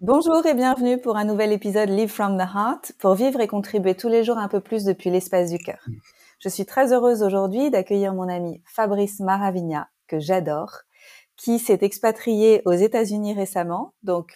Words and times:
Bonjour 0.00 0.44
et 0.44 0.54
bienvenue 0.54 1.00
pour 1.00 1.16
un 1.16 1.24
nouvel 1.24 1.52
épisode 1.52 1.88
Live 1.88 2.10
from 2.10 2.36
the 2.36 2.42
Heart 2.42 2.92
pour 2.98 3.14
vivre 3.14 3.40
et 3.40 3.46
contribuer 3.46 3.94
tous 3.94 4.08
les 4.08 4.24
jours 4.24 4.36
un 4.36 4.48
peu 4.48 4.60
plus 4.60 4.84
depuis 4.84 5.08
l'espace 5.10 5.50
du 5.50 5.58
cœur. 5.58 5.84
Je 6.38 6.50
suis 6.50 6.66
très 6.66 6.92
heureuse 6.92 7.22
aujourd'hui 7.22 7.70
d'accueillir 7.70 8.12
mon 8.12 8.28
ami 8.28 8.62
Fabrice 8.66 9.20
Maravigna, 9.20 9.88
que 10.06 10.20
j'adore, 10.20 10.82
qui 11.36 11.58
s'est 11.58 11.78
expatrié 11.80 12.60
aux 12.66 12.72
États-Unis 12.72 13.34
récemment. 13.34 13.94
Donc 14.02 14.34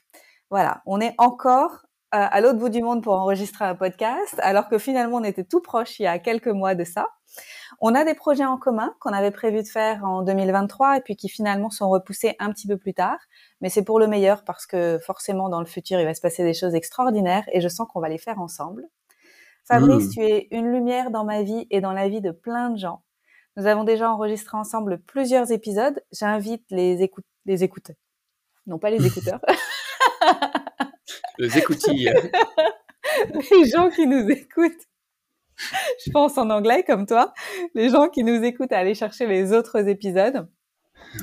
voilà, 0.48 0.82
on 0.86 1.00
est 1.00 1.14
encore 1.18 1.84
à 2.12 2.40
l'autre 2.40 2.58
bout 2.58 2.68
du 2.68 2.82
monde 2.82 3.02
pour 3.02 3.12
enregistrer 3.14 3.64
un 3.64 3.74
podcast, 3.74 4.34
alors 4.38 4.68
que 4.68 4.78
finalement 4.78 5.18
on 5.18 5.24
était 5.24 5.44
tout 5.44 5.60
proche 5.60 6.00
il 6.00 6.04
y 6.04 6.06
a 6.06 6.18
quelques 6.18 6.48
mois 6.48 6.74
de 6.74 6.84
ça. 6.84 7.08
On 7.80 7.94
a 7.94 8.04
des 8.04 8.14
projets 8.14 8.44
en 8.44 8.58
commun 8.58 8.94
qu'on 9.00 9.12
avait 9.12 9.30
prévu 9.30 9.62
de 9.62 9.68
faire 9.68 10.04
en 10.04 10.22
2023 10.22 10.98
et 10.98 11.00
puis 11.00 11.16
qui 11.16 11.28
finalement 11.28 11.70
sont 11.70 11.88
repoussés 11.88 12.34
un 12.38 12.50
petit 12.50 12.66
peu 12.66 12.76
plus 12.76 12.94
tard. 12.94 13.18
Mais 13.60 13.68
c'est 13.68 13.84
pour 13.84 14.00
le 14.00 14.06
meilleur 14.06 14.44
parce 14.44 14.66
que 14.66 14.98
forcément 14.98 15.48
dans 15.48 15.60
le 15.60 15.66
futur 15.66 16.00
il 16.00 16.04
va 16.04 16.14
se 16.14 16.20
passer 16.20 16.42
des 16.42 16.54
choses 16.54 16.74
extraordinaires 16.74 17.44
et 17.52 17.60
je 17.60 17.68
sens 17.68 17.86
qu'on 17.88 18.00
va 18.00 18.08
les 18.08 18.18
faire 18.18 18.40
ensemble. 18.40 18.86
Fabrice, 19.64 20.08
mmh. 20.08 20.10
tu 20.10 20.20
es 20.22 20.48
une 20.50 20.72
lumière 20.72 21.10
dans 21.10 21.24
ma 21.24 21.42
vie 21.42 21.66
et 21.70 21.80
dans 21.80 21.92
la 21.92 22.08
vie 22.08 22.20
de 22.20 22.32
plein 22.32 22.70
de 22.70 22.78
gens. 22.78 23.02
Nous 23.56 23.66
avons 23.66 23.84
déjà 23.84 24.10
enregistré 24.10 24.56
ensemble 24.56 25.00
plusieurs 25.02 25.52
épisodes. 25.52 26.02
J'invite 26.12 26.64
les 26.70 27.02
écoute 27.02 27.24
les 27.46 27.62
écouteurs. 27.62 27.96
Non 28.66 28.78
pas 28.78 28.90
les 28.90 29.06
écouteurs. 29.06 29.40
les 31.38 31.58
écoutilles. 31.58 32.12
les 33.50 33.68
gens 33.68 33.90
qui 33.90 34.06
nous 34.06 34.28
écoutent 34.30 34.86
je 36.04 36.10
pense 36.10 36.38
en 36.38 36.50
anglais 36.50 36.84
comme 36.84 37.06
toi, 37.06 37.32
les 37.74 37.90
gens 37.90 38.08
qui 38.08 38.24
nous 38.24 38.42
écoutent 38.42 38.72
à 38.72 38.78
aller 38.78 38.94
chercher 38.94 39.26
les 39.26 39.52
autres 39.52 39.88
épisodes, 39.88 40.48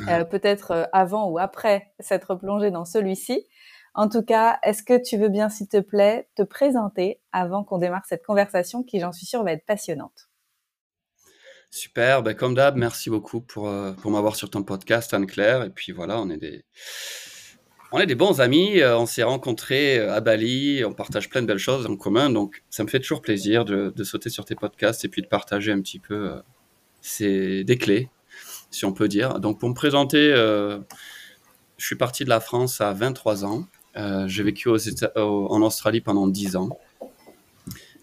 euh, 0.07 0.23
peut-être 0.25 0.71
euh, 0.71 0.83
avant 0.93 1.29
ou 1.29 1.39
après 1.39 1.91
s'être 1.99 2.35
plongé 2.35 2.71
dans 2.71 2.85
celui-ci. 2.85 3.45
En 3.93 4.09
tout 4.09 4.21
cas, 4.21 4.59
est-ce 4.63 4.83
que 4.83 5.01
tu 5.01 5.17
veux 5.17 5.29
bien, 5.29 5.49
s'il 5.49 5.67
te 5.67 5.79
plaît, 5.79 6.29
te 6.35 6.43
présenter 6.43 7.19
avant 7.31 7.63
qu'on 7.63 7.79
démarre 7.79 8.05
cette 8.05 8.23
conversation 8.23 8.83
qui, 8.83 8.99
j'en 8.99 9.11
suis 9.11 9.25
sûre, 9.25 9.43
va 9.43 9.53
être 9.53 9.65
passionnante? 9.65 10.29
Super, 11.71 12.23
ben 12.23 12.33
comme 12.33 12.53
d'hab, 12.53 12.75
merci 12.77 13.09
beaucoup 13.09 13.41
pour, 13.41 13.67
euh, 13.67 13.93
pour 13.93 14.11
m'avoir 14.11 14.35
sur 14.35 14.49
ton 14.49 14.63
podcast, 14.63 15.13
Anne-Claire. 15.13 15.63
Et 15.63 15.69
puis 15.69 15.91
voilà, 15.91 16.21
on 16.21 16.29
est 16.29 16.37
des, 16.37 16.63
on 17.91 17.99
est 17.99 18.05
des 18.05 18.15
bons 18.15 18.41
amis, 18.41 18.79
euh, 18.79 18.97
on 18.97 19.05
s'est 19.05 19.23
rencontrés 19.23 19.99
euh, 19.99 20.13
à 20.13 20.19
Bali, 20.19 20.83
on 20.85 20.93
partage 20.93 21.29
plein 21.29 21.41
de 21.41 21.47
belles 21.47 21.57
choses 21.57 21.85
en 21.85 21.95
commun, 21.95 22.29
donc 22.29 22.63
ça 22.69 22.83
me 22.83 22.89
fait 22.89 22.99
toujours 22.99 23.21
plaisir 23.21 23.65
de, 23.65 24.03
sauter 24.03 24.29
sur 24.29 24.45
tes 24.45 24.55
podcasts 24.55 25.05
et 25.05 25.09
puis 25.09 25.21
de 25.21 25.27
partager 25.27 25.71
un 25.71 25.81
petit 25.81 25.99
peu 25.99 26.31
euh, 26.31 26.41
ces, 27.01 27.63
des 27.63 27.77
clés, 27.77 28.09
si 28.71 28.85
on 28.85 28.93
peut 28.93 29.07
dire. 29.07 29.39
Donc 29.39 29.59
pour 29.59 29.69
me 29.69 29.73
présenter, 29.73 30.31
je 31.77 31.85
suis 31.85 31.95
parti 31.95 32.23
de 32.23 32.29
la 32.29 32.39
France 32.39 32.81
à 32.81 32.93
23 32.93 33.45
ans, 33.45 33.67
j'ai 34.27 34.43
vécu 34.43 34.69
en 34.69 35.61
Australie 35.61 36.01
pendant 36.01 36.27
10 36.27 36.55
ans, 36.57 36.69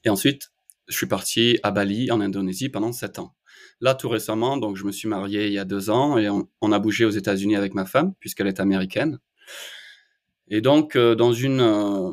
et 0.04 0.10
ensuite 0.10 0.50
je 0.88 0.96
suis 0.96 1.06
parti 1.06 1.58
à 1.62 1.70
Bali, 1.70 2.10
en 2.10 2.20
Indonésie, 2.20 2.68
pendant 2.68 2.92
7 2.92 3.18
ans. 3.18 3.34
Là, 3.80 3.94
tout 3.94 4.08
récemment, 4.08 4.56
donc 4.56 4.76
je 4.76 4.84
me 4.84 4.92
suis 4.92 5.08
marié 5.08 5.46
il 5.46 5.52
y 5.52 5.58
a 5.58 5.64
deux 5.64 5.90
ans 5.90 6.16
et 6.16 6.28
on 6.28 6.72
a 6.72 6.78
bougé 6.78 7.04
aux 7.04 7.10
États-Unis 7.10 7.56
avec 7.56 7.74
ma 7.74 7.84
femme, 7.84 8.14
puisqu'elle 8.20 8.46
est 8.46 8.60
américaine. 8.60 9.18
Et 10.48 10.60
donc, 10.60 10.96
euh, 10.96 11.14
dans 11.14 11.32
une, 11.32 11.60
euh, 11.60 12.12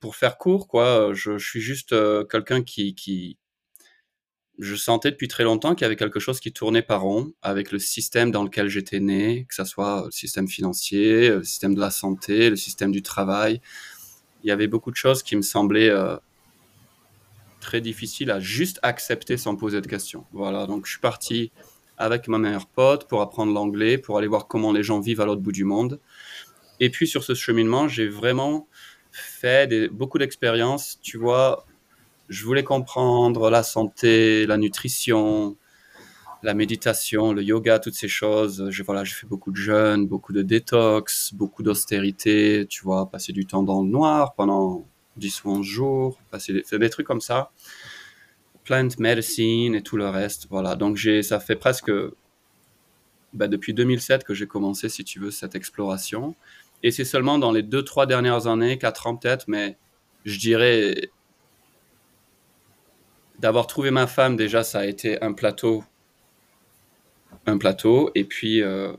pour 0.00 0.16
faire 0.16 0.38
court, 0.38 0.68
quoi, 0.68 1.12
je, 1.12 1.38
suis 1.38 1.60
juste 1.60 1.92
euh, 1.92 2.24
quelqu'un 2.24 2.62
qui, 2.62 2.94
qui, 2.94 3.38
je 4.58 4.74
sentais 4.74 5.10
depuis 5.10 5.28
très 5.28 5.44
longtemps 5.44 5.74
qu'il 5.74 5.82
y 5.82 5.86
avait 5.86 5.96
quelque 5.96 6.20
chose 6.20 6.40
qui 6.40 6.52
tournait 6.52 6.82
par 6.82 7.02
rond 7.02 7.32
avec 7.42 7.72
le 7.72 7.78
système 7.78 8.30
dans 8.30 8.44
lequel 8.44 8.68
j'étais 8.68 9.00
né, 9.00 9.46
que 9.48 9.54
ce 9.54 9.64
soit 9.64 10.04
le 10.06 10.10
système 10.10 10.48
financier, 10.48 11.30
le 11.30 11.44
système 11.44 11.74
de 11.74 11.80
la 11.80 11.90
santé, 11.90 12.50
le 12.50 12.56
système 12.56 12.92
du 12.92 13.02
travail. 13.02 13.60
Il 14.42 14.48
y 14.48 14.50
avait 14.50 14.66
beaucoup 14.68 14.90
de 14.90 14.96
choses 14.96 15.22
qui 15.22 15.36
me 15.36 15.42
semblaient 15.42 15.92
très 17.60 17.80
difficiles 17.80 18.30
à 18.30 18.40
juste 18.40 18.80
accepter 18.82 19.36
sans 19.36 19.56
poser 19.56 19.80
de 19.80 19.86
questions. 19.86 20.24
Voilà, 20.32 20.66
donc 20.66 20.86
je 20.86 20.92
suis 20.92 21.00
parti 21.00 21.52
avec 21.98 22.28
ma 22.28 22.38
meilleure 22.38 22.66
pote 22.66 23.06
pour 23.06 23.20
apprendre 23.20 23.52
l'anglais, 23.52 23.98
pour 23.98 24.18
aller 24.18 24.26
voir 24.26 24.48
comment 24.48 24.72
les 24.72 24.82
gens 24.82 25.00
vivent 25.00 25.20
à 25.20 25.26
l'autre 25.26 25.42
bout 25.42 25.52
du 25.52 25.64
monde. 25.64 26.00
Et 26.80 26.90
puis 26.90 27.06
sur 27.06 27.22
ce 27.22 27.34
cheminement, 27.34 27.88
j'ai 27.88 28.08
vraiment 28.08 28.66
fait 29.12 29.88
beaucoup 29.88 30.18
d'expériences. 30.18 30.98
Tu 31.02 31.18
vois, 31.18 31.66
je 32.28 32.44
voulais 32.44 32.64
comprendre 32.64 33.50
la 33.50 33.62
santé, 33.62 34.46
la 34.46 34.56
nutrition, 34.56 35.56
la 36.42 36.54
méditation, 36.54 37.32
le 37.32 37.42
yoga, 37.42 37.78
toutes 37.78 37.94
ces 37.94 38.08
choses. 38.08 38.70
Je, 38.70 38.82
voilà, 38.82 39.04
j'ai 39.04 39.14
fait 39.14 39.26
beaucoup 39.26 39.50
de 39.50 39.56
jeûne, 39.56 40.06
beaucoup 40.06 40.32
de 40.32 40.42
détox, 40.42 41.34
beaucoup 41.34 41.62
d'austérité, 41.62 42.66
tu 42.68 42.82
vois, 42.82 43.10
passer 43.10 43.32
du 43.32 43.46
temps 43.46 43.62
dans 43.62 43.82
le 43.82 43.88
noir 43.88 44.34
pendant 44.34 44.86
10 45.16 45.44
ou 45.44 45.50
11 45.50 45.66
jours, 45.66 46.18
passer 46.30 46.62
des, 46.70 46.90
trucs 46.90 47.06
comme 47.06 47.20
ça. 47.20 47.50
Plant 48.64 48.88
medicine 48.98 49.74
et 49.74 49.82
tout 49.82 49.96
le 49.96 50.08
reste. 50.08 50.46
Voilà, 50.50 50.76
donc 50.76 50.98
ça 51.22 51.40
fait 51.40 51.56
presque 51.56 51.90
bah, 53.32 53.48
depuis 53.48 53.74
2007 53.74 54.24
que 54.24 54.34
j'ai 54.34 54.46
commencé, 54.46 54.88
si 54.88 55.04
tu 55.04 55.20
veux, 55.20 55.30
cette 55.30 55.54
exploration. 55.54 56.34
Et 56.82 56.90
c'est 56.90 57.04
seulement 57.04 57.38
dans 57.38 57.52
les 57.52 57.62
deux, 57.62 57.84
trois 57.84 58.06
dernières 58.06 58.46
années, 58.46 58.78
quatre 58.78 59.06
ans 59.06 59.16
peut-être, 59.16 59.46
mais 59.48 59.76
je 60.24 60.38
dirais 60.38 61.10
d'avoir 63.38 63.66
trouvé 63.66 63.90
ma 63.90 64.06
femme, 64.06 64.36
déjà, 64.36 64.62
ça 64.62 64.80
a 64.80 64.86
été 64.86 65.22
un 65.22 65.32
plateau. 65.32 65.84
Un 67.46 67.58
plateau. 67.58 68.10
Et 68.14 68.24
puis, 68.24 68.62
euh, 68.62 68.92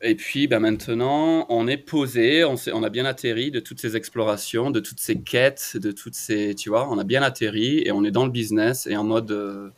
et 0.00 0.14
puis 0.14 0.46
ben 0.46 0.60
maintenant, 0.60 1.44
on 1.48 1.66
est 1.66 1.76
posé, 1.76 2.44
on, 2.44 2.54
on, 2.72 2.82
a 2.82 2.88
bien 2.88 3.04
atterri 3.04 3.50
de 3.50 3.60
toutes 3.60 3.80
ces 3.80 3.96
explorations, 3.96 4.70
de 4.70 4.80
toutes 4.80 5.00
ces 5.00 5.20
quêtes, 5.20 5.76
de 5.76 5.92
toutes 5.92 6.14
ces. 6.14 6.54
Tu 6.54 6.68
vois, 6.68 6.88
on 6.88 6.98
a 6.98 7.04
bien 7.04 7.22
atterri 7.22 7.82
et 7.84 7.92
on 7.92 8.04
est 8.04 8.10
dans 8.10 8.24
le 8.24 8.30
business 8.30 8.86
et 8.86 8.96
en 8.96 9.04
mode 9.04 9.30
euh, 9.32 9.68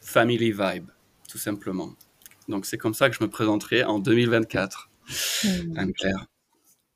family 0.00 0.50
vibe, 0.50 0.88
tout 1.28 1.38
simplement. 1.38 1.90
Donc 2.48 2.66
c'est 2.66 2.78
comme 2.78 2.94
ça 2.94 3.08
que 3.08 3.16
je 3.16 3.22
me 3.22 3.30
présenterai 3.30 3.84
en 3.84 3.98
2024, 3.98 4.90
hmm. 5.44 5.48
Anne-Claire. 5.78 6.26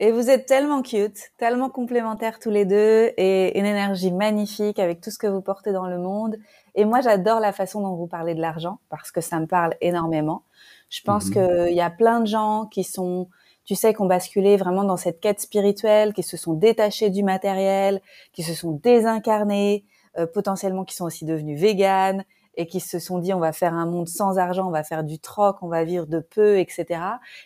Et 0.00 0.12
vous 0.12 0.30
êtes 0.30 0.46
tellement 0.46 0.82
cute, 0.82 1.18
tellement 1.38 1.70
complémentaires 1.70 2.38
tous 2.38 2.50
les 2.50 2.64
deux 2.64 3.10
et 3.16 3.58
une 3.58 3.66
énergie 3.66 4.12
magnifique 4.12 4.78
avec 4.78 5.00
tout 5.00 5.10
ce 5.10 5.18
que 5.18 5.26
vous 5.26 5.40
portez 5.40 5.72
dans 5.72 5.88
le 5.88 5.98
monde. 5.98 6.36
Et 6.76 6.84
moi, 6.84 7.00
j'adore 7.00 7.40
la 7.40 7.52
façon 7.52 7.80
dont 7.80 7.96
vous 7.96 8.06
parlez 8.06 8.36
de 8.36 8.40
l'argent 8.40 8.78
parce 8.90 9.10
que 9.10 9.20
ça 9.20 9.40
me 9.40 9.46
parle 9.46 9.74
énormément. 9.80 10.44
Je 10.88 11.00
pense 11.02 11.26
mhm. 11.26 11.32
qu'il 11.32 11.74
y 11.74 11.80
a 11.80 11.90
plein 11.90 12.20
de 12.20 12.26
gens 12.26 12.66
qui 12.66 12.84
sont, 12.84 13.28
tu 13.64 13.74
sais, 13.74 13.92
qui 13.92 14.00
ont 14.00 14.06
basculé 14.06 14.56
vraiment 14.56 14.84
dans 14.84 14.96
cette 14.96 15.18
quête 15.18 15.40
spirituelle, 15.40 16.12
qui 16.12 16.22
se 16.22 16.36
sont 16.36 16.54
détachés 16.54 17.10
du 17.10 17.24
matériel, 17.24 18.00
qui 18.32 18.44
se 18.44 18.54
sont 18.54 18.78
désincarnés, 18.80 19.84
euh, 20.16 20.26
potentiellement 20.26 20.84
qui 20.84 20.94
sont 20.94 21.06
aussi 21.06 21.24
devenus 21.24 21.60
véganes, 21.60 22.24
et 22.58 22.66
qui 22.66 22.80
se 22.80 22.98
sont 22.98 23.18
dit 23.18 23.32
on 23.32 23.38
va 23.38 23.52
faire 23.52 23.72
un 23.72 23.86
monde 23.86 24.08
sans 24.08 24.36
argent, 24.36 24.66
on 24.66 24.72
va 24.72 24.82
faire 24.82 25.04
du 25.04 25.18
troc, 25.20 25.62
on 25.62 25.68
va 25.68 25.84
vivre 25.84 26.06
de 26.06 26.18
peu, 26.18 26.58
etc. 26.58 27.00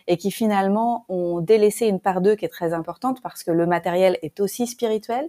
Et 0.08 0.16
qui 0.16 0.32
finalement 0.32 1.04
ont 1.08 1.40
délaissé 1.40 1.86
une 1.86 2.00
part 2.00 2.22
d'eux 2.22 2.34
qui 2.34 2.46
est 2.46 2.48
très 2.48 2.72
importante 2.72 3.22
parce 3.22 3.44
que 3.44 3.52
le 3.52 3.66
matériel 3.66 4.18
est 4.22 4.40
aussi 4.40 4.66
spirituel. 4.66 5.28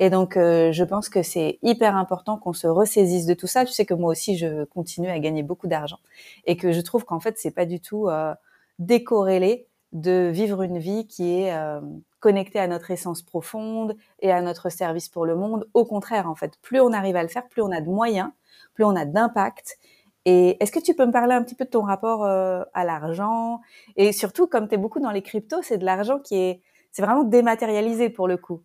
Et 0.00 0.10
donc, 0.10 0.36
euh, 0.36 0.72
je 0.72 0.84
pense 0.84 1.08
que 1.08 1.22
c'est 1.22 1.58
hyper 1.62 1.96
important 1.96 2.36
qu'on 2.36 2.52
se 2.52 2.66
ressaisisse 2.66 3.26
de 3.26 3.34
tout 3.34 3.46
ça. 3.46 3.64
Tu 3.64 3.72
sais 3.72 3.86
que 3.86 3.94
moi 3.94 4.10
aussi, 4.10 4.36
je 4.36 4.64
continue 4.64 5.08
à 5.08 5.18
gagner 5.18 5.42
beaucoup 5.42 5.68
d'argent 5.68 5.98
et 6.44 6.56
que 6.56 6.72
je 6.72 6.80
trouve 6.80 7.04
qu'en 7.04 7.20
fait, 7.20 7.38
c'est 7.38 7.52
pas 7.52 7.64
du 7.64 7.80
tout 7.80 8.08
euh, 8.08 8.34
décorrélé 8.78 9.68
de 9.92 10.30
vivre 10.32 10.62
une 10.62 10.78
vie 10.78 11.06
qui 11.06 11.40
est 11.40 11.54
euh, 11.54 11.80
connectée 12.20 12.58
à 12.58 12.66
notre 12.66 12.90
essence 12.90 13.22
profonde 13.22 13.96
et 14.20 14.32
à 14.32 14.42
notre 14.42 14.68
service 14.68 15.08
pour 15.08 15.24
le 15.24 15.36
monde. 15.36 15.68
Au 15.72 15.84
contraire, 15.84 16.28
en 16.28 16.34
fait, 16.34 16.58
plus 16.60 16.80
on 16.80 16.92
arrive 16.92 17.16
à 17.16 17.22
le 17.22 17.28
faire, 17.28 17.48
plus 17.48 17.62
on 17.62 17.70
a 17.70 17.80
de 17.80 17.88
moyens 17.88 18.30
plus 18.74 18.84
on 18.84 18.96
a 18.96 19.04
d'impact. 19.04 19.78
Et 20.26 20.56
est-ce 20.62 20.72
que 20.72 20.80
tu 20.80 20.94
peux 20.94 21.06
me 21.06 21.12
parler 21.12 21.34
un 21.34 21.42
petit 21.42 21.54
peu 21.54 21.64
de 21.64 21.70
ton 21.70 21.82
rapport 21.82 22.24
euh, 22.24 22.62
à 22.72 22.84
l'argent? 22.84 23.60
Et 23.96 24.12
surtout, 24.12 24.46
comme 24.46 24.68
tu 24.68 24.74
es 24.74 24.78
beaucoup 24.78 25.00
dans 25.00 25.10
les 25.10 25.22
cryptos, 25.22 25.62
c'est 25.62 25.78
de 25.78 25.84
l'argent 25.84 26.18
qui 26.18 26.36
est, 26.36 26.62
c'est 26.92 27.02
vraiment 27.02 27.24
dématérialisé 27.24 28.08
pour 28.08 28.26
le 28.26 28.36
coup. 28.36 28.62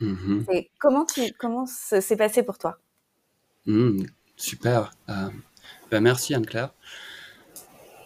Mm-hmm. 0.00 0.52
Et 0.52 0.70
comment 0.78 1.04
tu, 1.04 1.32
comment 1.38 1.66
s'est 1.66 2.16
passé 2.16 2.42
pour 2.42 2.58
toi? 2.58 2.78
Mm, 3.66 4.04
Super. 4.36 4.90
Euh, 5.10 5.28
ben 5.90 6.00
merci 6.00 6.34
Anne-Claire. 6.34 6.72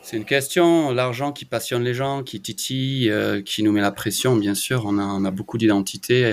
C'est 0.02 0.16
une 0.16 0.24
question, 0.24 0.92
l'argent 0.92 1.32
qui 1.32 1.44
passionne 1.44 1.82
les 1.82 1.94
gens, 1.94 2.22
qui 2.22 2.40
titille, 2.40 3.10
euh, 3.10 3.42
qui 3.42 3.62
nous 3.62 3.72
met 3.72 3.80
la 3.80 3.90
pression, 3.90 4.36
bien 4.36 4.54
sûr. 4.54 4.84
On 4.84 4.98
a, 4.98 5.04
on 5.04 5.24
a 5.24 5.30
beaucoup 5.30 5.58
d'identités 5.58 6.32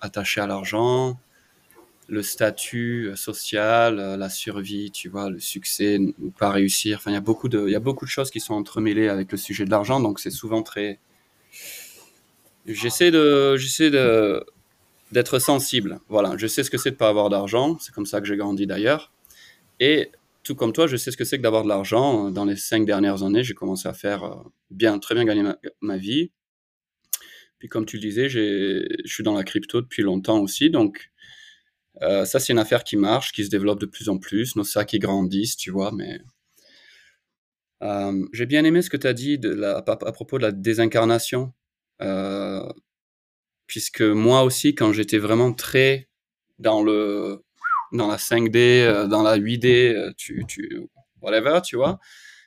attachées 0.00 0.40
à 0.40 0.46
l'argent, 0.46 1.18
le 2.08 2.22
statut 2.22 3.08
euh, 3.08 3.16
social, 3.16 3.98
euh, 3.98 4.16
la 4.16 4.28
survie, 4.28 4.90
tu 4.90 5.08
vois, 5.08 5.30
le 5.30 5.40
succès, 5.40 5.98
ou 6.20 6.30
pas 6.30 6.50
réussir. 6.50 6.98
Enfin, 6.98 7.10
il 7.10 7.14
y 7.14 7.16
a 7.16 7.20
beaucoup 7.20 7.48
de, 7.48 7.66
il 7.66 7.72
y 7.72 7.76
a 7.76 7.80
beaucoup 7.80 8.04
de 8.04 8.10
choses 8.10 8.30
qui 8.30 8.40
sont 8.40 8.54
entremêlées 8.54 9.08
avec 9.08 9.32
le 9.32 9.38
sujet 9.38 9.64
de 9.64 9.70
l'argent, 9.70 10.00
donc 10.00 10.20
c'est 10.20 10.30
souvent 10.30 10.62
très. 10.62 10.98
J'essaie 12.66 13.10
de, 13.10 13.56
j'essaie 13.56 13.90
de 13.90 14.44
d'être 15.12 15.38
sensible. 15.38 16.00
Voilà, 16.08 16.36
je 16.38 16.46
sais 16.46 16.62
ce 16.62 16.70
que 16.70 16.78
c'est 16.78 16.92
de 16.92 16.96
pas 16.96 17.08
avoir 17.08 17.28
d'argent. 17.28 17.78
C'est 17.80 17.94
comme 17.94 18.06
ça 18.06 18.20
que 18.20 18.26
j'ai 18.26 18.36
grandi 18.36 18.66
d'ailleurs. 18.66 19.12
Et 19.78 20.10
tout 20.42 20.54
comme 20.54 20.72
toi, 20.72 20.86
je 20.86 20.96
sais 20.96 21.10
ce 21.10 21.16
que 21.16 21.24
c'est 21.24 21.38
que 21.38 21.42
d'avoir 21.42 21.64
de 21.64 21.68
l'argent. 21.68 22.30
Dans 22.30 22.44
les 22.46 22.56
cinq 22.56 22.86
dernières 22.86 23.22
années, 23.22 23.44
j'ai 23.44 23.54
commencé 23.54 23.88
à 23.88 23.94
faire 23.94 24.24
euh, 24.24 24.36
bien, 24.70 24.98
très 24.98 25.14
bien 25.14 25.24
gagner 25.24 25.44
ma 25.80 25.96
vie. 25.98 26.30
Puis 27.58 27.68
comme 27.68 27.86
tu 27.86 27.96
le 27.96 28.02
disais, 28.02 28.28
je 28.28 28.84
suis 29.04 29.22
dans 29.22 29.34
la 29.34 29.44
crypto 29.44 29.80
depuis 29.82 30.02
longtemps 30.02 30.40
aussi, 30.40 30.68
donc 30.68 31.11
euh, 32.02 32.24
ça 32.24 32.40
c'est 32.40 32.52
une 32.52 32.58
affaire 32.58 32.84
qui 32.84 32.96
marche, 32.96 33.32
qui 33.32 33.44
se 33.44 33.50
développe 33.50 33.80
de 33.80 33.86
plus 33.86 34.08
en 34.08 34.18
plus, 34.18 34.56
nos 34.56 34.64
sacs 34.64 34.88
qui 34.88 34.98
grandissent, 34.98 35.56
tu 35.56 35.70
vois, 35.70 35.92
mais 35.92 36.20
euh, 37.82 38.26
j'ai 38.32 38.46
bien 38.46 38.64
aimé 38.64 38.82
ce 38.82 38.90
que 38.90 38.96
tu 38.96 39.06
as 39.06 39.12
dit 39.12 39.40
à, 39.62 40.12
propos 40.12 40.38
de 40.38 40.42
la 40.42 40.52
désincarnation, 40.52 41.52
euh, 42.00 42.62
puisque 43.66 44.02
moi 44.02 44.42
aussi, 44.42 44.74
quand 44.74 44.92
j'étais 44.92 45.18
vraiment 45.18 45.52
très 45.52 46.08
dans 46.58 46.82
le 46.82 47.42
dans 47.92 48.08
la 48.08 48.16
5D, 48.16 49.06
dans 49.08 49.22
la 49.22 49.36
8D, 49.38 50.14
tu, 50.16 50.44
tu, 50.48 50.88
whatever, 51.20 51.60
tu 51.62 51.76
vois, 51.76 52.00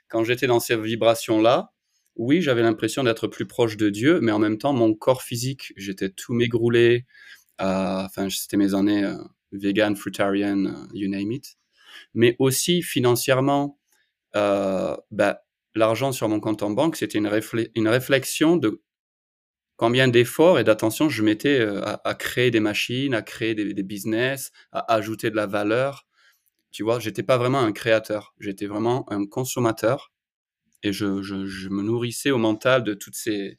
quand 0.10 0.24
j'étais 0.24 0.48
dans 0.48 0.60
ces 0.60 0.76
vibrations-là, 0.76 1.72
oui, 2.16 2.42
j'avais 2.42 2.64
l'impression 2.64 3.04
d'être 3.04 3.28
plus 3.28 3.46
proche 3.46 3.78
de 3.78 3.90
Dieu, 3.90 4.20
mais 4.22 4.32
en 4.32 4.40
même 4.40 4.58
temps, 4.58 4.74
mon 4.74 4.94
corps 4.96 5.22
physique, 5.24 5.74
j'étais 5.78 6.10
tout 6.10 6.34
mégroulé. 6.34 7.06
enfin, 7.60 8.30
c'était 8.30 8.58
mes 8.58 8.74
années 8.74 9.06
vegan, 9.52 9.96
fruitarian, 9.96 10.66
euh, 10.66 10.88
you 10.94 11.10
name 11.10 11.32
it. 11.32 11.58
Mais 12.14 12.36
aussi 12.40 12.82
financièrement, 12.82 13.80
euh, 14.36 14.96
bah, 15.12 15.42
l'argent 15.76 16.12
sur 16.12 16.30
mon 16.30 16.40
compte 16.40 16.64
en 16.64 16.72
banque, 16.72 16.96
c'était 16.96 17.18
une, 17.18 17.28
réflexion 17.88 18.58
de 18.58 18.82
combien 19.78 20.08
d'efforts 20.08 20.60
et 20.60 20.64
d'attention 20.64 21.10
je 21.10 21.24
mettais 21.24 21.62
à, 21.62 22.16
créer 22.16 22.52
des 22.52 22.60
machines, 22.60 23.14
à 23.14 23.22
créer 23.22 23.56
des, 23.56 23.84
business, 23.84 24.52
à 24.72 24.94
ajouter 24.94 25.30
de 25.30 25.36
la 25.36 25.48
valeur. 25.48 26.06
Tu 26.72 26.84
vois, 26.84 27.00
j'étais 27.00 27.24
pas 27.24 27.38
vraiment 27.38 27.60
un 27.60 27.72
créateur, 27.72 28.34
j'étais 28.40 28.68
vraiment 28.68 29.10
un 29.12 29.26
consommateur 29.26 30.12
et 30.84 30.94
je, 30.94 31.06
me 31.06 31.82
nourrissais 31.82 32.32
au 32.32 32.38
mental 32.38 32.84
de 32.84 32.94
toutes 32.94 33.16
ces 33.16 33.58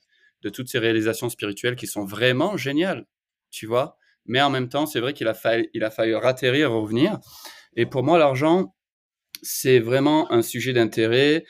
réalisations 0.74 1.28
spirituelles 1.28 1.76
qui 1.76 1.86
sont 1.86 2.04
vraiment 2.04 2.56
géniales, 2.56 3.06
tu 3.50 3.66
vois? 3.66 3.98
Mais 4.28 4.40
en 4.40 4.50
même 4.50 4.68
temps, 4.68 4.86
c'est 4.86 5.00
vrai 5.00 5.12
qu'il 5.12 5.28
a 5.28 5.34
fallu 5.34 5.68
il 5.74 5.84
a 5.84 5.90
fallu 5.90 6.14
ratterrir, 6.14 6.72
revenir. 6.72 7.18
Et 7.76 7.86
pour 7.86 8.02
moi, 8.02 8.18
l'argent, 8.18 8.74
c'est 9.42 9.80
vraiment 9.80 10.30
un 10.32 10.42
sujet 10.42 10.72
d'intérêt. 10.72 11.44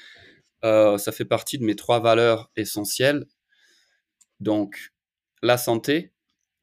Euh, 0.64 0.98
ça 0.98 1.12
fait 1.12 1.24
partie 1.24 1.58
de 1.58 1.64
mes 1.64 1.76
trois 1.76 2.00
valeurs 2.00 2.50
essentielles. 2.56 3.26
Donc, 4.40 4.92
la 5.42 5.58
santé 5.58 6.12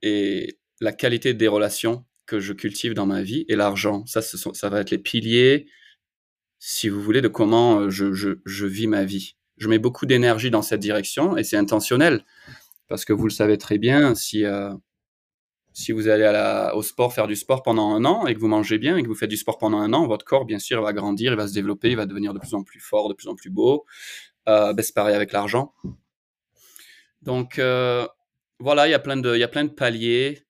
et 0.02 0.60
la 0.82 0.92
qualité 0.92 1.34
des 1.34 1.48
relations 1.48 2.06
que 2.26 2.40
je 2.40 2.54
cultive 2.54 2.94
dans 2.94 3.06
ma 3.06 3.22
vie 3.22 3.46
et 3.48 3.56
l'argent. 3.56 4.06
Ça, 4.06 4.22
ça 4.22 4.70
va 4.70 4.82
être 4.82 4.92
les 4.92 4.98
piliers 4.98 5.68
si 6.66 6.88
vous 6.88 7.02
voulez, 7.02 7.20
de 7.20 7.28
comment 7.28 7.82
euh, 7.82 7.90
je, 7.90 8.14
je, 8.14 8.66
vis 8.66 8.88
ma 8.88 9.04
vie. 9.04 9.36
Je 9.58 9.68
mets 9.68 9.80
beaucoup 9.80 10.06
d'énergie 10.06 10.50
dans 10.50 10.62
cette 10.62 10.80
direction 10.80 11.36
et 11.36 11.44
c'est 11.44 11.58
intentionnel. 11.58 12.24
Parce 12.88 13.04
que 13.04 13.12
vous 13.12 13.26
le 13.26 13.34
savez 13.34 13.58
très 13.58 13.78
bien, 13.78 14.16
si, 14.16 14.46
euh, 14.46 14.74
si 15.74 15.92
vous 15.92 16.08
allez 16.08 16.72
au 16.76 16.84
sport, 16.84 17.14
faire 17.14 17.28
du 17.28 17.36
sport 17.36 17.64
pendant 17.64 17.94
un 17.94 18.06
an 18.06 18.28
et 18.28 18.36
que 18.36 18.40
vous 18.40 18.48
mangez 18.48 18.78
bien 18.78 18.96
et 18.96 19.04
que 19.04 19.08
vous 19.08 19.16
faites 19.16 19.30
du 19.30 19.38
sport 19.38 19.58
pendant 19.58 19.80
un 19.80 19.92
an, 19.94 20.06
votre 20.08 20.24
corps, 20.24 20.46
bien 20.46 20.60
sûr, 20.60 20.82
va 20.82 20.94
grandir, 20.94 21.32
il 21.34 21.38
va 21.38 21.48
se 21.48 21.54
développer, 21.54 21.90
il 21.90 21.98
va 21.98 22.06
devenir 22.06 22.34
de 22.34 22.40
plus 22.40 22.54
en 22.54 22.64
plus 22.64 22.80
fort, 22.80 23.10
de 23.10 23.14
plus 23.14 23.28
en 23.28 23.36
plus 23.36 23.50
beau. 23.50 23.86
Euh, 24.48 24.74
ben, 24.74 24.84
c'est 24.84 24.94
pareil 24.94 25.16
avec 25.16 25.32
l'argent. 25.32 25.74
Donc, 27.24 27.58
euh, 27.58 28.08
voilà, 28.60 28.88
il 28.88 28.92
y, 28.92 28.94
a 28.94 29.00
plein 29.00 29.18
de, 29.18 29.68
paliers 29.70 30.46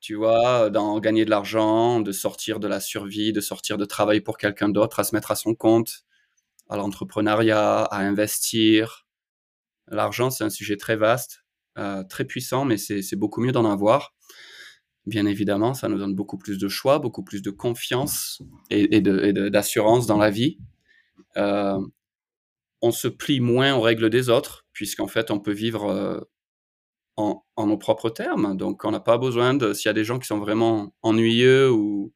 tu 0.00 0.16
vois, 0.16 0.68
dans 0.68 0.98
gagner 0.98 1.24
de 1.24 1.30
l'argent, 1.30 2.00
de 2.00 2.10
sortir 2.10 2.58
de 2.58 2.66
la 2.66 2.80
survie, 2.80 3.32
de 3.32 3.40
sortir 3.40 3.78
de 3.78 3.84
travailler 3.84 4.20
pour 4.20 4.36
quelqu'un 4.36 4.68
d'autre, 4.68 4.98
à 4.98 5.04
se 5.04 5.14
mettre 5.14 5.30
à 5.30 5.36
son 5.36 5.54
compte, 5.54 6.04
à 6.68 6.76
l'entrepreneuriat, 6.76 7.84
à 7.84 7.98
investir. 7.98 9.06
L'argent, 9.88 10.30
c'est 10.30 10.42
un 10.42 10.50
sujet 10.50 10.76
très 10.76 10.96
vaste, 10.96 11.44
euh, 11.78 12.02
très 12.02 12.24
puissant, 12.24 12.64
mais 12.64 12.78
c'est 12.78 13.16
beaucoup 13.16 13.40
mieux 13.40 13.52
d'en 13.52 13.64
avoir. 13.64 14.12
Bien 15.06 15.26
évidemment, 15.26 15.74
ça 15.74 15.88
nous 15.88 15.98
donne 15.98 16.14
beaucoup 16.14 16.38
plus 16.38 16.58
de 16.58 16.68
choix, 16.68 17.00
beaucoup 17.00 17.24
plus 17.24 17.42
de 17.42 17.50
confiance 17.50 18.40
et, 18.70 19.00
d'assurance 19.00 20.06
dans 20.06 20.18
la 20.18 20.30
vie. 20.30 20.58
Euh, 21.36 21.78
on 22.82 22.92
se 22.92 23.08
plie 23.08 23.40
moins 23.40 23.74
aux 23.74 23.80
règles 23.80 24.10
des 24.10 24.28
autres, 24.28 24.66
puisqu'en 24.72 25.08
fait, 25.08 25.30
on 25.30 25.40
peut 25.40 25.52
vivre 25.52 25.90
euh, 25.90 26.20
en, 27.16 27.42
nos 27.58 27.78
propres 27.78 28.10
termes. 28.10 28.56
Donc, 28.56 28.84
on 28.84 28.90
n'a 28.92 29.00
pas 29.00 29.18
besoin 29.18 29.54
de, 29.54 29.72
s'il 29.72 29.88
y 29.88 29.90
a 29.90 29.94
des 29.94 30.04
gens 30.04 30.18
qui 30.18 30.26
sont 30.26 30.38
vraiment 30.38 30.94
ennuyeux 31.02 31.70
ou, 31.70 32.12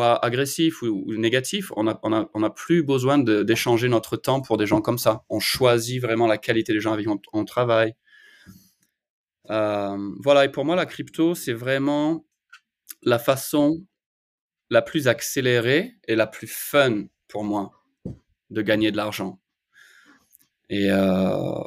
agressifs 0.00 0.82
ou, 0.82 1.04
négatifs, 1.16 1.72
on 1.76 1.84
n'a 1.84 2.50
plus 2.50 2.82
besoin 2.84 3.18
d'échanger 3.18 3.88
notre 3.88 4.16
temps 4.16 4.40
pour 4.40 4.56
des 4.56 4.66
gens 4.66 4.80
comme 4.80 4.98
ça. 4.98 5.24
On 5.28 5.40
choisit 5.40 6.02
vraiment 6.02 6.26
la 6.26 6.38
qualité 6.38 6.72
des 6.72 6.80
gens 6.80 6.92
avec 6.92 7.06
qui 7.06 7.12
on, 7.32 7.44
travaille. 7.44 7.94
Euh, 9.50 10.14
voilà, 10.22 10.44
et 10.44 10.50
pour 10.50 10.64
moi, 10.64 10.76
la 10.76 10.86
crypto, 10.86 11.34
c'est 11.34 11.52
vraiment 11.52 12.24
la 13.02 13.18
façon 13.18 13.84
la 14.70 14.82
plus 14.82 15.08
accélérée 15.08 15.94
et 16.08 16.16
la 16.16 16.26
plus 16.26 16.48
fun 16.48 17.04
pour 17.28 17.44
moi 17.44 17.72
de 18.50 18.62
gagner 18.62 18.90
de 18.90 18.96
l'argent. 18.96 19.40
Et, 20.68 20.90
euh, 20.90 21.62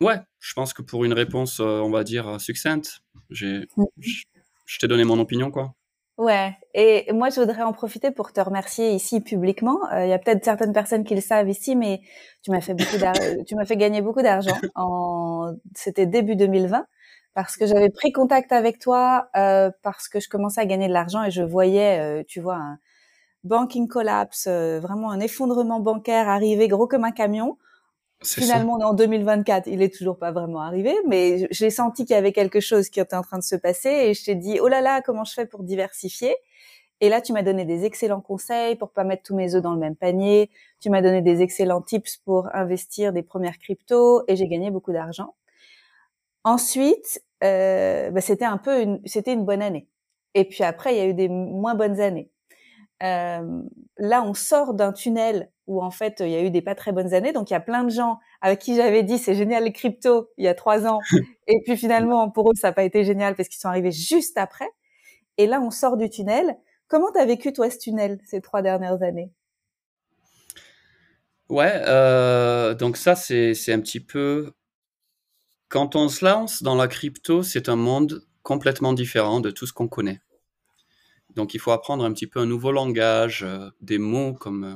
Ouais, 0.00 0.20
je 0.38 0.52
pense 0.54 0.72
que 0.72 0.82
pour 0.82 1.04
une 1.04 1.12
réponse, 1.12 1.58
euh, 1.58 1.80
on 1.80 1.90
va 1.90 2.04
dire, 2.04 2.40
succincte, 2.40 3.00
j'ai, 3.30 3.66
je, 3.98 4.78
t'ai 4.78 4.86
donné 4.86 5.02
mon 5.04 5.18
opinion, 5.18 5.50
quoi. 5.50 5.74
Ouais, 6.18 6.56
et 6.74 7.12
moi 7.12 7.30
je 7.30 7.38
voudrais 7.40 7.62
en 7.62 7.72
profiter 7.72 8.10
pour 8.10 8.32
te 8.32 8.40
remercier 8.40 8.90
ici 8.90 9.20
publiquement. 9.20 9.78
Euh, 9.92 10.04
il 10.04 10.10
y 10.10 10.12
a 10.12 10.18
peut-être 10.18 10.44
certaines 10.44 10.72
personnes 10.72 11.04
qui 11.04 11.14
le 11.14 11.20
savent 11.20 11.48
ici, 11.48 11.76
mais 11.76 12.00
tu 12.42 12.50
m'as 12.50 12.60
fait 12.60 12.74
beaucoup 12.74 12.96
tu 13.46 13.54
m'as 13.54 13.64
fait 13.64 13.76
gagner 13.76 14.02
beaucoup 14.02 14.20
d'argent. 14.22 14.56
En, 14.74 15.52
c'était 15.76 16.06
début 16.06 16.34
2020 16.34 16.86
parce 17.34 17.56
que 17.56 17.66
j'avais 17.66 17.88
pris 17.90 18.10
contact 18.10 18.50
avec 18.50 18.80
toi 18.80 19.28
parce 19.82 20.08
que 20.08 20.18
je 20.18 20.28
commençais 20.28 20.60
à 20.60 20.66
gagner 20.66 20.88
de 20.88 20.92
l'argent 20.92 21.22
et 21.22 21.30
je 21.30 21.42
voyais, 21.42 22.24
tu 22.26 22.40
vois, 22.40 22.56
un 22.56 22.78
banking 23.44 23.88
collapse, 23.88 24.48
vraiment 24.48 25.10
un 25.12 25.20
effondrement 25.20 25.80
bancaire 25.80 26.28
arriver 26.28 26.68
gros 26.68 26.88
comme 26.88 27.04
un 27.04 27.12
camion. 27.12 27.58
Finalement, 28.24 28.74
en 28.74 28.94
2024, 28.94 29.68
il 29.68 29.80
est 29.80 29.94
toujours 29.94 30.18
pas 30.18 30.32
vraiment 30.32 30.60
arrivé, 30.60 30.92
mais 31.06 31.46
j'ai 31.52 31.70
senti 31.70 32.04
qu'il 32.04 32.14
y 32.14 32.18
avait 32.18 32.32
quelque 32.32 32.58
chose 32.58 32.88
qui 32.88 32.98
était 32.98 33.14
en 33.14 33.22
train 33.22 33.38
de 33.38 33.44
se 33.44 33.54
passer 33.54 33.88
et 33.90 34.14
je 34.14 34.24
t'ai 34.24 34.34
dit, 34.34 34.58
oh 34.60 34.66
là 34.66 34.80
là, 34.80 35.02
comment 35.02 35.24
je 35.24 35.34
fais 35.34 35.46
pour 35.46 35.62
diversifier? 35.62 36.34
Et 37.00 37.08
là, 37.08 37.20
tu 37.20 37.32
m'as 37.32 37.42
donné 37.42 37.64
des 37.64 37.84
excellents 37.84 38.20
conseils 38.20 38.74
pour 38.74 38.90
pas 38.90 39.04
mettre 39.04 39.22
tous 39.22 39.36
mes 39.36 39.54
œufs 39.54 39.62
dans 39.62 39.72
le 39.72 39.78
même 39.78 39.94
panier. 39.94 40.50
Tu 40.80 40.90
m'as 40.90 41.00
donné 41.00 41.22
des 41.22 41.42
excellents 41.42 41.80
tips 41.80 42.16
pour 42.18 42.48
investir 42.54 43.12
des 43.12 43.22
premières 43.22 43.58
cryptos 43.58 44.24
et 44.26 44.34
j'ai 44.34 44.48
gagné 44.48 44.70
beaucoup 44.72 44.92
d'argent. 44.92 45.36
Ensuite, 46.42 47.22
euh, 47.44 48.10
bah, 48.10 48.20
c'était 48.20 48.44
un 48.44 48.58
peu 48.58 48.82
une, 48.82 49.00
c'était 49.04 49.32
une 49.32 49.44
bonne 49.44 49.62
année. 49.62 49.88
Et 50.34 50.44
puis 50.44 50.64
après, 50.64 50.94
il 50.94 50.98
y 50.98 51.00
a 51.00 51.06
eu 51.06 51.14
des 51.14 51.28
moins 51.28 51.74
bonnes 51.76 52.00
années. 52.00 52.30
Euh, 53.02 53.62
là, 53.96 54.22
on 54.22 54.34
sort 54.34 54.74
d'un 54.74 54.92
tunnel 54.92 55.50
où 55.66 55.82
en 55.82 55.90
fait 55.90 56.16
il 56.20 56.30
y 56.30 56.34
a 56.34 56.42
eu 56.42 56.50
des 56.50 56.62
pas 56.62 56.74
très 56.74 56.92
bonnes 56.92 57.14
années. 57.14 57.32
Donc 57.32 57.50
il 57.50 57.52
y 57.52 57.56
a 57.56 57.60
plein 57.60 57.84
de 57.84 57.90
gens 57.90 58.18
avec 58.40 58.58
qui 58.58 58.74
j'avais 58.74 59.02
dit 59.02 59.18
c'est 59.18 59.34
génial 59.34 59.64
les 59.64 59.72
cryptos 59.72 60.30
il 60.36 60.44
y 60.44 60.48
a 60.48 60.54
trois 60.54 60.86
ans, 60.86 60.98
et 61.46 61.60
puis 61.64 61.76
finalement 61.76 62.30
pour 62.30 62.50
eux 62.50 62.54
ça 62.54 62.68
n'a 62.68 62.72
pas 62.72 62.84
été 62.84 63.04
génial 63.04 63.36
parce 63.36 63.48
qu'ils 63.48 63.60
sont 63.60 63.68
arrivés 63.68 63.92
juste 63.92 64.38
après. 64.38 64.68
Et 65.36 65.46
là 65.46 65.60
on 65.60 65.70
sort 65.70 65.96
du 65.96 66.08
tunnel. 66.10 66.56
Comment 66.88 67.12
tu 67.12 67.20
as 67.20 67.26
vécu 67.26 67.52
toi 67.52 67.70
ce 67.70 67.78
tunnel 67.78 68.18
ces 68.24 68.40
trois 68.40 68.62
dernières 68.62 69.02
années? 69.02 69.30
Ouais, 71.50 71.82
euh, 71.86 72.74
donc 72.74 72.96
ça 72.96 73.14
c'est 73.14 73.72
un 73.72 73.80
petit 73.80 74.00
peu 74.00 74.52
quand 75.68 75.96
on 75.96 76.08
se 76.08 76.24
lance 76.24 76.62
dans 76.62 76.74
la 76.74 76.88
crypto, 76.88 77.42
c'est 77.42 77.68
un 77.68 77.76
monde 77.76 78.26
complètement 78.42 78.94
différent 78.94 79.40
de 79.40 79.50
tout 79.50 79.66
ce 79.66 79.74
qu'on 79.74 79.88
connaît. 79.88 80.20
Donc 81.38 81.54
il 81.54 81.60
faut 81.60 81.70
apprendre 81.70 82.04
un 82.04 82.12
petit 82.12 82.26
peu 82.26 82.40
un 82.40 82.46
nouveau 82.46 82.72
langage, 82.72 83.44
euh, 83.44 83.70
des 83.80 83.98
mots 83.98 84.34
comme 84.34 84.64
euh, 84.64 84.74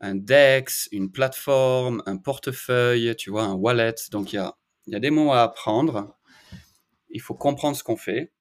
un 0.00 0.14
DEX, 0.14 0.88
une 0.92 1.10
plateforme, 1.10 2.00
un 2.06 2.16
portefeuille, 2.16 3.16
tu 3.16 3.30
vois, 3.30 3.42
un 3.42 3.54
wallet. 3.54 3.96
Donc 4.12 4.32
il 4.32 4.36
y 4.36 4.38
a, 4.38 4.54
y 4.86 4.94
a 4.94 5.00
des 5.00 5.10
mots 5.10 5.32
à 5.32 5.42
apprendre. 5.42 6.16
Il 7.10 7.20
faut 7.20 7.34
comprendre 7.34 7.76
ce 7.76 7.82
qu'on 7.82 7.96
fait. 7.96 8.32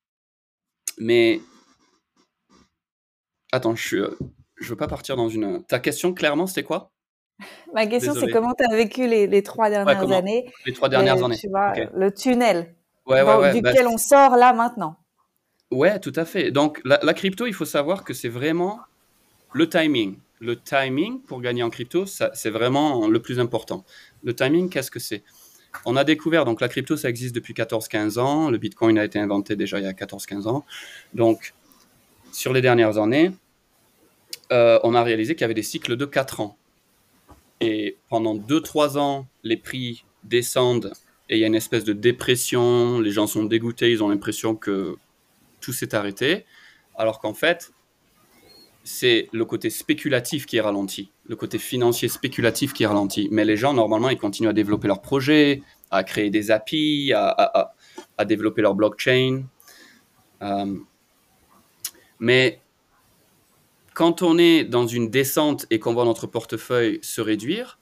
Mais 0.99 1.41
attends, 3.51 3.75
je 3.75 3.95
ne 3.95 4.09
je 4.57 4.69
veux 4.69 4.77
pas 4.77 4.87
partir 4.87 5.15
dans 5.15 5.27
une. 5.27 5.65
Ta 5.65 5.79
question 5.79 6.13
clairement, 6.13 6.45
c'était 6.45 6.61
quoi? 6.61 6.91
Ma 7.73 7.87
question, 7.87 8.13
c'est 8.13 8.29
comment 8.29 8.53
tu 8.53 8.63
as 8.63 8.75
vécu 8.75 9.07
les, 9.07 9.25
les 9.25 9.41
trois 9.41 9.71
dernières 9.71 10.11
années 10.11 10.53
Les 10.67 10.73
trois 10.73 10.87
dernières 10.87 11.23
années. 11.23 11.35
Tu 11.35 11.49
vois, 11.49 11.73
le 11.95 12.13
tunnel 12.13 12.75
duquel 13.07 13.85
bah, 13.85 13.91
on 13.91 13.97
sort 13.97 14.35
là 14.35 14.53
maintenant. 14.53 14.97
Ouais, 15.75 15.99
tout 15.99 16.13
à 16.15 16.23
fait. 16.23 16.51
Donc, 16.51 16.79
la, 16.85 17.13
crypto, 17.13 17.47
il 17.47 17.53
faut 17.53 17.65
savoir 17.65 18.05
que 18.05 18.13
c'est 18.13 18.29
vraiment 18.29 18.79
le 19.51 19.67
timing. 19.67 20.15
Le 20.39 20.55
timing 20.55 21.19
pour 21.19 21.41
gagner 21.41 21.63
en 21.63 21.69
crypto, 21.69 22.05
c'est 22.05 22.49
vraiment 22.49 23.09
le 23.09 23.21
plus 23.21 23.41
important. 23.41 23.83
Le 24.23 24.33
timing, 24.33 24.69
qu'est-ce 24.69 24.89
que 24.89 25.01
c'est? 25.01 25.21
On 25.83 25.97
a 25.97 26.05
découvert, 26.05 26.45
donc 26.45 26.61
la 26.61 26.69
crypto, 26.69 26.95
ça 26.95 27.09
existe 27.09 27.35
depuis 27.35 27.53
14-15 27.53 28.19
ans. 28.19 28.49
Le 28.49 28.57
Bitcoin 28.57 28.97
a 28.97 29.03
été 29.03 29.19
inventé 29.19 29.57
déjà 29.57 29.77
il 29.79 29.83
y 29.83 29.87
a 29.87 29.91
14-15 29.91 30.47
ans. 30.47 30.63
Donc, 31.13 31.53
sur 32.31 32.53
les 32.53 32.61
dernières 32.61 32.97
années, 32.97 33.33
euh, 34.53 34.79
on 34.83 34.95
a 34.95 35.03
réalisé 35.03 35.35
qu'il 35.35 35.41
y 35.41 35.43
avait 35.43 35.53
des 35.53 35.61
cycles 35.61 35.97
de 35.97 36.05
4 36.05 36.39
ans. 36.39 36.55
Et 37.59 37.97
pendant 38.07 38.33
2-3 38.33 38.97
ans, 38.97 39.27
les 39.43 39.57
prix 39.57 40.05
descendent 40.23 40.93
et 41.27 41.35
il 41.35 41.39
y 41.39 41.43
a 41.43 41.47
une 41.47 41.55
espèce 41.55 41.83
de 41.83 41.93
dépression, 41.93 42.99
les 42.99 43.11
gens 43.11 43.27
sont 43.27 43.43
dégoûtés, 43.43 43.91
ils 43.91 44.03
ont 44.03 44.09
l'impression 44.09 44.55
que 44.55 44.95
tout 45.65 45.73
s'est 45.73 45.95
arrêté, 45.95 46.45
alors 46.95 47.19
qu'en 47.19 47.33
fait, 47.33 47.71
c'est 48.83 49.27
le 49.33 49.45
côté 49.45 49.71
spéculatif 49.71 50.45
qui 50.45 50.57
est 50.57 50.61
ralenti, 50.61 51.11
le 51.25 51.35
côté 51.35 51.57
financier 51.57 52.07
spéculatif 52.07 52.71
qui 52.71 52.83
est 52.83 52.87
ralenti. 52.87 53.27
Mais 53.31 53.45
les 53.45 53.57
gens, 53.57 53.73
normalement, 53.73 54.09
ils 54.09 54.17
continuent 54.17 54.49
à 54.49 54.53
développer 54.53 54.87
leurs 54.87 55.01
projets, 55.01 55.63
à 55.89 56.03
créer 56.03 56.29
des 56.29 56.51
API, 56.51 57.13
à, 57.13 57.73
développer 58.25 58.61
leur 58.61 58.75
blockchain. 58.75 59.45
Euh, 60.43 60.75
mais 62.19 62.61
quand 63.95 64.21
on 64.21 64.37
est 64.37 64.65
dans 64.65 64.85
une 64.85 65.09
descente 65.09 65.65
et 65.71 65.79
qu'on 65.79 65.95
voit 65.95 66.05
notre 66.05 66.27
portefeuille 66.27 66.99
se 67.01 67.21
réduire, 67.21 67.79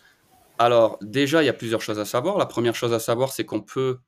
alors 0.57 0.97
déjà, 1.01 1.43
il 1.43 1.47
y 1.47 1.49
a 1.49 1.53
plusieurs 1.53 1.81
choses 1.81 1.99
à 1.99 2.05
savoir. 2.05 2.37
La 2.37 2.45
première 2.45 2.75
chose 2.75 2.93
à 2.93 2.99
savoir, 2.99 3.33
c'est 3.33 3.43
qu'on 3.43 3.61
peut, 3.61 3.99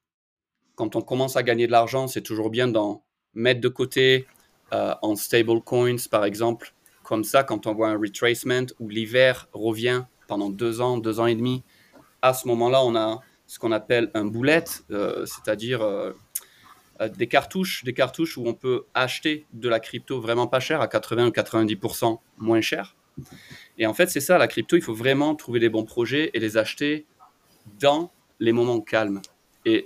quand 0.76 0.96
on 0.96 1.02
commence 1.02 1.36
à 1.36 1.44
gagner 1.44 1.68
de 1.68 1.74
l'argent, 1.74 2.08
c'est 2.08 2.22
toujours 2.22 2.50
bien 2.50 2.70
d'en 2.70 3.05
mettre 3.36 3.62
de 3.62 3.68
côté 3.68 4.28
euh, 4.74 4.96
en 5.02 5.16
stable 5.16 5.62
coins, 5.62 5.96
par 6.10 6.26
exemple. 6.26 6.74
Comme 7.04 7.24
ça, 7.24 7.44
quand 7.44 7.68
on 7.68 7.74
voit 7.74 7.90
un 7.90 7.98
retracement 7.98 8.66
où 8.80 8.90
l'hiver 8.90 9.48
revient 9.54 10.04
pendant 10.28 10.50
deux 10.50 10.82
ans, 10.82 10.98
deux 10.98 11.20
ans 11.20 11.28
et 11.28 11.36
demi, 11.36 11.64
à 12.22 12.34
ce 12.34 12.48
moment-là, 12.48 12.84
on 12.84 12.96
a 12.96 13.20
ce 13.48 13.60
qu'on 13.60 13.72
appelle 13.72 14.10
un 14.14 14.26
boulette, 14.26 14.84
euh, 14.92 15.26
c'est-à-dire 15.26 15.82
euh, 15.82 16.14
euh, 17.02 17.10
des 17.10 17.28
cartouches, 17.28 17.84
des 17.84 17.94
cartouches 17.94 18.38
où 18.38 18.48
on 18.48 18.54
peut 18.54 18.86
acheter 18.94 19.46
de 19.54 19.70
la 19.70 19.80
crypto 19.80 20.20
vraiment 20.20 20.48
pas 20.48 20.60
cher, 20.60 20.82
à 20.82 20.88
80 20.88 21.28
ou 21.28 21.30
90% 21.30 22.20
moins 22.38 22.62
cher. 22.62 22.96
Et 23.78 23.86
en 23.86 23.94
fait, 23.94 24.10
c'est 24.10 24.20
ça, 24.20 24.38
la 24.38 24.48
crypto, 24.48 24.76
il 24.76 24.82
faut 24.82 24.94
vraiment 24.94 25.36
trouver 25.36 25.60
les 25.60 25.70
bons 25.70 25.86
projets 25.86 26.32
et 26.34 26.40
les 26.40 26.58
acheter 26.58 27.06
dans 27.80 28.12
les 28.40 28.52
moments 28.52 28.82
calmes. 28.82 29.22
Et 29.66 29.86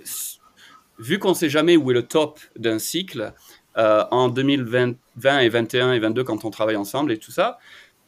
vu 1.00 1.18
qu'on 1.18 1.30
ne 1.30 1.34
sait 1.34 1.48
jamais 1.48 1.76
où 1.76 1.90
est 1.90 1.94
le 1.94 2.06
top 2.06 2.38
d'un 2.56 2.78
cycle, 2.78 3.32
en 3.76 4.28
2020 4.28 4.94
et 5.40 5.48
21 5.48 5.92
et 5.92 5.98
22, 5.98 6.24
quand 6.24 6.44
on 6.44 6.50
travaille 6.50 6.76
ensemble 6.76 7.12
et 7.12 7.18
tout 7.18 7.30
ça, 7.30 7.58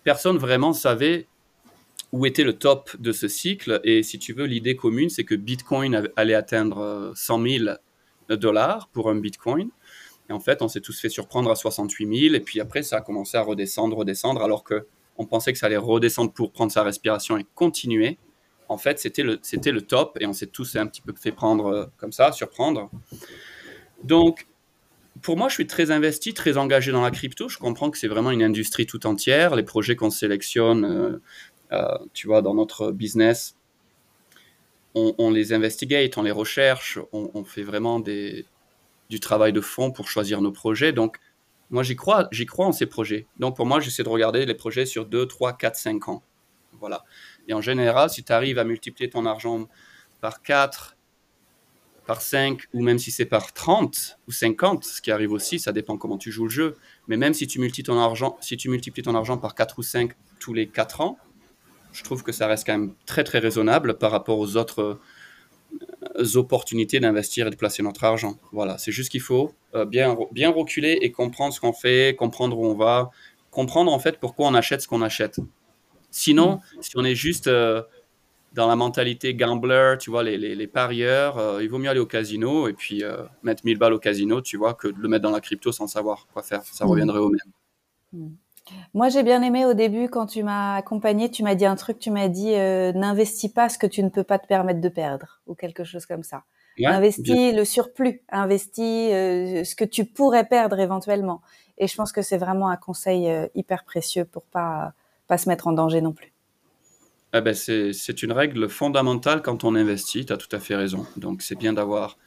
personne 0.05 0.37
vraiment 0.37 0.73
savait 0.73 1.27
où 2.13 2.27
était 2.27 2.45
le 2.45 2.53
top 2.53 2.95
de 2.99 3.11
ce 3.11 3.27
cycle. 3.27 3.81
Et 3.85 4.03
si 4.03 4.19
tu 4.19 4.35
veux, 4.35 4.45
l'idée 4.45 4.77
commune, 4.77 5.09
c'est 5.09 5.25
que 5.25 5.35
Bitcoin 5.35 6.11
allait 6.17 6.35
atteindre 6.35 7.13
100 7.17 7.47
000 7.47 7.65
dollars 8.29 8.89
pour 8.89 9.09
un 9.09 9.15
Bitcoin. 9.15 9.71
Et 10.29 10.33
en 10.33 10.41
fait, 10.41 10.61
on 10.61 10.69
s'est 10.69 10.81
tous 10.81 11.01
fait 11.01 11.09
surprendre 11.09 11.51
à 11.51 11.55
68 11.55 12.21
000. 12.21 12.35
Et 12.35 12.41
puis 12.41 12.61
après, 12.61 12.83
ça 12.83 12.99
a 12.99 13.01
commencé 13.01 13.39
à 13.39 13.43
redescendre, 13.43 13.97
redescendre, 13.97 14.43
alors 14.43 14.65
que 14.65 14.87
on 15.17 15.27
pensait 15.27 15.53
que 15.53 15.59
ça 15.59 15.67
allait 15.67 15.77
redescendre 15.77 16.33
pour 16.33 16.53
prendre 16.53 16.73
sa 16.73 16.83
respiration 16.83 17.39
et 17.39 17.47
continuer. 17.55 18.19
En 18.73 18.79
fait, 18.79 18.99
c'était 18.99 19.23
le, 19.23 19.39
le 19.39 19.81
top 19.83 20.17
et 20.21 20.27
on 20.27 20.33
s'est 20.33 20.47
tous 20.47 20.77
un 20.77 20.87
petit 20.87 21.03
peu 21.03 21.13
fait 21.15 21.31
prendre 21.31 21.67
euh, 21.67 21.87
comme 21.99 22.13
ça, 22.13 22.33
surprendre. 22.33 22.91
Donc, 24.03 24.47
pour 25.21 25.37
moi, 25.37 25.49
je 25.49 25.55
suis 25.55 25.67
très 25.67 25.91
investi, 25.91 26.33
très 26.33 26.57
engagé 26.57 26.91
dans 26.91 27.03
la 27.03 27.11
crypto. 27.11 27.49
Je 27.49 27.59
comprends 27.59 27.91
que 27.91 27.99
c'est 27.99 28.09
vraiment 28.09 28.31
une 28.31 28.43
industrie 28.43 28.87
tout 28.87 29.07
entière. 29.07 29.55
Les 29.55 29.63
projets 29.63 29.95
qu'on 29.95 30.11
sélectionne, 30.11 30.85
euh, 30.85 31.21
euh, 31.73 31.99
tu 32.15 32.27
vois, 32.27 32.41
dans 32.41 32.55
notre 32.55 32.93
business, 32.93 33.57
on, 34.95 35.31
les 35.31 35.53
investigate, 35.55 36.19
on 36.19 36.23
les 36.23 36.31
recherche, 36.31 36.99
on, 37.13 37.45
fait 37.45 37.63
vraiment 37.63 37.99
du 37.99 39.21
travail 39.21 39.55
de 39.55 39.63
fond 39.63 39.91
pour 39.91 40.07
choisir 40.07 40.43
nos 40.43 40.53
projets. 40.53 40.93
Donc, 40.93 41.17
moi, 41.71 41.83
j'y 41.83 41.97
crois, 41.97 42.29
j'y 42.31 42.45
crois 42.45 42.67
en 42.67 42.73
ces 42.73 42.85
projets. 42.85 43.27
Donc, 43.39 43.57
pour 43.57 43.65
moi, 43.65 43.81
j'essaie 43.81 44.03
de 44.03 44.11
regarder 44.11 44.45
les 44.45 44.55
projets 44.55 44.85
sur 44.85 45.07
2, 45.07 45.27
3, 45.27 45.55
4, 45.55 45.77
5 45.77 46.09
ans. 46.09 46.23
Voilà. 46.79 47.05
Et 47.49 47.55
en 47.55 47.61
général, 47.61 48.11
si 48.11 48.23
tu 48.23 48.33
arrives 48.33 48.59
à 48.59 48.65
multiplier 48.65 49.11
ton 49.11 49.27
argent 49.27 49.69
par 50.21 50.43
4, 50.43 50.97
par 52.07 52.21
5, 52.21 52.63
ou 52.73 52.83
même 52.83 52.99
si 52.99 53.11
c'est 53.11 53.27
par 53.27 53.53
30 53.53 54.19
ou 54.27 54.33
50, 54.33 54.85
ce 54.85 55.03
qui 55.03 55.11
arrive 55.11 55.33
aussi, 55.33 55.59
ça 55.59 55.73
dépend 55.73 55.97
comment 55.97 56.19
tu 56.19 56.33
joues 56.33 56.45
le 56.45 56.51
jeu. 56.51 56.77
Mais 57.09 57.17
même 57.17 57.35
si 57.35 57.47
tu 57.47 57.61
multiplies 57.61 57.95
ton 57.95 57.99
argent, 57.99 58.37
si 58.41 58.57
tu 58.57 58.69
multiplies 58.69 59.03
ton 59.03 59.15
argent 59.15 59.39
par 59.39 59.55
4 59.55 59.79
ou 59.79 59.83
5 59.83 60.13
tous 60.41 60.55
les 60.55 60.69
4 60.69 61.01
ans, 61.01 61.19
je 61.93 62.03
trouve 62.03 62.23
que 62.23 62.33
ça 62.33 62.47
reste 62.47 62.67
quand 62.67 62.77
même 62.77 62.95
très 63.07 63.23
très 63.23 63.39
raisonnable 63.39 63.99
par 63.99 64.11
rapport 64.11 64.39
aux 64.39 64.57
autres 64.57 65.01
euh, 66.17 66.37
opportunités 66.37 67.01
d'investir 67.01 67.47
et 67.47 67.51
de 67.51 67.57
placer 67.57 67.83
notre 67.83 68.05
argent. 68.05 68.39
Voilà, 68.51 68.79
c'est 68.79 68.93
juste 68.93 69.11
qu'il 69.11 69.21
faut 69.21 69.53
euh, 69.75 69.85
bien, 69.85 70.17
bien 70.33 70.51
reculer 70.51 70.99
et 71.03 71.13
comprendre 71.13 71.55
ce 71.55 71.61
qu'on 71.61 71.73
fait, 71.73 72.17
comprendre 72.17 72.59
où 72.59 72.67
on 72.67 72.75
va, 72.75 73.11
comprendre 73.51 73.93
en 73.93 73.99
fait 73.99 74.19
pourquoi 74.19 74.49
on 74.49 74.55
achète 74.55 74.81
ce 74.81 74.89
qu'on 74.89 75.03
achète. 75.03 75.39
Sinon, 76.13 76.61
mm. 76.77 76.83
si 76.83 76.93
on 76.97 77.05
est 77.05 77.17
juste 77.17 77.49
euh, 77.49 77.83
dans 78.53 78.69
la 78.69 78.77
mentalité 78.77 79.35
gambler, 79.35 79.97
tu 79.99 80.11
vois, 80.11 80.23
les, 80.23 80.39
les, 80.39 80.67
parieurs, 80.69 81.61
il 81.61 81.69
vaut 81.69 81.79
mieux 81.79 81.89
aller 81.89 81.99
au 81.99 82.07
casino 82.07 82.69
et 82.69 82.75
puis 82.75 83.03
mettre 83.43 83.65
1000 83.65 83.79
balles 83.79 83.95
au 83.95 83.99
casino, 83.99 84.41
tu 84.41 84.59
vois, 84.59 84.75
que 84.75 84.89
de 84.89 85.01
le 85.01 85.09
mettre 85.09 85.23
dans 85.23 85.31
la 85.31 85.41
crypto 85.41 85.73
sans 85.73 85.87
savoir 85.87 86.29
quoi 86.33 86.43
faire. 86.43 86.63
Ça 86.65 86.85
mm. 86.85 86.89
reviendrait 86.89 87.19
au 87.19 87.31
même. 87.31 87.41
Mm. 88.13 88.35
Moi, 88.95 89.09
j'ai 89.09 89.23
bien 89.23 89.43
aimé 89.43 89.65
au 89.65 89.75
début 89.75 90.09
quand 90.09 90.27
tu 90.27 90.43
m'as 90.43 90.77
accompagné, 90.77 91.31
tu 91.31 91.43
m'as 91.43 91.55
dit 91.55 91.67
un 91.67 91.77
truc, 91.77 91.99
tu 91.99 92.11
m'as 92.11 92.29
dit 92.29 92.55
euh, 92.55 92.93
n'investis 92.93 93.51
pas 93.51 93.69
ce 93.69 93.79
que 93.79 93.87
tu 93.87 94.03
ne 94.03 94.09
peux 94.09 94.25
pas 94.25 94.39
te 94.39 94.47
permettre 94.47 94.81
de 94.81 94.89
perdre 94.89 95.41
ou 95.47 95.55
quelque 95.55 95.85
chose 95.85 96.07
comme 96.07 96.23
ça. 96.23 96.45
investis 96.85 97.55
le 97.55 97.65
surplus, 97.65 98.23
investis 98.31 99.11
euh, 99.13 99.65
ce 99.65 99.75
que 99.75 99.85
tu 99.85 100.05
pourrais 100.05 100.47
perdre 100.47 100.79
éventuellement. 100.79 101.43
Et 101.79 101.87
je 101.89 101.97
pense 101.97 102.13
que 102.13 102.23
c'est 102.23 102.39
vraiment 102.39 102.69
un 102.69 102.77
conseil 102.77 103.29
euh, 103.29 103.47
hyper 103.55 103.85
précieux 103.85 104.25
pour 104.25 104.45
pas 104.45 104.93
pas 105.27 105.39
se 105.39 105.49
mettre 105.49 105.67
en 105.67 105.73
danger 105.73 106.01
non 106.01 106.13
plus. 106.13 106.33
Eh 107.35 107.41
ben 107.41 107.55
c'est 107.55 108.23
une 108.23 108.33
règle 108.33 108.69
fondamentale 108.69 109.41
quand 109.41 109.65
on 109.65 109.75
investit, 109.75 110.27
tu 110.27 110.33
as 110.33 110.37
tout 110.37 110.55
à 110.55 110.59
fait 110.59 110.77
raison. 110.77 111.07
Donc 111.17 111.43
c'est 111.43 111.55
bien 111.55 111.73
d'avoir 111.73 112.19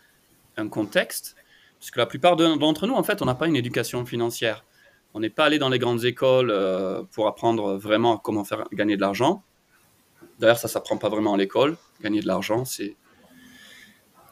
un 0.58 0.68
contexte, 0.68 1.36
parce 1.80 1.92
que 1.92 2.00
la 2.00 2.06
plupart 2.06 2.36
d'entre 2.36 2.88
nous, 2.88 2.96
en 2.96 3.04
fait, 3.04 3.22
on 3.22 3.26
n'a 3.26 3.36
pas 3.36 3.48
une 3.48 3.56
éducation 3.56 4.06
financière. 4.06 4.66
On 5.14 5.20
n'est 5.20 5.30
pas 5.30 5.46
allé 5.46 5.60
dans 5.60 5.70
les 5.70 5.80
grandes 5.80 6.04
écoles 6.06 6.50
euh, 6.50 7.04
pour 7.12 7.28
apprendre 7.28 7.76
vraiment 7.76 8.18
comment 8.18 8.44
faire 8.44 8.64
gagner 8.74 8.96
de 8.96 9.02
l'argent. 9.02 9.44
D'ailleurs, 10.40 10.58
ça 10.58 10.68
ne 10.68 10.72
s'apprend 10.72 10.98
pas 10.98 11.10
vraiment 11.10 11.36
à 11.36 11.38
l'école. 11.38 11.78
Gagner 12.02 12.22
de 12.22 12.28
l'argent, 12.28 12.66
c'est 12.66 12.96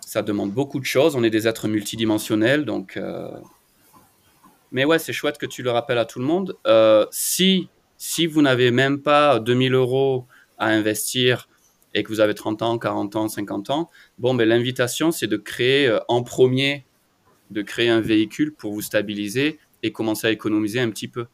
ça 0.02 0.22
demande 0.22 0.52
beaucoup 0.52 0.80
de 0.80 0.86
choses. 0.86 1.16
On 1.16 1.24
est 1.24 1.30
des 1.30 1.48
êtres 1.48 1.68
multidimensionnels, 1.68 2.66
donc. 2.66 2.98
Euh, 2.98 3.32
mais 4.72 4.86
ouais, 4.86 5.00
c'est 5.00 5.14
chouette 5.14 5.38
que 5.38 5.46
tu 5.46 5.62
le 5.62 5.72
rappelles 5.72 6.00
à 6.00 6.06
tout 6.06 6.20
le 6.20 6.26
monde. 6.26 6.58
Euh, 6.66 7.06
si 7.12 7.70
si 8.06 8.28
vous 8.28 8.42
n'avez 8.42 8.70
même 8.70 9.02
pas 9.02 9.40
2000 9.40 9.76
euros 9.76 10.28
à 10.58 10.68
investir 10.68 11.48
et 11.94 12.04
que 12.04 12.10
vous 12.10 12.20
avez 12.20 12.34
30 12.34 12.62
ans, 12.62 12.78
40 12.78 13.16
ans, 13.16 13.30
50 13.30 13.70
ans, 13.70 13.90
bon, 14.20 14.36
ben, 14.36 14.46
l'invitation, 14.46 15.12
c'est 15.12 15.28
de 15.28 15.38
créer 15.38 15.98
en 16.10 16.22
premier, 16.22 16.86
de 17.50 17.62
créer 17.62 17.88
un 17.88 18.02
véhicule 18.02 18.54
pour 18.54 18.74
vous 18.74 18.82
stabiliser 18.82 19.58
et 19.84 19.94
commencer 19.94 20.28
à 20.28 20.32
économiser 20.32 20.82
un 20.82 20.90
petit 20.90 21.08
peu. 21.08 21.28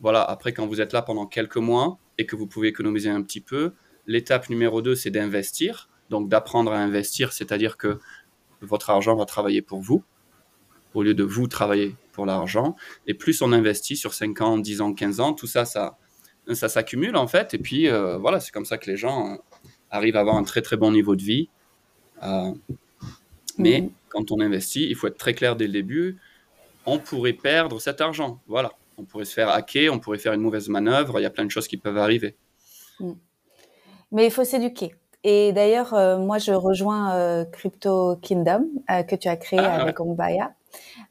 Voilà, 0.00 0.22
après, 0.22 0.54
quand 0.54 0.66
vous 0.66 0.80
êtes 0.80 0.94
là 0.94 1.02
pendant 1.02 1.26
quelques 1.26 1.58
mois 1.58 1.98
et 2.16 2.24
que 2.24 2.36
vous 2.36 2.46
pouvez 2.46 2.68
économiser 2.68 3.10
un 3.10 3.20
petit 3.20 3.42
peu, 3.42 3.74
l'étape 4.06 4.48
numéro 4.48 4.80
2, 4.80 4.94
c'est 4.94 5.10
d'investir. 5.10 5.90
Donc, 6.08 6.30
d'apprendre 6.30 6.72
à 6.72 6.78
investir, 6.78 7.34
c'est-à-dire 7.34 7.76
que 7.76 7.98
votre 8.62 8.88
argent 8.88 9.14
va 9.14 9.26
travailler 9.26 9.60
pour 9.60 9.82
vous 9.82 10.02
au 10.94 11.02
lieu 11.02 11.12
de 11.12 11.22
vous 11.22 11.48
travailler 11.48 11.96
pour 12.18 12.26
l'argent. 12.26 12.74
Et 13.06 13.14
plus 13.14 13.42
on 13.42 13.52
investit 13.52 13.96
sur 13.96 14.12
5 14.12 14.40
ans, 14.40 14.58
10 14.58 14.80
ans, 14.80 14.92
15 14.92 15.20
ans, 15.20 15.34
tout 15.34 15.46
ça, 15.46 15.64
ça, 15.64 15.98
ça 16.52 16.68
s'accumule 16.68 17.14
en 17.14 17.28
fait. 17.28 17.54
Et 17.54 17.58
puis, 17.58 17.88
euh, 17.88 18.18
voilà, 18.18 18.40
c'est 18.40 18.50
comme 18.50 18.64
ça 18.64 18.76
que 18.76 18.90
les 18.90 18.96
gens 18.96 19.34
euh, 19.34 19.36
arrivent 19.92 20.16
à 20.16 20.20
avoir 20.20 20.34
un 20.34 20.42
très, 20.42 20.60
très 20.60 20.76
bon 20.76 20.90
niveau 20.90 21.14
de 21.14 21.22
vie. 21.22 21.48
Euh, 22.24 22.50
mais 23.56 23.82
mmh. 23.82 23.90
quand 24.08 24.32
on 24.32 24.40
investit, 24.40 24.88
il 24.88 24.96
faut 24.96 25.06
être 25.06 25.16
très 25.16 25.32
clair 25.32 25.54
dès 25.54 25.66
le 25.66 25.72
début 25.72 26.16
on 26.86 26.98
pourrait 26.98 27.34
perdre 27.34 27.80
cet 27.80 28.00
argent. 28.00 28.40
Voilà. 28.48 28.72
On 28.96 29.04
pourrait 29.04 29.26
se 29.26 29.34
faire 29.34 29.50
hacker, 29.50 29.92
on 29.92 29.98
pourrait 29.98 30.18
faire 30.18 30.32
une 30.32 30.40
mauvaise 30.40 30.68
manœuvre, 30.70 31.20
il 31.20 31.22
y 31.22 31.26
a 31.26 31.30
plein 31.30 31.44
de 31.44 31.50
choses 31.50 31.68
qui 31.68 31.76
peuvent 31.76 31.98
arriver. 31.98 32.34
Mm. 32.98 33.12
Mais 34.10 34.24
il 34.24 34.30
faut 34.32 34.42
s'éduquer. 34.42 34.94
Et 35.22 35.52
d'ailleurs, 35.52 35.92
moi, 36.18 36.38
je 36.38 36.52
rejoins 36.52 37.44
Crypto 37.52 38.16
Kingdom 38.22 38.64
que 38.88 39.16
tu 39.16 39.28
as 39.28 39.36
créé 39.36 39.60
ah, 39.60 39.82
avec 39.82 40.00
Ombaya. 40.00 40.54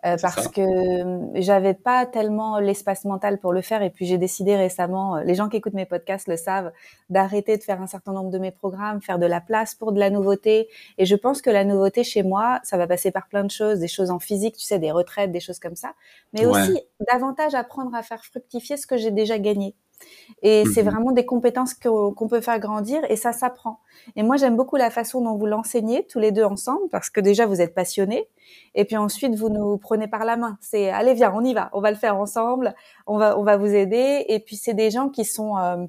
Euh, 0.05 0.15
parce 0.21 0.47
que 0.47 0.61
euh, 0.61 1.31
j'avais 1.35 1.73
pas 1.73 2.05
tellement 2.05 2.59
l'espace 2.59 3.05
mental 3.05 3.39
pour 3.39 3.51
le 3.51 3.61
faire 3.61 3.81
et 3.81 3.89
puis 3.89 4.05
j'ai 4.05 4.17
décidé 4.17 4.55
récemment, 4.55 5.17
euh, 5.17 5.23
les 5.23 5.33
gens 5.33 5.49
qui 5.49 5.57
écoutent 5.57 5.73
mes 5.73 5.85
podcasts 5.85 6.27
le 6.27 6.37
savent, 6.37 6.71
d'arrêter 7.09 7.57
de 7.57 7.63
faire 7.63 7.81
un 7.81 7.87
certain 7.87 8.13
nombre 8.13 8.29
de 8.29 8.37
mes 8.37 8.51
programmes, 8.51 9.01
faire 9.01 9.19
de 9.19 9.25
la 9.25 9.41
place 9.41 9.75
pour 9.75 9.91
de 9.91 9.99
la 9.99 10.09
nouveauté. 10.09 10.69
Et 10.97 11.05
je 11.05 11.15
pense 11.15 11.41
que 11.41 11.49
la 11.49 11.63
nouveauté 11.65 12.03
chez 12.03 12.23
moi, 12.23 12.59
ça 12.63 12.77
va 12.77 12.87
passer 12.87 13.11
par 13.11 13.27
plein 13.27 13.43
de 13.43 13.51
choses, 13.51 13.79
des 13.79 13.87
choses 13.87 14.11
en 14.11 14.19
physique, 14.19 14.57
tu 14.57 14.65
sais, 14.65 14.79
des 14.79 14.91
retraites, 14.91 15.31
des 15.31 15.39
choses 15.39 15.59
comme 15.59 15.75
ça, 15.75 15.93
mais 16.33 16.45
aussi 16.45 16.79
davantage 17.11 17.55
apprendre 17.55 17.95
à 17.95 18.03
faire 18.03 18.23
fructifier 18.23 18.77
ce 18.77 18.85
que 18.85 18.97
j'ai 18.97 19.11
déjà 19.11 19.39
gagné. 19.39 19.75
Et 20.43 20.63
c'est 20.65 20.83
mhm. 20.83 20.89
vraiment 20.89 21.11
des 21.11 21.25
compétences 21.25 21.73
qu'on 21.73 22.27
peut 22.27 22.41
faire 22.41 22.59
grandir 22.59 23.01
et 23.09 23.15
ça 23.15 23.31
s'apprend. 23.31 23.79
Et 24.15 24.23
moi, 24.23 24.37
j'aime 24.37 24.55
beaucoup 24.55 24.75
la 24.75 24.89
façon 24.89 25.21
dont 25.21 25.35
vous 25.35 25.45
l'enseignez 25.45 26.05
tous 26.05 26.19
les 26.19 26.31
deux 26.31 26.43
ensemble 26.43 26.89
parce 26.91 27.09
que 27.09 27.19
déjà, 27.19 27.45
vous 27.45 27.61
êtes 27.61 27.73
passionnés 27.73 28.27
et 28.75 28.85
puis 28.85 28.97
ensuite, 28.97 29.35
vous 29.35 29.49
nous 29.49 29.77
prenez 29.77 30.07
par 30.07 30.25
la 30.25 30.37
main. 30.37 30.57
C'est 30.61 30.89
allez, 30.89 31.13
viens, 31.13 31.33
on 31.33 31.43
y 31.43 31.53
va, 31.53 31.69
on 31.73 31.81
va 31.81 31.91
le 31.91 31.97
faire 31.97 32.17
ensemble, 32.17 32.75
on 33.07 33.17
va, 33.17 33.37
on 33.39 33.43
va 33.43 33.57
vous 33.57 33.73
aider. 33.73 34.25
Et 34.27 34.39
puis, 34.39 34.55
c'est 34.55 34.73
des 34.73 34.91
gens 34.91 35.09
qui 35.09 35.25
sont... 35.25 35.57
Euh, 35.57 35.85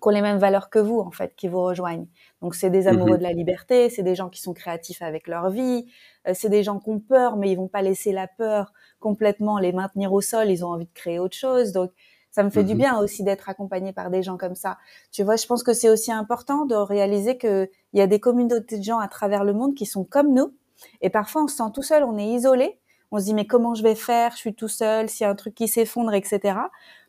qui 0.00 0.08
ont 0.08 0.12
les 0.12 0.22
mêmes 0.22 0.38
valeurs 0.38 0.70
que 0.70 0.78
vous, 0.78 1.00
en 1.00 1.10
fait, 1.10 1.34
qui 1.36 1.48
vous 1.48 1.62
rejoignent. 1.62 2.06
Donc, 2.40 2.54
c'est 2.54 2.70
des 2.70 2.86
amoureux 2.86 3.14
mhm. 3.14 3.18
de 3.18 3.22
la 3.24 3.32
liberté, 3.32 3.90
c'est 3.90 4.04
des 4.04 4.14
gens 4.14 4.28
qui 4.28 4.40
sont 4.40 4.54
créatifs 4.54 5.02
avec 5.02 5.26
leur 5.26 5.50
vie, 5.50 5.86
euh, 6.26 6.32
c'est 6.34 6.48
des 6.48 6.62
gens 6.62 6.78
qui 6.78 6.90
ont 6.90 7.00
peur, 7.00 7.36
mais 7.36 7.50
ils 7.50 7.56
vont 7.56 7.68
pas 7.68 7.82
laisser 7.82 8.12
la 8.12 8.28
peur 8.28 8.72
complètement 9.00 9.58
les 9.58 9.72
maintenir 9.72 10.12
au 10.12 10.20
sol, 10.20 10.50
ils 10.50 10.64
ont 10.64 10.68
envie 10.68 10.86
de 10.86 10.92
créer 10.94 11.18
autre 11.18 11.36
chose. 11.36 11.72
Donc, 11.72 11.90
ça 12.38 12.44
me 12.44 12.50
fait 12.50 12.62
du 12.62 12.74
mhm. 12.74 12.78
bien 12.78 12.98
aussi 13.00 13.24
d'être 13.24 13.48
accompagné 13.48 13.92
par 13.92 14.10
des 14.10 14.22
gens 14.22 14.36
comme 14.36 14.54
ça. 14.54 14.78
Tu 15.10 15.24
vois, 15.24 15.34
je 15.34 15.44
pense 15.44 15.64
que 15.64 15.72
c'est 15.72 15.90
aussi 15.90 16.12
important 16.12 16.66
de 16.66 16.76
réaliser 16.76 17.36
qu'il 17.36 17.68
y 17.94 18.00
a 18.00 18.06
des 18.06 18.20
communautés 18.20 18.78
de 18.78 18.82
gens 18.84 19.00
à 19.00 19.08
travers 19.08 19.42
le 19.42 19.52
monde 19.52 19.74
qui 19.74 19.86
sont 19.86 20.04
comme 20.04 20.32
nous. 20.32 20.54
Et 21.00 21.10
parfois, 21.10 21.42
on 21.42 21.48
se 21.48 21.56
sent 21.56 21.70
tout 21.74 21.82
seul, 21.82 22.04
on 22.04 22.16
est 22.16 22.28
isolé. 22.28 22.78
On 23.10 23.18
se 23.18 23.24
dit, 23.24 23.34
mais 23.34 23.48
comment 23.48 23.74
je 23.74 23.82
vais 23.82 23.96
faire? 23.96 24.30
Je 24.34 24.36
suis 24.36 24.54
tout 24.54 24.68
seul, 24.68 25.08
s'il 25.08 25.24
y 25.24 25.26
a 25.26 25.30
un 25.30 25.34
truc 25.34 25.52
qui 25.56 25.66
s'effondre, 25.66 26.14
etc. 26.14 26.60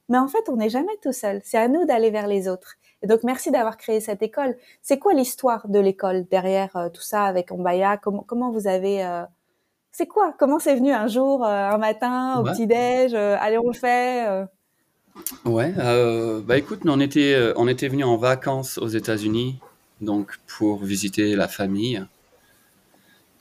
Mais 0.08 0.18
en 0.18 0.28
fait, 0.28 0.50
on 0.50 0.56
n'est 0.56 0.72
jamais 0.72 0.98
tout 1.04 1.14
seul. 1.14 1.42
C'est 1.44 1.60
à 1.60 1.68
nous 1.68 1.86
d'aller 1.86 2.10
vers 2.10 2.26
les 2.26 2.48
autres. 2.48 2.78
Et 3.04 3.08
donc, 3.08 3.20
merci 3.22 3.52
d'avoir 3.52 3.78
créé 3.78 4.00
cette 4.00 4.24
école. 4.24 4.58
C'est 4.82 4.98
quoi 4.98 5.14
l'histoire 5.14 5.68
de 5.68 5.78
l'école 5.78 6.26
derrière 6.26 6.76
euh, 6.76 6.90
tout 6.90 7.04
ça 7.04 7.26
avec 7.26 7.52
Ombaya? 7.52 7.98
Comment, 7.98 8.24
comment 8.24 8.50
vous 8.50 8.66
avez... 8.66 9.06
Euh, 9.06 9.26
c'est 9.92 10.08
quoi? 10.08 10.34
Comment 10.40 10.58
c'est 10.58 10.74
venu 10.74 10.92
un 10.92 11.06
jour, 11.06 11.46
euh, 11.46 11.70
un 11.70 11.78
matin, 11.78 12.40
au 12.40 12.44
petit-déj 12.46 13.14
Allez, 13.14 13.60
on 13.60 13.68
le 13.68 13.74
fait 13.74 14.48
Ouais, 15.46 15.74
bah 15.74 16.58
écoute, 16.58 16.82
on 16.86 17.00
était, 17.00 17.54
on 17.56 17.68
était 17.68 17.88
venu 17.88 18.04
en 18.04 18.18
vacances 18.18 18.78
aux 18.78 18.88
États-Unis, 18.88 19.60
donc 20.02 20.40
pour 20.48 20.84
visiter 20.84 21.36
la 21.36 21.48
famille. 21.48 22.04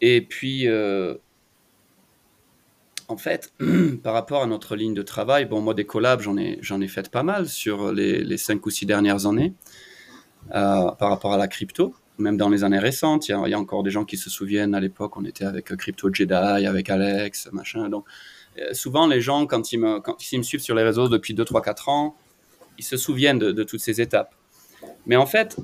Et 0.00 0.20
puis, 0.20 0.66
en 3.08 3.16
fait, 3.16 3.52
par 4.02 4.12
rapport 4.12 4.42
à 4.42 4.46
notre 4.46 4.76
ligne 4.76 4.94
de 4.94 5.02
travail, 5.02 5.46
bon, 5.46 5.60
moi, 5.60 5.74
des 5.74 5.86
collabs, 5.86 6.20
j'en 6.20 6.36
ai, 6.36 6.58
j'en 6.60 6.80
ai 6.80 6.88
fait 6.88 7.10
pas 7.10 7.22
mal 7.22 7.48
sur 7.48 7.92
les, 7.92 8.22
les 8.22 8.36
cinq 8.36 8.64
ou 8.66 8.70
six 8.70 8.86
dernières 8.86 9.26
années 9.26 9.54
euh, 10.54 10.90
par 10.92 11.08
rapport 11.08 11.32
à 11.32 11.38
la 11.38 11.48
crypto, 11.48 11.94
même 12.18 12.36
dans 12.36 12.50
les 12.50 12.64
années 12.64 12.78
récentes. 12.78 13.28
Il 13.28 13.32
y, 13.32 13.54
a, 13.54 13.58
encore 13.58 13.82
des 13.82 13.90
gens 13.90 14.04
qui 14.04 14.18
se 14.18 14.28
souviennent, 14.28 14.74
à 14.74 14.80
l'époque, 14.80 15.16
on 15.16 15.24
était 15.24 15.44
avec 15.44 15.74
Crypto 15.76 16.12
Jedi, 16.12 16.34
avec 16.34 16.90
Alex, 16.90 17.48
machin. 17.52 17.88
Donc, 17.88 18.04
euh, 18.06 18.10
souvent, 18.72 19.06
les 19.06 19.20
gens, 19.20 19.46
quand 19.46 19.72
ils, 19.72 19.78
me, 19.78 20.42
suivent 20.42 20.60
sur 20.60 20.74
les 20.74 20.82
réseaux 20.82 21.08
depuis 21.08 21.34
2, 21.34 21.44
3, 21.44 21.62
4 21.62 21.88
ans, 21.88 22.16
ils 22.78 22.84
se 22.84 22.96
souviennent 22.96 23.38
de, 23.38 23.62
toutes 23.64 23.80
ces 23.80 24.00
étapes. 24.00 24.34
Mais 25.06 25.16
en 25.16 25.26
fait, 25.26 25.56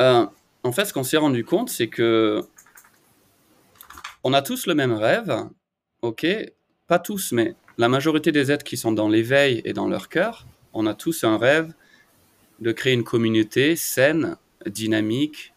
euh, 0.00 0.26
en 0.62 0.72
fait 0.72 0.84
ce 0.84 0.92
qu'on 0.92 1.02
s'est 1.02 1.16
rendu 1.16 1.44
compte, 1.44 1.70
c'est 1.70 1.88
que 1.88 2.42
on 4.24 4.32
a 4.34 4.42
tous 4.42 4.66
le 4.66 4.74
même 4.74 4.92
rêve, 4.92 5.48
ok, 6.02 6.26
pas 6.86 6.98
tous, 6.98 7.32
mais 7.32 7.56
la 7.78 7.88
majorité 7.88 8.30
des 8.30 8.52
êtres 8.52 8.64
qui 8.64 8.76
sont 8.76 8.92
dans 8.92 9.08
l'éveil 9.08 9.62
et 9.64 9.72
dans 9.72 9.88
leur 9.88 10.08
cœur, 10.08 10.46
on 10.72 10.86
a 10.86 10.94
tous 10.94 11.24
un 11.24 11.38
rêve 11.38 11.72
de 12.60 12.70
créer 12.72 12.92
une 12.92 13.04
communauté 13.04 13.74
saine, 13.74 14.36
dynamique, 14.66 15.54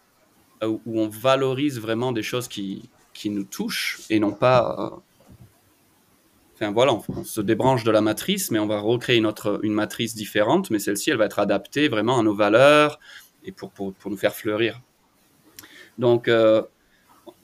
euh, 0.64 0.78
où 0.86 1.00
on 1.00 1.10
valorise 1.10 1.80
vraiment 1.80 2.12
des 2.12 2.24
choses 2.24 2.48
qui, 2.48 2.90
qui 3.14 3.30
nous 3.30 3.44
touchent 3.44 4.02
et 4.10 4.20
non 4.20 4.32
pas... 4.32 4.94
Euh, 4.94 5.00
enfin 6.56 6.72
voilà, 6.72 6.98
on, 7.10 7.24
se 7.24 7.42
débranche 7.42 7.84
de 7.84 7.92
la 7.92 8.02
matrice, 8.02 8.50
mais 8.50 8.60
on 8.60 8.68
va 8.68 8.80
recréer 8.80 9.18
une, 9.18 9.32
une 9.62 9.74
matrice 9.74 10.16
différente, 10.16 10.72
mais 10.72 10.80
celle-ci, 10.80 11.12
elle 11.12 11.18
va 11.18 11.26
être 11.26 11.40
adaptée 11.40 11.88
vraiment 11.90 12.20
à 12.20 12.24
nos 12.24 12.34
valeurs 12.34 13.00
et 13.44 13.52
pour, 13.52 13.72
pour, 13.72 13.94
pour 13.94 14.10
nous 14.10 14.18
faire 14.18 14.34
fleurir. 14.34 14.82
Donc, 15.98 16.28
euh, 16.28 16.64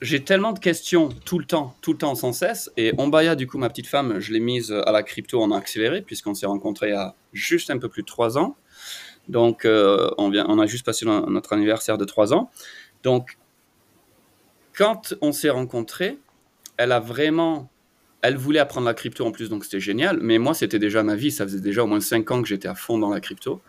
j'ai 0.00 0.24
tellement 0.24 0.52
de 0.52 0.58
questions 0.58 1.08
tout 1.24 1.38
le 1.38 1.44
temps, 1.44 1.74
tout 1.80 1.92
le 1.92 1.98
temps, 1.98 2.14
sans 2.14 2.32
cesse. 2.32 2.70
Et 2.76 2.92
Ombaya, 2.98 3.34
du 3.36 3.46
coup, 3.46 3.58
ma 3.58 3.68
petite 3.68 3.86
femme, 3.86 4.18
je 4.18 4.32
l'ai 4.32 4.40
mise 4.40 4.72
à 4.72 4.92
la 4.92 5.02
crypto 5.02 5.40
en 5.42 5.50
accéléré, 5.52 6.02
puisqu'on 6.02 6.34
s'est 6.34 6.46
rencontrés 6.46 6.88
il 6.88 6.92
y 6.92 6.96
a 6.96 7.14
juste 7.32 7.70
un 7.70 7.78
peu 7.78 7.88
plus 7.88 8.02
de 8.02 8.06
trois 8.06 8.38
ans. 8.38 8.56
Donc, 9.28 9.64
euh, 9.64 10.10
on, 10.18 10.30
vient, 10.30 10.46
on 10.48 10.58
a 10.58 10.66
juste 10.66 10.84
passé 10.84 11.06
notre 11.06 11.52
anniversaire 11.52 11.98
de 11.98 12.04
trois 12.04 12.34
ans. 12.34 12.50
Donc, 13.02 13.38
quand 14.76 15.14
on 15.20 15.32
s'est 15.32 15.50
rencontrés, 15.50 16.18
elle 16.76 16.92
a 16.92 17.00
vraiment. 17.00 17.68
Elle 18.22 18.36
voulait 18.36 18.60
apprendre 18.60 18.86
la 18.86 18.94
crypto 18.94 19.26
en 19.26 19.32
plus, 19.32 19.48
donc 19.48 19.64
c'était 19.64 19.80
génial. 19.80 20.18
Mais 20.20 20.38
moi, 20.38 20.54
c'était 20.54 20.78
déjà 20.78 21.02
ma 21.02 21.16
vie. 21.16 21.30
Ça 21.30 21.44
faisait 21.44 21.60
déjà 21.60 21.82
au 21.84 21.86
moins 21.86 22.00
cinq 22.00 22.30
ans 22.30 22.40
que 22.40 22.48
j'étais 22.48 22.68
à 22.68 22.74
fond 22.74 22.98
dans 22.98 23.10
la 23.10 23.20
crypto. 23.20 23.60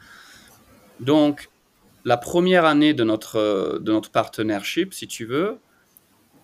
Donc, 0.99 1.49
la 2.05 2.17
première 2.17 2.65
année 2.65 2.93
de 2.93 3.03
notre, 3.03 3.79
de 3.81 3.91
notre 3.91 4.11
partnership, 4.11 4.93
si 4.93 5.07
tu 5.07 5.25
veux, 5.25 5.57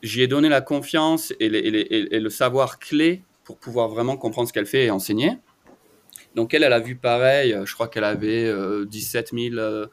j'y 0.01 0.21
ai 0.21 0.27
donné 0.27 0.49
la 0.49 0.61
confiance 0.61 1.33
et, 1.39 1.49
le 1.49 2.29
savoir 2.29 2.79
clé 2.79 3.23
pour 3.43 3.57
pouvoir 3.57 3.89
vraiment 3.89 4.17
comprendre 4.17 4.47
ce 4.47 4.53
qu'elle 4.53 4.65
fait 4.65 4.85
et 4.85 4.91
enseigner. 4.91 5.37
Donc 6.35 6.53
elle, 6.53 6.63
elle 6.63 6.73
a 6.73 6.79
vu 6.79 6.95
pareil, 6.95 7.57
je 7.65 7.73
crois 7.73 7.87
qu'elle 7.87 8.03
avait 8.03 8.53
17 8.85 9.33
euh, 9.33 9.49
000 9.49 9.55
euh, 9.57 9.87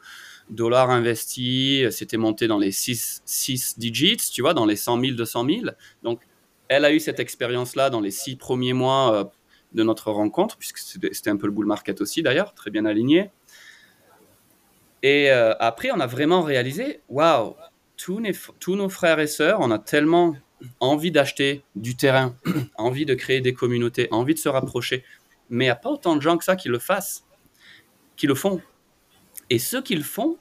dollars 0.49 0.91
investis, 0.91 1.89
c'était 1.89 2.17
monté 2.17 2.47
dans 2.47 2.59
les 2.59 2.71
6, 2.71 3.23
6 3.25 3.79
digits, 3.79 4.17
tu 4.31 4.41
vois, 4.41 4.53
dans 4.53 4.65
les 4.65 4.75
100 4.75 5.01
000, 5.01 5.15
200 5.15 5.45
000. 5.49 5.61
Donc 6.03 6.21
elle 6.69 6.85
a 6.85 6.91
eu 6.91 6.99
cette 6.99 7.19
expérience-là 7.19 7.89
dans 7.89 8.01
les 8.01 8.11
six 8.11 8.35
premiers 8.35 8.73
mois 8.73 9.13
euh, 9.13 9.23
de 9.73 9.83
notre 9.83 10.11
rencontre, 10.11 10.57
puisque 10.57 10.77
c'était 10.77 11.29
un 11.29 11.37
peu 11.37 11.47
le 11.47 11.53
bull 11.53 11.65
market 11.65 12.01
aussi 12.01 12.23
d'ailleurs, 12.23 12.53
très 12.53 12.71
bien 12.71 12.85
aligné. 12.85 13.31
Et 15.03 15.29
après, 15.29 15.91
on 15.91 15.99
a 15.99 16.07
vraiment 16.07 16.41
réalisé, 16.41 17.01
waouh, 17.07 17.55
tous, 17.97 18.75
nos 18.75 18.89
frères 18.89 19.19
et 19.19 19.27
sœurs, 19.27 19.59
on 19.61 19.71
a 19.71 19.79
tellement 19.79 20.35
envie 20.79 21.11
d'acheter 21.11 21.63
du 21.75 21.95
terrain, 21.95 22.35
envie 22.77 23.05
de 23.05 23.13
créer 23.13 23.41
des 23.41 23.53
communautés, 23.53 24.07
envie 24.11 24.33
de 24.33 24.39
se 24.39 24.49
rapprocher. 24.49 25.03
Mais 25.49 25.65
il 25.65 25.67
n'y 25.67 25.71
a 25.71 25.75
pas 25.75 25.89
autant 25.89 26.15
de 26.15 26.21
gens 26.21 26.37
que 26.37 26.43
ça 26.43 26.55
qui 26.55 26.69
le 26.69 26.79
fassent, 26.79 27.25
qui 28.15 28.27
le 28.27 28.35
font. 28.35 28.61
Et 29.49 29.59
ceux 29.59 29.81
qui 29.81 29.95
le 29.95 30.03
font, 30.03 30.37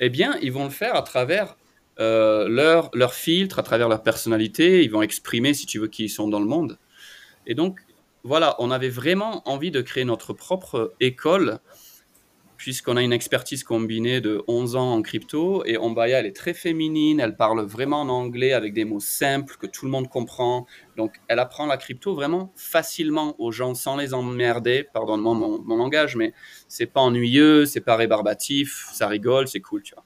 eh 0.00 0.08
bien, 0.08 0.36
ils 0.42 0.52
vont 0.52 0.64
le 0.64 0.70
faire 0.70 0.94
à 0.94 1.02
travers 1.02 1.56
euh, 2.00 2.48
leur, 2.48 2.90
leur 2.94 3.14
filtre, 3.14 3.58
à 3.58 3.62
travers 3.62 3.88
leur 3.88 4.02
personnalité. 4.02 4.82
Ils 4.82 4.90
vont 4.90 5.02
exprimer, 5.02 5.54
si 5.54 5.66
tu 5.66 5.78
veux, 5.78 5.88
qui 5.88 6.04
ils 6.04 6.08
sont 6.08 6.28
dans 6.28 6.40
le 6.40 6.46
monde. 6.46 6.78
Et 7.46 7.54
donc, 7.54 7.80
voilà, 8.22 8.56
on 8.58 8.70
avait 8.70 8.88
vraiment 8.88 9.48
envie 9.48 9.70
de 9.70 9.80
créer 9.80 10.04
notre 10.04 10.32
propre 10.32 10.94
école 11.00 11.60
puisqu'on 12.60 12.98
a 12.98 13.02
une 13.02 13.14
expertise 13.14 13.64
combinée 13.64 14.20
de 14.20 14.44
11 14.46 14.76
ans 14.76 14.92
en 14.92 15.00
crypto. 15.00 15.64
Et 15.64 15.78
Ombaya, 15.78 16.18
elle 16.18 16.26
est 16.26 16.36
très 16.36 16.52
féminine, 16.52 17.18
elle 17.18 17.34
parle 17.34 17.62
vraiment 17.62 18.02
en 18.02 18.10
anglais 18.10 18.52
avec 18.52 18.74
des 18.74 18.84
mots 18.84 19.00
simples 19.00 19.56
que 19.58 19.66
tout 19.66 19.86
le 19.86 19.90
monde 19.90 20.10
comprend. 20.10 20.66
Donc, 20.98 21.14
elle 21.28 21.38
apprend 21.38 21.64
la 21.64 21.78
crypto 21.78 22.14
vraiment 22.14 22.52
facilement 22.56 23.34
aux 23.38 23.50
gens 23.50 23.74
sans 23.74 23.96
les 23.96 24.12
emmerder. 24.12 24.86
Pardonne-moi 24.92 25.32
mon, 25.34 25.76
langage, 25.78 26.16
mais 26.16 26.34
c'est 26.68 26.84
pas 26.84 27.00
ennuyeux, 27.00 27.64
c'est 27.64 27.80
pas 27.80 27.96
rébarbatif, 27.96 28.90
ça 28.92 29.08
rigole, 29.08 29.48
c'est 29.48 29.60
cool, 29.60 29.82
tu 29.82 29.94
vois. 29.94 30.04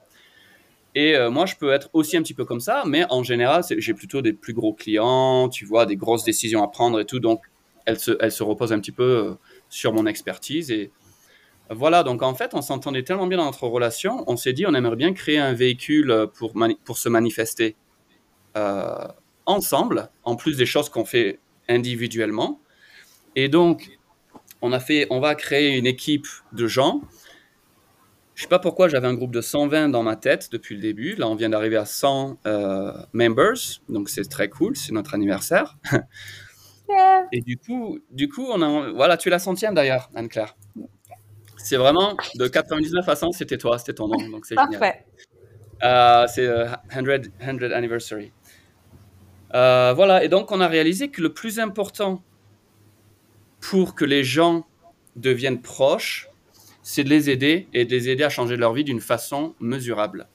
Et 0.94 1.16
euh, 1.16 1.30
moi, 1.30 1.46
je 1.46 1.56
peux 1.56 1.72
être 1.72 1.90
aussi 1.92 2.16
un 2.16 2.22
petit 2.22 2.34
peu 2.34 2.44
comme 2.44 2.60
ça, 2.60 2.84
mais 2.86 3.04
en 3.10 3.22
général, 3.22 3.64
j'ai 3.78 3.94
plutôt 3.94 4.22
des 4.22 4.32
plus 4.32 4.54
gros 4.54 4.72
clients, 4.72 5.48
tu 5.48 5.64
vois, 5.64 5.86
des 5.86 5.96
grosses 5.96 6.24
décisions 6.24 6.62
à 6.62 6.68
prendre 6.68 7.00
et 7.00 7.04
tout. 7.04 7.18
Donc, 7.20 7.40
elle 7.86 7.98
se, 7.98 8.12
elle 8.20 8.32
se 8.32 8.42
repose 8.42 8.72
un 8.72 8.78
petit 8.78 8.92
peu 8.92 9.02
euh, 9.02 9.34
sur 9.68 9.92
mon 9.92 10.06
expertise 10.06 10.70
et 10.70 10.90
voilà, 11.70 12.02
donc 12.02 12.22
en 12.22 12.34
fait, 12.34 12.50
on 12.52 12.60
s'entendait 12.60 13.02
tellement 13.04 13.26
bien 13.26 13.38
dans 13.38 13.46
notre 13.46 13.66
relation, 13.66 14.22
on 14.26 14.36
s'est 14.36 14.52
dit 14.52 14.66
on 14.66 14.74
aimerait 14.74 14.96
bien 14.96 15.14
créer 15.14 15.38
un 15.38 15.54
véhicule 15.54 16.26
pour, 16.34 16.52
pour 16.84 16.98
se 16.98 17.08
manifester 17.08 17.74
euh, 18.56 19.08
ensemble, 19.46 20.10
en 20.24 20.36
plus 20.36 20.56
des 20.56 20.66
choses 20.66 20.88
qu'on 20.88 21.04
fait 21.04 21.38
individuellement. 21.68 22.60
Et 23.34 23.48
donc, 23.48 23.98
on 24.62 24.72
a 24.72 24.80
fait, 24.80 25.06
on 25.10 25.20
va 25.20 25.34
créer 25.34 25.76
une 25.76 25.86
équipe 25.86 26.26
de 26.52 26.66
gens. 26.66 27.02
Je 28.34 28.42
sais 28.42 28.48
pas 28.48 28.58
pourquoi 28.58 28.88
j'avais 28.88 29.06
un 29.06 29.14
groupe 29.14 29.32
de 29.32 29.40
120 29.40 29.90
dans 29.90 30.02
ma 30.02 30.16
tête 30.16 30.50
depuis 30.50 30.74
le 30.74 30.80
début. 30.80 31.14
Là, 31.14 31.28
on 31.28 31.36
vient 31.36 31.50
d'arriver 31.50 31.76
à 31.76 31.84
100 31.84 32.38
euh, 32.46 32.92
members, 33.12 33.80
donc 33.88 34.08
c'est 34.08 34.28
très 34.28 34.48
cool, 34.48 34.76
c'est 34.76 34.92
notre 34.92 35.14
anniversaire. 35.14 35.76
Et 37.32 37.40
du 37.40 37.56
coup, 37.56 37.98
du 38.10 38.28
coup, 38.28 38.46
on 38.50 38.60
a, 38.60 38.92
voilà, 38.92 39.16
tu 39.16 39.28
es 39.28 39.30
la 39.30 39.38
centième 39.38 39.74
d'ailleurs, 39.74 40.10
Anne-Claire. 40.14 40.56
C'est 41.56 41.76
vraiment 41.76 42.16
de 42.34 42.46
99 42.46 43.08
à 43.08 43.16
100, 43.16 43.32
c'était 43.32 43.56
toi, 43.56 43.78
c'était 43.78 43.94
ton 43.94 44.08
nom. 44.08 44.28
Donc 44.28 44.46
c'est 44.46 44.54
Parfait. 44.54 45.06
Euh, 45.82 46.26
c'est 46.26 46.46
100, 46.46 46.50
euh, 47.06 47.18
100 47.40 47.62
anniversary. 47.72 48.32
Euh, 49.54 49.92
voilà, 49.94 50.24
et 50.24 50.28
donc 50.28 50.50
on 50.50 50.60
a 50.60 50.68
réalisé 50.68 51.08
que 51.08 51.22
le 51.22 51.32
plus 51.32 51.60
important 51.60 52.22
pour 53.60 53.94
que 53.94 54.04
les 54.04 54.24
gens 54.24 54.66
deviennent 55.16 55.62
proches, 55.62 56.28
c'est 56.84 57.02
de 57.02 57.08
les 57.08 57.30
aider 57.30 57.66
et 57.72 57.86
de 57.86 57.90
les 57.90 58.10
aider 58.10 58.24
à 58.24 58.28
changer 58.28 58.56
leur 58.56 58.74
vie 58.74 58.84
d'une 58.84 59.00
façon 59.00 59.54
mesurable. 59.58 60.28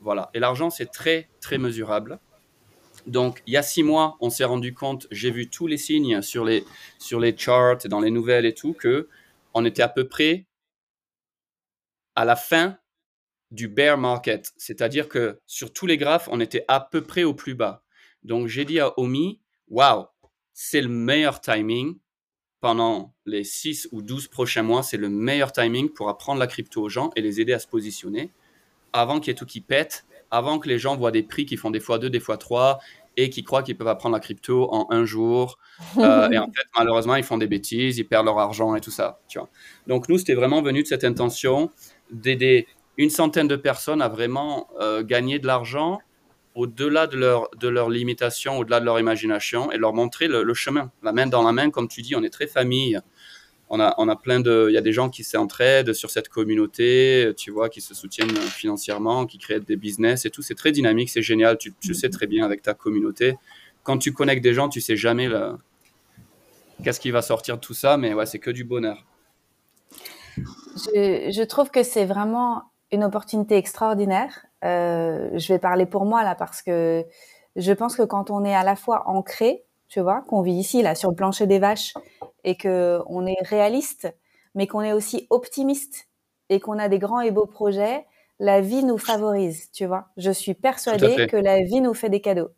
Voilà, 0.00 0.30
et 0.32 0.38
l'argent, 0.38 0.70
c'est 0.70 0.86
très, 0.86 1.28
très 1.40 1.58
mesurable. 1.58 2.20
Donc, 3.08 3.42
il 3.48 3.52
y 3.52 3.56
a 3.56 3.64
six 3.64 3.82
mois, 3.82 4.16
on 4.20 4.30
s'est 4.30 4.44
rendu 4.44 4.74
compte, 4.74 5.08
j'ai 5.10 5.32
vu 5.32 5.50
tous 5.50 5.66
les 5.66 5.76
signes 5.76 6.22
sur 6.22 6.44
les, 6.44 6.64
sur 7.00 7.18
les 7.18 7.36
charts, 7.36 7.88
dans 7.88 8.00
les 8.00 8.12
nouvelles 8.12 8.46
et 8.46 8.54
tout, 8.54 8.74
que 8.74 9.08
on 9.54 9.64
était 9.64 9.82
à 9.82 9.88
peu 9.88 10.06
près 10.06 10.46
à 12.14 12.24
la 12.24 12.36
fin 12.36 12.78
du 13.50 13.66
bear 13.66 13.98
market, 13.98 14.52
c'est-à-dire 14.56 15.08
que 15.08 15.40
sur 15.46 15.72
tous 15.72 15.86
les 15.86 15.96
graphes, 15.96 16.28
on 16.30 16.38
était 16.40 16.64
à 16.68 16.80
peu 16.80 17.02
près 17.02 17.24
au 17.24 17.34
plus 17.34 17.54
bas. 17.54 17.82
Donc 18.22 18.46
j'ai 18.46 18.64
dit 18.64 18.78
à 18.78 18.98
Omi, 19.00 19.40
waouh, 19.68 20.06
c'est 20.52 20.80
le 20.80 20.88
meilleur 20.88 21.40
timing 21.40 21.98
pendant 22.62 23.12
les 23.26 23.42
6 23.42 23.88
ou 23.90 24.02
12 24.02 24.28
prochains 24.28 24.62
mois, 24.62 24.84
c'est 24.84 24.96
le 24.96 25.08
meilleur 25.08 25.50
timing 25.50 25.90
pour 25.90 26.08
apprendre 26.08 26.38
la 26.38 26.46
crypto 26.46 26.80
aux 26.80 26.88
gens 26.88 27.10
et 27.16 27.20
les 27.20 27.40
aider 27.40 27.52
à 27.52 27.58
se 27.58 27.66
positionner 27.66 28.30
avant 28.92 29.18
qu'il 29.18 29.28
y 29.28 29.30
ait 29.32 29.34
tout 29.34 29.46
qui 29.46 29.60
pète, 29.60 30.06
avant 30.30 30.60
que 30.60 30.68
les 30.68 30.78
gens 30.78 30.96
voient 30.96 31.10
des 31.10 31.24
prix 31.24 31.44
qui 31.44 31.56
font 31.56 31.70
des 31.70 31.80
fois 31.80 31.98
2, 31.98 32.08
des 32.08 32.20
fois 32.20 32.36
3 32.38 32.78
et 33.16 33.30
qui 33.30 33.42
croient 33.42 33.64
qu'ils 33.64 33.76
peuvent 33.76 33.88
apprendre 33.88 34.14
la 34.14 34.20
crypto 34.20 34.72
en 34.72 34.86
un 34.90 35.04
jour. 35.04 35.58
Euh, 35.98 36.30
et 36.30 36.38
en 36.38 36.46
fait, 36.46 36.66
malheureusement, 36.78 37.16
ils 37.16 37.24
font 37.24 37.36
des 37.36 37.48
bêtises, 37.48 37.98
ils 37.98 38.04
perdent 38.04 38.26
leur 38.26 38.38
argent 38.38 38.76
et 38.76 38.80
tout 38.80 38.92
ça. 38.92 39.20
Tu 39.28 39.38
vois. 39.38 39.48
Donc 39.88 40.08
nous, 40.08 40.18
c'était 40.18 40.34
vraiment 40.34 40.62
venu 40.62 40.82
de 40.82 40.86
cette 40.86 41.04
intention 41.04 41.70
d'aider 42.12 42.68
une 42.96 43.10
centaine 43.10 43.48
de 43.48 43.56
personnes 43.56 44.00
à 44.00 44.08
vraiment 44.08 44.68
euh, 44.80 45.02
gagner 45.02 45.40
de 45.40 45.48
l'argent 45.48 45.98
au-delà 46.54 47.06
de 47.06 47.16
leur, 47.16 47.48
de 47.58 47.68
leur 47.68 47.88
limitation, 47.88 48.58
au-delà 48.58 48.80
de 48.80 48.84
leur 48.84 49.00
imagination 49.00 49.72
et 49.72 49.78
leur 49.78 49.94
montrer 49.94 50.28
le, 50.28 50.54
chemin, 50.54 50.90
la 51.02 51.12
main 51.12 51.26
dans 51.26 51.42
la 51.42 51.52
main, 51.52 51.70
comme 51.70 51.88
tu 51.88 52.02
dis, 52.02 52.14
on 52.14 52.22
est 52.22 52.30
très 52.30 52.46
famille. 52.46 52.98
On 53.74 53.80
a, 53.80 53.94
on 53.96 54.06
a 54.10 54.16
plein 54.16 54.40
de, 54.40 54.66
il 54.68 54.74
y 54.74 54.76
a 54.76 54.82
des 54.82 54.92
gens 54.92 55.08
qui 55.08 55.24
s'entraident 55.24 55.94
sur 55.94 56.10
cette 56.10 56.28
communauté, 56.28 57.32
tu 57.38 57.50
vois, 57.50 57.70
qui 57.70 57.80
se 57.80 57.94
soutiennent 57.94 58.36
financièrement, 58.36 59.24
qui 59.24 59.38
créent 59.38 59.60
des 59.60 59.76
business 59.76 60.26
et 60.26 60.30
tout. 60.30 60.42
C'est 60.42 60.54
très 60.54 60.72
dynamique, 60.72 61.08
c'est 61.08 61.22
génial. 61.22 61.56
Tu, 61.56 61.72
tu, 61.80 61.94
sais 61.94 62.10
très 62.10 62.26
bien 62.26 62.44
avec 62.44 62.60
ta 62.60 62.74
communauté. 62.74 63.36
Quand 63.82 63.96
tu 63.96 64.12
connectes 64.12 64.42
des 64.42 64.52
gens, 64.52 64.68
tu 64.68 64.82
sais 64.82 64.96
jamais 64.96 65.30
qu'est-ce 66.84 67.00
qui 67.00 67.10
va 67.10 67.22
sortir 67.22 67.56
de 67.56 67.60
tout 67.62 67.72
ça, 67.72 67.96
mais 67.96 68.12
ouais, 68.12 68.26
c'est 68.26 68.38
que 68.38 68.50
du 68.50 68.64
bonheur. 68.64 69.06
Je, 70.36 71.32
je 71.34 71.42
trouve 71.42 71.70
que 71.70 71.82
c'est 71.82 72.04
vraiment 72.04 72.64
une 72.90 73.04
opportunité 73.04 73.56
extraordinaire. 73.56 74.44
Euh, 74.64 75.30
je 75.34 75.52
vais 75.52 75.58
parler 75.58 75.86
pour 75.86 76.04
moi 76.04 76.22
là 76.22 76.34
parce 76.34 76.62
que 76.62 77.04
je 77.56 77.72
pense 77.72 77.96
que 77.96 78.02
quand 78.02 78.30
on 78.30 78.44
est 78.44 78.54
à 78.54 78.62
la 78.62 78.76
fois 78.76 79.08
ancré, 79.08 79.64
tu 79.88 80.00
vois, 80.00 80.22
qu'on 80.28 80.42
vit 80.42 80.54
ici 80.54 80.82
là 80.82 80.94
sur 80.94 81.10
le 81.10 81.16
plancher 81.16 81.46
des 81.46 81.58
vaches 81.58 81.94
et 82.44 82.56
que 82.56 83.00
on 83.06 83.26
est 83.26 83.42
réaliste, 83.42 84.14
mais 84.54 84.66
qu'on 84.66 84.82
est 84.82 84.92
aussi 84.92 85.26
optimiste 85.30 86.08
et 86.48 86.60
qu'on 86.60 86.78
a 86.78 86.88
des 86.88 86.98
grands 86.98 87.20
et 87.20 87.30
beaux 87.30 87.46
projets, 87.46 88.06
la 88.38 88.60
vie 88.60 88.84
nous 88.84 88.98
favorise, 88.98 89.70
tu 89.72 89.86
vois. 89.86 90.06
Je 90.16 90.30
suis 90.30 90.54
persuadée 90.54 91.26
que 91.26 91.36
la 91.36 91.62
vie 91.62 91.80
nous 91.80 91.94
fait 91.94 92.08
des 92.08 92.20
cadeaux. 92.20 92.48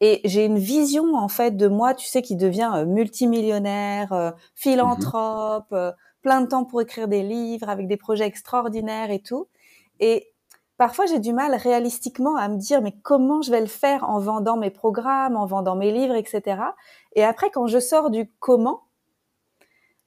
Et 0.00 0.20
j'ai 0.24 0.44
une 0.44 0.58
vision 0.58 1.16
en 1.16 1.28
fait 1.28 1.56
de 1.56 1.66
moi, 1.66 1.94
tu 1.94 2.06
sais, 2.06 2.22
qui 2.22 2.36
devient 2.36 2.70
euh, 2.74 2.84
multimillionnaire, 2.86 4.12
euh, 4.12 4.30
philanthrope, 4.54 5.74
plein 6.22 6.40
de 6.40 6.46
temps 6.46 6.64
pour 6.64 6.80
écrire 6.80 7.08
des 7.08 7.22
livres 7.22 7.68
avec 7.68 7.88
des 7.88 7.96
projets 7.96 8.26
extraordinaires 8.26 9.10
et 9.10 9.20
tout. 9.20 9.48
Et 10.00 10.32
parfois, 10.78 11.04
j'ai 11.04 11.18
du 11.18 11.34
mal 11.34 11.54
réalistiquement 11.54 12.36
à 12.36 12.48
me 12.48 12.56
dire, 12.56 12.80
mais 12.80 12.94
comment 13.02 13.42
je 13.42 13.50
vais 13.50 13.60
le 13.60 13.66
faire 13.66 14.08
en 14.08 14.18
vendant 14.18 14.56
mes 14.56 14.70
programmes, 14.70 15.36
en 15.36 15.44
vendant 15.44 15.76
mes 15.76 15.92
livres, 15.92 16.14
etc. 16.14 16.62
Et 17.14 17.24
après, 17.24 17.50
quand 17.50 17.66
je 17.66 17.78
sors 17.78 18.10
du 18.10 18.30
comment, 18.38 18.84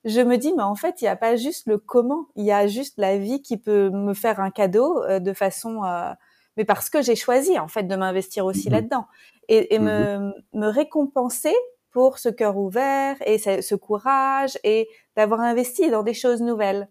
je 0.03 0.21
me 0.21 0.37
dis, 0.37 0.53
mais 0.55 0.63
en 0.63 0.75
fait, 0.75 1.01
il 1.01 1.05
n'y 1.05 1.09
a 1.09 1.15
pas 1.15 1.35
juste 1.35 1.67
le 1.67 1.77
comment, 1.77 2.25
il 2.35 2.45
y 2.45 2.51
a 2.51 2.65
juste 2.65 2.97
la 2.97 3.17
vie 3.17 3.43
qui 3.43 3.57
peut 3.57 3.91
me 3.91 4.15
faire 4.15 4.39
un 4.39 4.49
cadeau 4.49 5.03
euh, 5.03 5.19
de 5.19 5.33
façon, 5.33 5.83
euh, 5.83 6.11
mais 6.57 6.65
parce 6.65 6.89
que 6.89 7.01
j'ai 7.03 7.15
choisi 7.15 7.59
en 7.59 7.67
fait 7.67 7.83
de 7.83 7.95
m'investir 7.95 8.45
aussi 8.45 8.69
mmh 8.69 8.73
là-dedans 8.73 9.07
et, 9.47 9.77
mmh 9.77 9.83
me, 9.83 10.33
me 10.53 10.67
récompenser 10.67 11.53
pour 11.91 12.17
ce 12.17 12.29
cœur 12.29 12.57
ouvert 12.57 13.17
et 13.25 13.37
ce 13.37 13.75
courage 13.75 14.57
et 14.63 14.87
d'avoir 15.15 15.41
investi 15.41 15.89
dans 15.89 16.03
des 16.03 16.13
choses 16.13 16.41
nouvelles. 16.41 16.89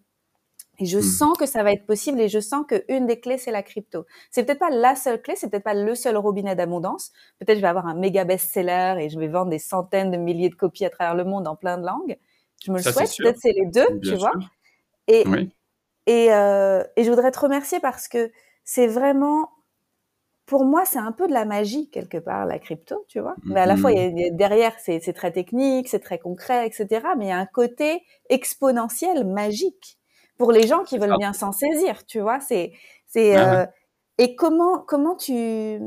Et 0.81 0.87
je 0.87 0.99
mmh. 0.99 1.03
sens 1.03 1.38
que 1.38 1.45
ça 1.45 1.62
va 1.62 1.73
être 1.73 1.85
possible 1.85 2.21
et 2.21 2.29
je 2.29 2.40
sens 2.40 2.64
qu'une 2.66 3.07
des 3.07 3.21
clés, 3.21 3.37
c'est 3.37 3.51
la 3.51 3.62
crypto. 3.62 4.07
C'est 4.31 4.45
peut-être 4.45 4.59
pas 4.59 4.71
la 4.71 4.97
seule 4.97 5.21
clé, 5.21 5.35
c'est 5.37 5.51
peut-être 5.51 5.62
pas 5.62 5.75
le 5.75 5.95
seul 5.95 6.16
robinet 6.16 6.57
d'abondance. 6.57 7.12
Peut-être 7.38 7.59
je 7.59 7.62
vais 7.62 7.69
avoir 7.69 7.87
un 7.87 7.95
méga 7.95 8.25
best-seller 8.25 8.95
et 8.99 9.11
je 9.11 9.19
vais 9.19 9.29
vendre 9.29 9.51
des 9.51 9.59
centaines 9.59 10.11
de 10.11 10.16
milliers 10.16 10.49
de 10.49 10.55
copies 10.55 10.87
à 10.87 10.90
travers 10.90 11.14
le 11.14 11.25
monde 11.25 11.47
en 11.47 11.55
plein 11.55 11.77
de 11.77 11.85
langues. 11.85 12.16
Je 12.64 12.73
me 12.73 12.79
le 12.79 12.83
souhaite. 12.83 13.14
Peut-être 13.19 13.38
c'est 13.38 13.53
les 13.53 13.66
deux, 13.66 14.01
tu 14.03 14.14
vois. 14.14 14.33
Et, 15.07 15.25
et, 16.07 16.33
euh, 16.33 16.83
et 16.97 17.05
je 17.05 17.11
voudrais 17.11 17.31
te 17.31 17.40
remercier 17.40 17.79
parce 17.79 18.09
que 18.09 18.31
c'est 18.64 18.87
vraiment, 18.87 19.51
pour 20.47 20.64
moi, 20.64 20.87
c'est 20.87 20.99
un 20.99 21.12
peu 21.12 21.29
de 21.29 21.33
la 21.35 21.45
magie 21.45 21.90
quelque 21.90 22.16
part, 22.16 22.47
la 22.47 22.59
crypto, 22.59 23.05
tu 23.09 23.21
vois. 23.21 23.35
Mais 23.45 23.61
à 23.61 23.66
la 23.66 23.77
fois, 23.77 23.93
il 23.93 24.19
y 24.19 24.25
a, 24.25 24.31
derrière, 24.31 24.73
c'est 24.79 25.12
très 25.12 25.31
technique, 25.31 25.88
c'est 25.88 26.01
très 26.01 26.19
concret, 26.19 26.66
etc. 26.66 27.07
Mais 27.19 27.27
il 27.27 27.29
y 27.29 27.33
a 27.33 27.38
un 27.38 27.47
côté 27.47 28.03
exponentiel, 28.31 29.27
magique 29.27 30.00
pour 30.40 30.53
les 30.53 30.66
gens 30.66 30.85
qui 30.85 30.96
veulent 30.96 31.18
bien 31.18 31.35
s'en 31.35 31.53
saisir, 31.53 32.07
tu 32.07 32.18
vois. 32.18 32.40
C'est, 32.40 32.72
c'est, 33.05 33.37
euh, 33.37 33.66
et 34.16 34.35
comment, 34.37 34.79
comment 34.79 35.14
tu, 35.14 35.79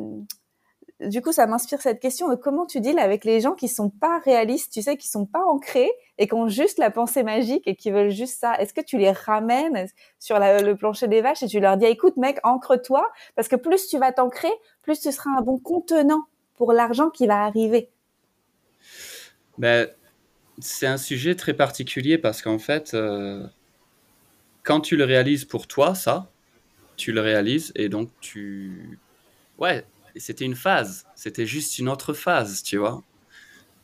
du 1.00 1.24
coup, 1.24 1.32
ça 1.32 1.48
m'inspire 1.48 1.82
cette 1.82 2.00
question 2.00 2.30
de 2.30 2.36
comment 2.36 2.68
tu 2.68 2.80
deals 2.80 3.00
avec 3.00 3.26
les 3.26 3.42
gens 3.42 3.54
qui 3.54 3.68
sont 3.68 3.90
pas 3.90 4.20
réalistes, 4.20 4.72
tu 4.72 4.84
sais, 4.84 4.96
qui 4.96 5.08
sont 5.08 5.26
pas 5.26 5.44
ancrés 5.44 5.90
et 6.20 6.28
qui 6.28 6.36
ont 6.36 6.48
juste 6.48 6.78
la 6.78 6.92
pensée 6.92 7.24
magique 7.24 7.64
et 7.68 7.76
qui 7.76 7.90
veulent 7.90 8.12
juste 8.12 8.40
ça. 8.40 8.54
Est-ce 8.60 8.76
que 8.76 8.82
tu 8.82 9.00
les 9.00 9.12
ramènes 9.12 9.88
sur 10.20 10.38
le 10.38 10.74
plancher 10.74 11.08
des 11.08 11.22
vaches 11.22 11.42
et 11.42 11.48
tu 11.48 11.60
leur 11.60 11.76
dis, 11.76 11.86
écoute, 11.86 12.16
mec, 12.18 12.38
ancre-toi, 12.44 13.12
parce 13.36 13.48
que 13.48 13.56
plus 13.56 13.88
tu 13.88 13.98
vas 13.98 14.12
t'ancrer, 14.12 14.52
plus 14.84 15.00
tu 15.00 15.12
seras 15.12 15.32
un 15.32 15.42
bon 15.42 15.58
contenant 15.58 16.26
pour 16.58 16.74
l'argent 16.74 17.10
qui 17.10 17.26
va 17.26 17.44
arriver. 17.44 17.90
Ben, 19.58 19.90
c'est 20.60 20.86
un 20.86 20.98
sujet 20.98 21.34
très 21.34 21.56
particulier 21.56 22.20
parce 22.20 22.44
qu'en 22.44 22.60
fait, 22.60 22.94
euh, 22.94 23.48
quand 24.64 24.82
tu 24.82 24.96
le 24.96 25.04
réalises 25.04 25.46
pour 25.46 25.68
toi, 25.68 25.94
ça, 25.94 26.32
tu 26.96 27.12
le 27.12 27.22
réalises 27.22 27.72
et 27.76 27.90
donc 27.90 28.10
tu. 28.22 29.00
Ouais, 29.58 29.86
c'était 30.16 30.46
une 30.46 30.56
phase. 30.56 31.06
C'était 31.16 31.46
juste 31.46 31.80
une 31.80 31.90
autre 31.90 32.14
phase, 32.14 32.64
tu 32.64 32.78
vois. 32.78 33.04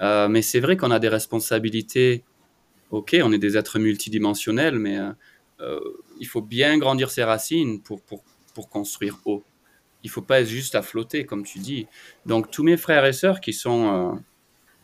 Euh, 0.01 0.27
mais 0.29 0.41
c'est 0.41 0.59
vrai 0.59 0.77
qu'on 0.77 0.91
a 0.91 0.99
des 0.99 1.09
responsabilités. 1.09 2.23
Ok, 2.91 3.15
on 3.21 3.31
est 3.31 3.37
des 3.37 3.57
êtres 3.57 3.77
multidimensionnels, 3.77 4.79
mais 4.79 4.97
euh, 4.97 5.11
euh, 5.59 5.79
il 6.19 6.27
faut 6.27 6.41
bien 6.41 6.77
grandir 6.77 7.11
ses 7.11 7.23
racines 7.23 7.81
pour, 7.81 8.01
pour, 8.01 8.23
pour 8.55 8.69
construire 8.69 9.19
haut. 9.25 9.43
Il 10.03 10.09
faut 10.09 10.21
pas 10.21 10.41
être 10.41 10.47
juste 10.47 10.75
à 10.75 10.81
flotter, 10.81 11.25
comme 11.25 11.43
tu 11.43 11.59
dis. 11.59 11.85
Donc, 12.25 12.49
tous 12.51 12.63
mes 12.63 12.77
frères 12.77 13.05
et 13.05 13.13
sœurs 13.13 13.41
qui 13.41 13.53
sont 13.53 14.17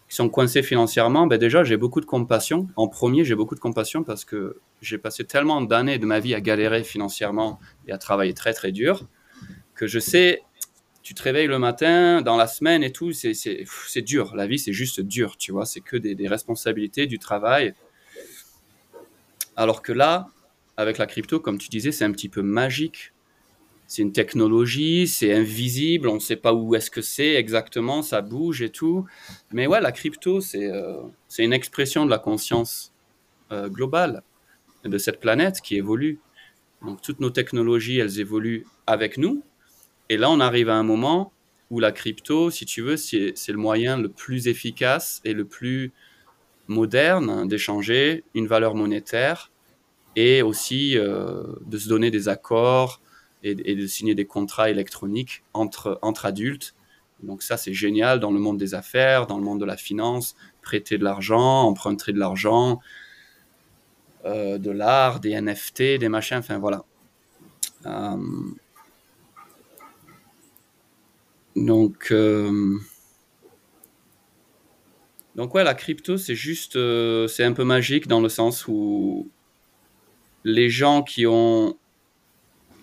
qui 0.08 0.16
sont 0.16 0.30
coincés 0.30 0.62
financièrement, 0.62 1.26
ben 1.28 1.38
déjà, 1.38 1.64
j'ai 1.64 1.78
beaucoup 1.78 2.00
de 2.00 2.06
compassion. 2.06 2.68
En 2.76 2.88
premier, 2.88 3.26
j'ai 3.26 3.36
beaucoup 3.36 3.56
de 3.56 3.60
compassion 3.60 4.04
parce 4.04 4.24
que 4.24 4.60
j'ai 4.82 4.98
passé 4.98 5.24
tellement 5.24 5.62
d'années 5.62 5.98
de 5.98 6.06
ma 6.06 6.20
vie 6.20 6.36
à 6.36 6.42
galérer 6.42 6.84
financièrement 6.84 7.60
et 7.88 7.92
à 7.92 7.98
travailler 7.98 8.34
très, 8.34 8.54
très 8.54 8.72
dur 8.72 9.08
que 9.76 9.88
je 9.88 10.00
sais, 10.00 10.42
tu 11.04 11.14
te 11.14 11.22
réveilles 11.22 11.48
le 11.48 11.60
matin, 11.60 12.22
dans 12.22 12.38
la 12.38 12.48
semaine 12.48 12.82
et 12.82 12.92
tout, 12.92 13.12
c'est 13.12 14.02
dur. 14.02 14.36
La 14.36 14.48
vie, 14.48 14.58
c'est 14.58 14.74
juste 14.74 15.02
dur, 15.02 15.38
tu 15.38 15.52
vois. 15.52 15.66
C'est 15.66 15.82
que 15.82 15.98
des, 15.98 16.16
des 16.16 16.28
responsabilités, 16.28 17.06
du 17.06 17.20
travail. 17.20 17.76
Alors 19.56 19.82
que 19.82 19.92
là, 19.92 20.28
avec 20.78 20.98
la 20.98 21.06
crypto, 21.06 21.40
comme 21.40 21.58
tu 21.58 21.70
disais, 21.70 21.92
c'est 21.92 22.06
un 22.06 22.12
petit 22.12 22.30
peu 22.30 22.42
magique 22.42 23.14
c'est 23.96 24.02
une 24.02 24.12
technologie, 24.12 25.08
c'est 25.08 25.34
invisible, 25.34 26.10
on 26.10 26.16
ne 26.16 26.20
sait 26.20 26.36
pas 26.36 26.54
où 26.54 26.76
est-ce 26.76 26.92
que 26.92 27.02
c'est 27.02 27.36
exactement, 27.36 28.02
ça 28.02 28.22
bouge 28.22 28.62
et 28.62 28.70
tout. 28.70 29.06
Mais 29.54 29.68
ouais, 29.68 29.80
la 29.80 29.94
crypto, 29.94 30.42
c'est 30.42 30.70
euh, 30.70 31.02
une 31.40 31.54
expression 31.54 32.04
de 32.04 32.10
la 32.10 32.20
conscience 32.20 32.94
euh, 33.54 33.70
globale 33.70 34.22
de 34.84 34.98
cette 34.98 35.22
planète 35.22 35.62
qui 35.62 35.78
évolue. 35.78 36.20
Donc 36.82 37.02
toutes 37.02 37.22
nos 37.22 37.30
technologies, 37.30 37.98
elles 37.98 38.20
évoluent 38.20 38.66
avec 38.86 39.18
nous. 39.18 39.44
Et 40.10 40.18
là, 40.18 40.30
on 40.30 40.42
arrive 40.42 40.68
à 40.68 40.76
un 40.76 40.84
moment 40.84 41.32
où 41.70 41.80
la 41.80 41.94
crypto, 41.94 42.52
si 42.52 42.66
tu 42.66 42.82
veux, 42.82 42.98
c'est 42.98 43.34
le 43.48 43.58
moyen 43.58 43.98
le 43.98 44.10
plus 44.10 44.50
efficace 44.50 45.22
et 45.24 45.32
le 45.32 45.46
plus 45.46 45.94
moderne 46.68 47.48
d'échanger 47.48 48.26
une 48.34 48.48
valeur 48.48 48.76
monétaire 48.76 49.54
et 50.18 50.42
aussi 50.42 50.98
euh, 50.98 51.44
de 51.66 51.78
se 51.78 51.88
donner 51.88 52.12
des 52.12 52.28
accords 52.28 53.00
et, 53.46 53.76
de 53.76 53.88
signer 53.88 54.16
des 54.16 54.26
contrats 54.26 54.70
électroniques 54.70 55.44
entre, 55.54 56.00
entre 56.02 56.26
adultes. 56.26 56.76
Donc 57.22 57.44
ça, 57.44 57.58
c'est 57.58 57.74
génial 57.74 58.20
dans 58.20 58.32
le 58.32 58.40
monde 58.40 58.58
des 58.58 58.74
affaires, 58.74 59.28
dans 59.28 59.38
le 59.38 59.44
monde 59.44 59.60
de 59.60 59.66
la 59.66 59.78
finance, 59.78 60.36
prêter 60.62 60.98
de 60.98 61.04
l'argent, 61.04 61.62
emprunter 61.62 62.12
de 62.12 62.20
l'argent, 62.20 62.82
euh, 64.26 64.58
de 64.58 64.72
l'art, 64.72 65.20
des 65.20 65.40
NFT, 65.40 66.00
des 66.00 66.10
machins, 66.10 66.38
enfin 66.38 66.58
voilà. 66.58 66.84
Euh, 67.86 68.18
donc, 71.56 72.08
euh, 72.12 72.78
donc 75.36 75.54
ouais, 75.54 75.64
la 75.64 75.76
crypto, 75.76 76.18
c'est 76.18 76.36
juste, 76.36 76.74
c'est 77.28 77.44
un 77.44 77.54
peu 77.54 77.64
magique 77.64 78.08
dans 78.08 78.22
le 78.22 78.30
sens 78.30 78.68
où 78.68 79.30
les 80.44 80.70
gens 80.70 81.02
qui 81.04 81.26
ont 81.28 81.78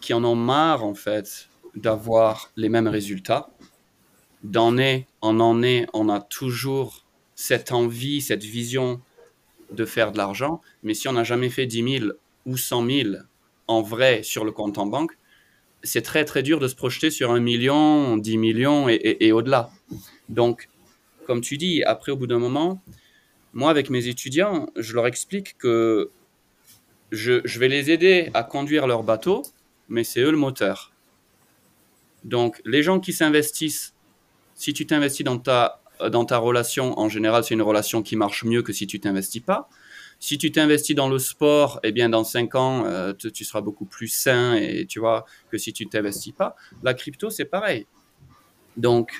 qui 0.02 0.12
en 0.12 0.24
ont 0.24 0.34
marre 0.34 0.84
en 0.84 0.94
fait 0.94 1.48
d'avoir 1.74 2.50
les 2.56 2.68
mêmes 2.68 2.88
résultats. 2.88 3.48
D'année 4.42 5.06
en 5.22 5.40
année, 5.40 5.86
on 5.94 6.10
a 6.10 6.20
toujours 6.20 7.06
cette 7.36 7.72
envie, 7.72 8.20
cette 8.20 8.44
vision 8.44 9.00
de 9.70 9.84
faire 9.86 10.12
de 10.12 10.18
l'argent, 10.18 10.60
mais 10.82 10.92
si 10.92 11.08
on 11.08 11.12
n'a 11.12 11.24
jamais 11.24 11.48
fait 11.48 11.64
10 11.64 11.98
000 12.00 12.12
ou 12.44 12.56
100 12.58 12.86
000 12.86 13.08
en 13.68 13.80
vrai 13.80 14.22
sur 14.22 14.44
le 14.44 14.52
compte 14.52 14.76
en 14.76 14.86
banque, 14.86 15.12
c'est 15.84 16.02
très 16.02 16.24
très 16.24 16.42
dur 16.42 16.58
de 16.58 16.68
se 16.68 16.74
projeter 16.74 17.10
sur 17.10 17.30
un 17.30 17.40
million, 17.40 18.16
10 18.16 18.36
millions 18.36 18.88
et, 18.88 19.32
au-delà. 19.32 19.70
Donc, 20.28 20.68
comme 21.26 21.40
tu 21.40 21.56
dis, 21.56 21.82
après 21.84 22.12
au 22.12 22.16
bout 22.16 22.26
d'un 22.26 22.38
moment, 22.38 22.82
moi, 23.54 23.70
avec 23.70 23.88
mes 23.88 24.08
étudiants, 24.08 24.68
je 24.76 24.94
leur 24.94 25.06
explique 25.06 25.56
que 25.58 26.10
je, 27.10 27.40
je 27.44 27.58
vais 27.58 27.68
les 27.68 27.90
aider 27.90 28.30
à 28.34 28.42
conduire 28.42 28.86
leur 28.86 29.02
bateau, 29.02 29.42
mais 29.92 30.04
c'est 30.04 30.20
eux 30.20 30.30
le 30.30 30.38
moteur. 30.38 30.90
Donc, 32.24 32.60
les 32.64 32.82
gens 32.82 32.98
qui 32.98 33.12
s'investissent, 33.12 33.94
si 34.54 34.72
tu 34.72 34.86
t'investis 34.86 35.24
dans 35.24 35.38
ta, 35.38 35.82
dans 36.10 36.24
ta 36.24 36.38
relation, 36.38 36.98
en 36.98 37.08
général, 37.08 37.44
c'est 37.44 37.54
une 37.54 37.62
relation 37.62 38.02
qui 38.02 38.16
marche 38.16 38.44
mieux 38.44 38.62
que 38.62 38.72
si 38.72 38.86
tu 38.86 39.00
t'investis 39.00 39.42
pas. 39.42 39.68
Si 40.18 40.38
tu 40.38 40.50
t'investis 40.50 40.96
dans 40.96 41.08
le 41.08 41.18
sport, 41.18 41.78
eh 41.82 41.92
bien, 41.92 42.08
dans 42.08 42.24
5 42.24 42.54
ans, 42.54 42.84
euh, 42.86 43.12
tu, 43.12 43.30
tu 43.32 43.44
seras 43.44 43.60
beaucoup 43.60 43.84
plus 43.84 44.08
sain 44.08 44.54
et 44.54 44.86
tu 44.86 44.98
vois 44.98 45.26
que 45.50 45.58
si 45.58 45.72
tu 45.72 45.86
t'investis 45.86 46.32
pas. 46.32 46.56
La 46.82 46.94
crypto, 46.94 47.28
c'est 47.28 47.44
pareil. 47.44 47.86
Donc, 48.76 49.12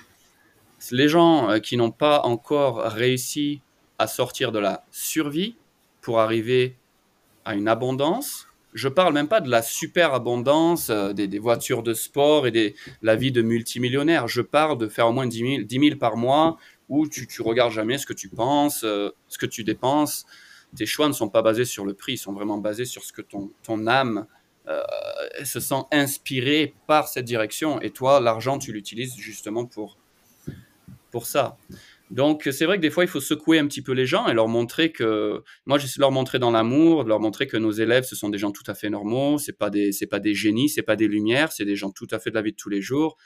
les 0.91 1.09
gens 1.09 1.51
euh, 1.51 1.59
qui 1.59 1.77
n'ont 1.77 1.91
pas 1.91 2.23
encore 2.23 2.79
réussi 2.79 3.61
à 3.99 4.07
sortir 4.07 4.53
de 4.53 4.59
la 4.59 4.85
survie 4.91 5.57
pour 6.01 6.21
arriver 6.21 6.77
à 7.45 7.55
une 7.55 7.69
abondance, 7.69 8.47
je 8.73 8.89
parle 8.89 9.13
même 9.13 9.29
pas 9.29 9.41
de 9.41 9.51
la 9.51 9.63
super 9.63 10.15
abondance 10.15 10.91
euh, 10.91 11.13
des, 11.13 11.29
des, 11.29 11.39
voitures 11.39 11.83
de 11.83 11.95
sport 11.95 12.47
et 12.47 12.51
de 12.51 12.73
la 13.03 13.17
vie 13.17 13.33
de 13.33 13.43
multimillionnaire. 13.43 14.29
Je 14.29 14.41
parle 14.41 14.79
de 14.79 14.89
faire 14.89 15.09
au 15.09 15.13
moins 15.13 15.27
10 15.27 15.39
000, 15.39 15.63
10 15.63 15.79
000 15.89 15.97
par 15.99 16.17
mois 16.17 16.57
où 16.89 17.09
tu, 17.09 17.27
tu 17.27 17.43
regardes 17.43 17.73
jamais 17.73 17.99
ce 17.99 18.07
que 18.07 18.13
tu 18.13 18.29
penses, 18.29 18.85
euh, 18.85 19.11
ce 19.29 19.39
que 19.39 19.47
tu 19.47 19.65
dépenses. 19.65 20.27
Tes 20.77 20.87
choix 20.87 21.09
ne 21.09 21.13
sont 21.13 21.29
pas 21.29 21.43
basés 21.43 21.65
sur 21.65 21.85
le 21.85 21.95
prix, 21.95 22.15
ils 22.15 22.19
sont 22.19 22.33
vraiment 22.33 22.59
basés 22.59 22.87
sur 22.87 23.03
ce 23.05 23.13
que 23.13 23.23
ton, 23.23 23.51
ton 23.63 23.87
âme 23.87 24.27
euh, 24.69 24.81
se 25.45 25.61
sent 25.61 25.83
inspirée 25.91 26.75
par 26.87 27.09
cette 27.09 27.25
direction. 27.25 27.81
Et 27.81 27.91
toi, 27.91 28.21
l'argent, 28.21 28.59
tu 28.59 28.73
l'utilises 28.73 29.17
justement 29.17 29.67
pour, 29.67 29.99
pour 31.11 31.27
ça. 31.27 31.57
Donc, 32.13 32.47
c'est 32.53 32.67
vrai 32.67 32.77
que 32.77 32.83
des 32.83 32.91
fois, 32.91 33.05
il 33.05 33.09
faut 33.09 33.23
secouer 33.23 33.59
un 33.59 33.67
petit 33.67 33.81
peu 33.81 33.93
les 33.93 34.05
gens 34.05 34.29
et 34.29 34.35
leur 34.35 34.47
montrer 34.47 34.93
que. 34.93 35.43
Moi, 35.65 35.79
j'essaie 35.79 35.97
de 35.97 36.03
leur 36.03 36.13
montrer 36.13 36.39
dans 36.39 36.51
l'amour, 36.51 37.05
de 37.05 37.09
leur 37.09 37.21
montrer 37.21 37.47
que 37.47 37.57
nos 37.57 37.71
élèves, 37.71 38.05
ce 38.05 38.15
sont 38.15 38.29
des 38.29 38.37
gens 38.37 38.53
tout 38.53 38.63
à 38.67 38.75
fait 38.75 38.91
normaux. 38.91 39.39
C'est 39.39 39.57
pas 39.57 39.71
pas 40.11 40.19
des 40.21 40.35
génies, 40.35 40.69
c'est 40.69 40.83
pas 40.83 40.95
des 40.95 41.09
lumières, 41.09 41.53
c'est 41.53 41.65
des 41.65 41.75
gens 41.75 41.91
tout 41.91 42.07
à 42.11 42.19
fait 42.19 42.29
de 42.29 42.35
la 42.35 42.43
vie 42.43 42.53
de 42.53 42.57
tous 42.57 42.69
les 42.69 42.83
jours. 42.83 43.17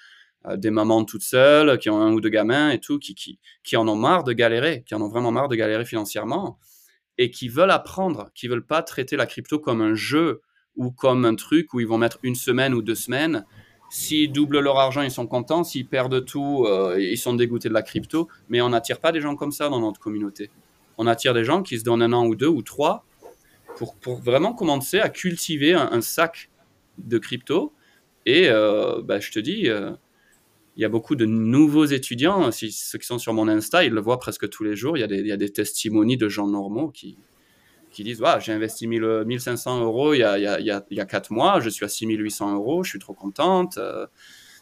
Euh, 0.46 0.56
des 0.56 0.70
mamans 0.70 1.04
toutes 1.04 1.24
seules, 1.24 1.78
qui 1.78 1.90
ont 1.90 2.00
un 2.00 2.12
ou 2.12 2.20
deux 2.20 2.28
gamins 2.28 2.70
et 2.70 2.78
tout, 2.78 3.00
qui, 3.00 3.16
qui, 3.16 3.40
qui 3.64 3.76
en 3.76 3.88
ont 3.88 3.96
marre 3.96 4.22
de 4.22 4.32
galérer, 4.32 4.84
qui 4.86 4.94
en 4.94 5.00
ont 5.02 5.08
vraiment 5.08 5.32
marre 5.32 5.48
de 5.48 5.56
galérer 5.56 5.84
financièrement 5.84 6.60
et 7.18 7.30
qui 7.32 7.48
veulent 7.48 7.72
apprendre, 7.72 8.30
qui 8.34 8.46
veulent 8.46 8.66
pas 8.66 8.82
traiter 8.82 9.16
la 9.16 9.26
crypto 9.26 9.58
comme 9.58 9.80
un 9.80 9.94
jeu 9.94 10.42
ou 10.76 10.92
comme 10.92 11.24
un 11.24 11.34
truc 11.34 11.74
où 11.74 11.80
ils 11.80 11.88
vont 11.88 11.98
mettre 11.98 12.18
une 12.22 12.36
semaine 12.36 12.74
ou 12.74 12.82
deux 12.82 12.94
semaines 12.94 13.44
S'ils 13.88 14.32
doublent 14.32 14.60
leur 14.60 14.78
argent, 14.78 15.02
ils 15.02 15.10
sont 15.10 15.26
contents. 15.26 15.64
S'ils 15.64 15.86
perdent 15.86 16.24
tout, 16.24 16.64
euh, 16.66 16.96
ils 17.00 17.18
sont 17.18 17.34
dégoûtés 17.34 17.68
de 17.68 17.74
la 17.74 17.82
crypto. 17.82 18.28
Mais 18.48 18.60
on 18.60 18.70
n'attire 18.70 19.00
pas 19.00 19.12
des 19.12 19.20
gens 19.20 19.36
comme 19.36 19.52
ça 19.52 19.68
dans 19.68 19.80
notre 19.80 20.00
communauté. 20.00 20.50
On 20.98 21.06
attire 21.06 21.34
des 21.34 21.44
gens 21.44 21.62
qui 21.62 21.78
se 21.78 21.84
donnent 21.84 22.02
un 22.02 22.12
an 22.12 22.26
ou 22.26 22.34
deux 22.34 22.48
ou 22.48 22.62
trois 22.62 23.04
pour, 23.76 23.94
pour 23.94 24.20
vraiment 24.20 24.54
commencer 24.54 24.98
à 24.98 25.08
cultiver 25.08 25.74
un, 25.74 26.00
sac 26.00 26.50
de 26.98 27.18
crypto. 27.18 27.72
Et 28.24 28.48
euh, 28.48 29.02
bah, 29.02 29.20
je 29.20 29.30
te 29.30 29.38
dis, 29.38 29.68
euh, 29.68 29.92
il 30.76 30.82
y 30.82 30.84
a 30.84 30.88
beaucoup 30.88 31.14
de 31.14 31.26
nouveaux 31.26 31.84
étudiants. 31.84 32.50
Ceux 32.50 32.98
qui 32.98 33.06
sont 33.06 33.18
sur 33.18 33.34
mon 33.34 33.46
Insta, 33.46 33.84
ils 33.84 33.92
le 33.92 34.00
voient 34.00 34.18
presque 34.18 34.48
tous 34.48 34.64
les 34.64 34.74
jours. 34.74 34.96
Il 34.96 35.00
y 35.00 35.28
y 35.28 35.32
a 35.32 35.36
des 35.36 35.50
testimonies 35.50 36.16
de 36.16 36.28
gens 36.28 36.48
normaux 36.48 36.88
qui, 36.88 37.18
qui 37.96 38.04
disent 38.04 38.20
ouais, 38.20 38.38
j'ai 38.40 38.52
investi 38.52 38.86
1000, 38.86 39.24
1500 39.24 39.80
euros 39.80 40.12
il 40.12 40.18
y, 40.18 40.22
a, 40.22 40.36
il, 40.36 40.42
y 40.42 40.70
a, 40.70 40.84
il 40.90 40.96
y 40.98 41.00
a 41.00 41.06
4 41.06 41.32
mois, 41.32 41.60
je 41.60 41.70
suis 41.70 41.86
à 41.86 41.88
6800 41.88 42.54
euros, 42.54 42.84
je 42.84 42.90
suis 42.90 42.98
trop 42.98 43.14
contente, 43.14 43.78
euh, 43.78 44.06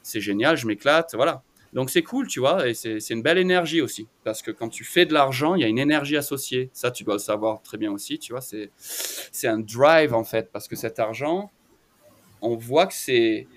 c'est 0.05 0.20
génial, 0.20 0.57
je 0.57 0.68
m'éclate, 0.68 1.16
voilà. 1.16 1.42
Donc 1.73 1.90
c'est 1.90 2.05
cool, 2.05 2.29
tu 2.29 2.38
vois, 2.38 2.68
et 2.68 2.75
c'est 2.75 3.11
une 3.11 3.23
belle 3.23 3.38
énergie 3.38 3.81
aussi, 3.81 4.07
parce 4.23 4.40
que 4.40 4.53
quand 4.53 4.68
tu 4.68 4.85
fais 4.85 5.05
de 5.05 5.12
l'argent, 5.12 5.57
il 5.57 5.62
y 5.62 5.64
a 5.64 5.66
une 5.66 5.81
énergie 5.81 6.16
associée. 6.16 6.70
Ça, 6.73 6.92
tu 6.92 7.03
dois 7.03 7.14
le 7.14 7.18
savoir 7.18 7.61
très 7.62 7.77
bien 7.77 7.90
aussi, 7.90 8.20
tu 8.20 8.33
vois, 8.33 8.40
c'est 8.40 9.49
un 9.49 9.59
drive 9.59 10.14
en 10.14 10.23
fait, 10.23 10.53
parce 10.53 10.68
que 10.68 10.77
cet 10.77 11.01
argent, 11.01 11.51
on 12.40 12.55
voit 12.55 12.87
que 12.87 12.94
c'est 12.94 13.49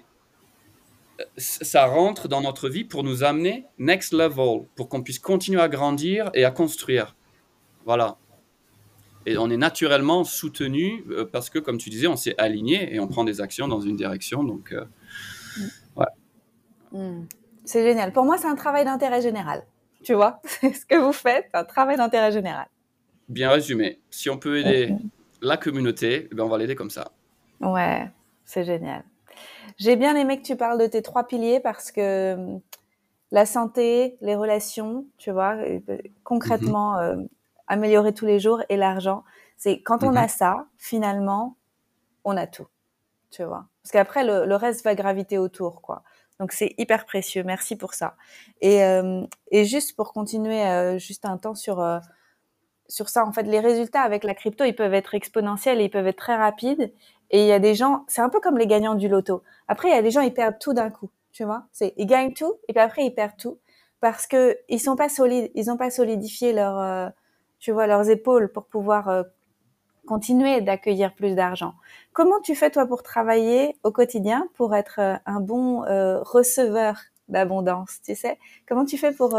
ça 1.37 1.85
rentre 1.85 2.27
dans 2.27 2.41
notre 2.41 2.69
vie 2.69 2.83
pour 2.83 3.03
nous 3.03 3.23
amener 3.23 3.65
next 3.77 4.11
level, 4.11 4.67
pour 4.75 4.89
qu'on 4.89 5.03
puisse 5.03 5.19
continuer 5.19 5.61
à 5.61 5.67
grandir 5.67 6.31
et 6.33 6.45
à 6.45 6.51
construire. 6.51 7.15
Voilà. 7.85 8.17
Et 9.27 9.37
on 9.37 9.49
est 9.49 9.57
naturellement 9.57 10.23
soutenu 10.23 11.03
euh, 11.09 11.25
parce 11.29 11.49
que, 11.49 11.59
comme 11.59 11.77
tu 11.77 11.89
disais, 11.89 12.07
on 12.07 12.15
s'est 12.15 12.35
aligné 12.37 12.95
et 12.95 12.99
on 13.01 13.07
prend 13.07 13.25
des 13.25 13.41
actions 13.41 13.67
dans 13.67 13.81
une 13.81 13.97
direction. 13.97 14.41
Donc, 14.41 14.71
euh, 14.71 14.85
ouais. 15.97 16.05
Mm. 16.93 17.25
C'est 17.65 17.83
génial. 17.83 18.13
Pour 18.13 18.23
moi, 18.23 18.37
c'est 18.37 18.47
un 18.47 18.55
travail 18.55 18.85
d'intérêt 18.85 19.21
général. 19.21 19.63
Tu 20.01 20.13
vois, 20.13 20.39
c'est 20.45 20.73
ce 20.73 20.85
que 20.85 20.95
vous 20.95 21.11
faites, 21.11 21.49
un 21.53 21.65
travail 21.65 21.97
d'intérêt 21.97 22.31
général. 22.31 22.67
Bien 23.27 23.49
résumé. 23.49 23.99
Si 24.09 24.29
on 24.29 24.37
peut 24.37 24.59
aider 24.59 24.93
okay. 24.93 25.03
la 25.41 25.57
communauté, 25.57 26.29
eh 26.31 26.33
ben 26.33 26.45
on 26.45 26.47
va 26.47 26.57
l'aider 26.57 26.75
comme 26.75 26.89
ça. 26.89 27.11
Ouais, 27.59 28.09
c'est 28.45 28.63
génial. 28.63 29.03
J'ai 29.77 29.97
bien 29.97 30.15
aimé 30.15 30.37
que 30.37 30.45
tu 30.45 30.55
parles 30.55 30.79
de 30.79 30.87
tes 30.87 31.01
trois 31.01 31.27
piliers 31.27 31.59
parce 31.59 31.91
que 31.91 32.35
mm, 32.35 32.61
la 33.31 33.45
santé, 33.45 34.15
les 34.21 34.35
relations, 34.35 35.05
tu 35.17 35.31
vois, 35.31 35.57
concrètement, 36.23 36.93
mm 36.93 36.95
-hmm. 36.95 37.23
euh, 37.23 37.27
améliorer 37.67 38.13
tous 38.13 38.25
les 38.25 38.39
jours 38.39 38.61
et 38.69 38.77
l'argent. 38.77 39.23
C'est 39.57 39.81
quand 39.81 40.03
on 40.03 40.15
a 40.15 40.27
ça, 40.27 40.67
finalement, 40.77 41.57
on 42.23 42.37
a 42.37 42.47
tout, 42.47 42.67
tu 43.31 43.43
vois. 43.43 43.65
Parce 43.83 43.91
qu'après, 43.91 44.23
le, 44.23 44.45
le, 44.45 44.55
reste 44.55 44.83
va 44.83 44.95
graviter 44.95 45.37
autour, 45.37 45.81
quoi. 45.81 46.03
Donc 46.39 46.51
c'est 46.51 46.75
hyper 46.77 47.05
précieux. 47.05 47.43
Merci 47.43 47.75
pour 47.75 47.93
ça. 47.93 48.15
Et, 48.61 48.83
euh, 48.83 49.23
et 49.51 49.65
juste 49.65 49.95
pour 49.95 50.13
continuer, 50.13 50.63
euh, 50.65 50.97
juste 50.99 51.25
un 51.25 51.37
temps 51.37 51.55
sur 51.55 51.79
euh, 51.79 51.99
sur 52.89 53.09
ça, 53.09 53.25
en 53.25 53.33
fait, 53.33 53.43
les 53.43 53.59
résultats 53.59 54.01
avec 54.01 54.23
la 54.23 54.33
crypto, 54.33 54.63
ils 54.63 54.75
peuvent 54.75 54.93
être 54.93 55.13
exponentiels 55.13 55.81
et 55.81 55.85
ils 55.85 55.89
peuvent 55.89 56.07
être 56.07 56.17
très 56.17 56.35
rapides. 56.35 56.93
Et 57.31 57.41
il 57.41 57.47
y 57.47 57.51
a 57.51 57.59
des 57.59 57.75
gens, 57.75 58.05
c'est 58.07 58.21
un 58.21 58.29
peu 58.29 58.39
comme 58.39 58.57
les 58.57 58.67
gagnants 58.67 58.95
du 58.95 59.09
loto. 59.09 59.43
Après, 59.67 59.89
il 59.89 59.91
y 59.91 59.97
a 59.97 60.01
des 60.01 60.11
gens, 60.11 60.21
ils 60.21 60.33
perdent 60.33 60.59
tout 60.59 60.73
d'un 60.73 60.89
coup, 60.89 61.09
tu 61.33 61.43
vois. 61.43 61.65
C'est 61.73 61.93
ils 61.97 62.05
gagnent 62.05 62.33
tout 62.33 62.55
et 62.67 62.73
puis 62.73 62.81
après 62.81 63.03
ils 63.05 63.13
perdent 63.13 63.37
tout 63.37 63.59
parce 63.99 64.27
que 64.27 64.57
ils 64.69 64.79
sont 64.79 64.95
pas 64.95 65.09
solides, 65.09 65.51
ils 65.55 65.69
ont 65.71 65.77
pas 65.77 65.89
solidifié 65.89 66.53
leur 66.53 67.11
tu 67.59 67.71
vois, 67.71 67.87
leurs 67.87 68.09
épaules 68.09 68.51
pour 68.51 68.65
pouvoir 68.65 69.09
euh, 69.09 69.23
continuer 70.05 70.61
d'accueillir 70.61 71.13
plus 71.13 71.35
d'argent. 71.35 71.73
Comment 72.13 72.39
tu 72.41 72.55
fais 72.55 72.69
toi 72.69 72.85
pour 72.85 73.03
travailler 73.03 73.75
au 73.83 73.91
quotidien 73.91 74.47
pour 74.55 74.75
être 74.75 74.99
euh, 74.99 75.15
un 75.25 75.39
bon 75.39 75.83
euh, 75.85 76.21
receveur 76.21 76.99
d'abondance, 77.27 77.99
tu 78.03 78.15
sais? 78.15 78.37
Comment 78.67 78.85
tu 78.85 78.97
fais 78.97 79.11
pour 79.11 79.37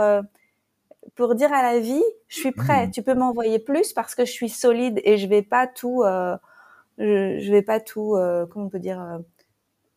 pour 1.14 1.34
dire 1.34 1.52
à 1.54 1.62
la 1.62 1.80
vie, 1.80 2.02
je 2.28 2.36
suis 2.36 2.52
prêt, 2.52 2.86
mmh. 2.86 2.90
tu 2.90 3.02
peux 3.02 3.14
m'envoyer 3.14 3.58
plus 3.58 3.94
parce 3.94 4.14
que 4.14 4.26
je 4.26 4.30
suis 4.30 4.50
solide 4.50 5.00
et 5.04 5.16
je 5.16 5.26
vais 5.26 5.40
pas 5.40 5.66
tout 5.66 6.04
je, 6.04 7.38
je 7.38 7.50
vais 7.50 7.62
pas 7.62 7.80
tout 7.80 8.14
comment 8.50 8.66
on 8.66 8.68
peut 8.68 8.78
dire 8.78 9.20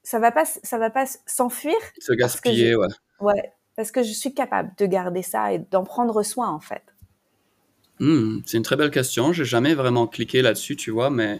ça 0.03 0.19
va 0.19 0.31
pas 0.31 0.45
ça 0.45 0.77
va 0.77 0.89
pas 0.89 1.05
s'enfuir 1.25 1.75
se 1.99 2.13
gaspiller 2.13 2.77
ouais. 2.77 2.87
Ouais, 3.21 3.53
parce 3.75 3.91
que 3.91 4.03
je 4.03 4.11
suis 4.11 4.33
capable 4.33 4.73
de 4.77 4.85
garder 4.85 5.21
ça 5.21 5.53
et 5.53 5.59
d'en 5.59 5.83
prendre 5.83 6.23
soin 6.23 6.49
en 6.49 6.59
fait. 6.59 6.83
Mmh, 8.01 8.41
c'est 8.47 8.57
une 8.57 8.63
très 8.63 8.75
belle 8.75 8.89
question. 8.89 9.31
J'ai 9.31 9.45
jamais 9.45 9.75
vraiment 9.75 10.07
cliqué 10.07 10.41
là-dessus, 10.41 10.75
tu 10.75 10.89
vois, 10.89 11.11
mais 11.11 11.39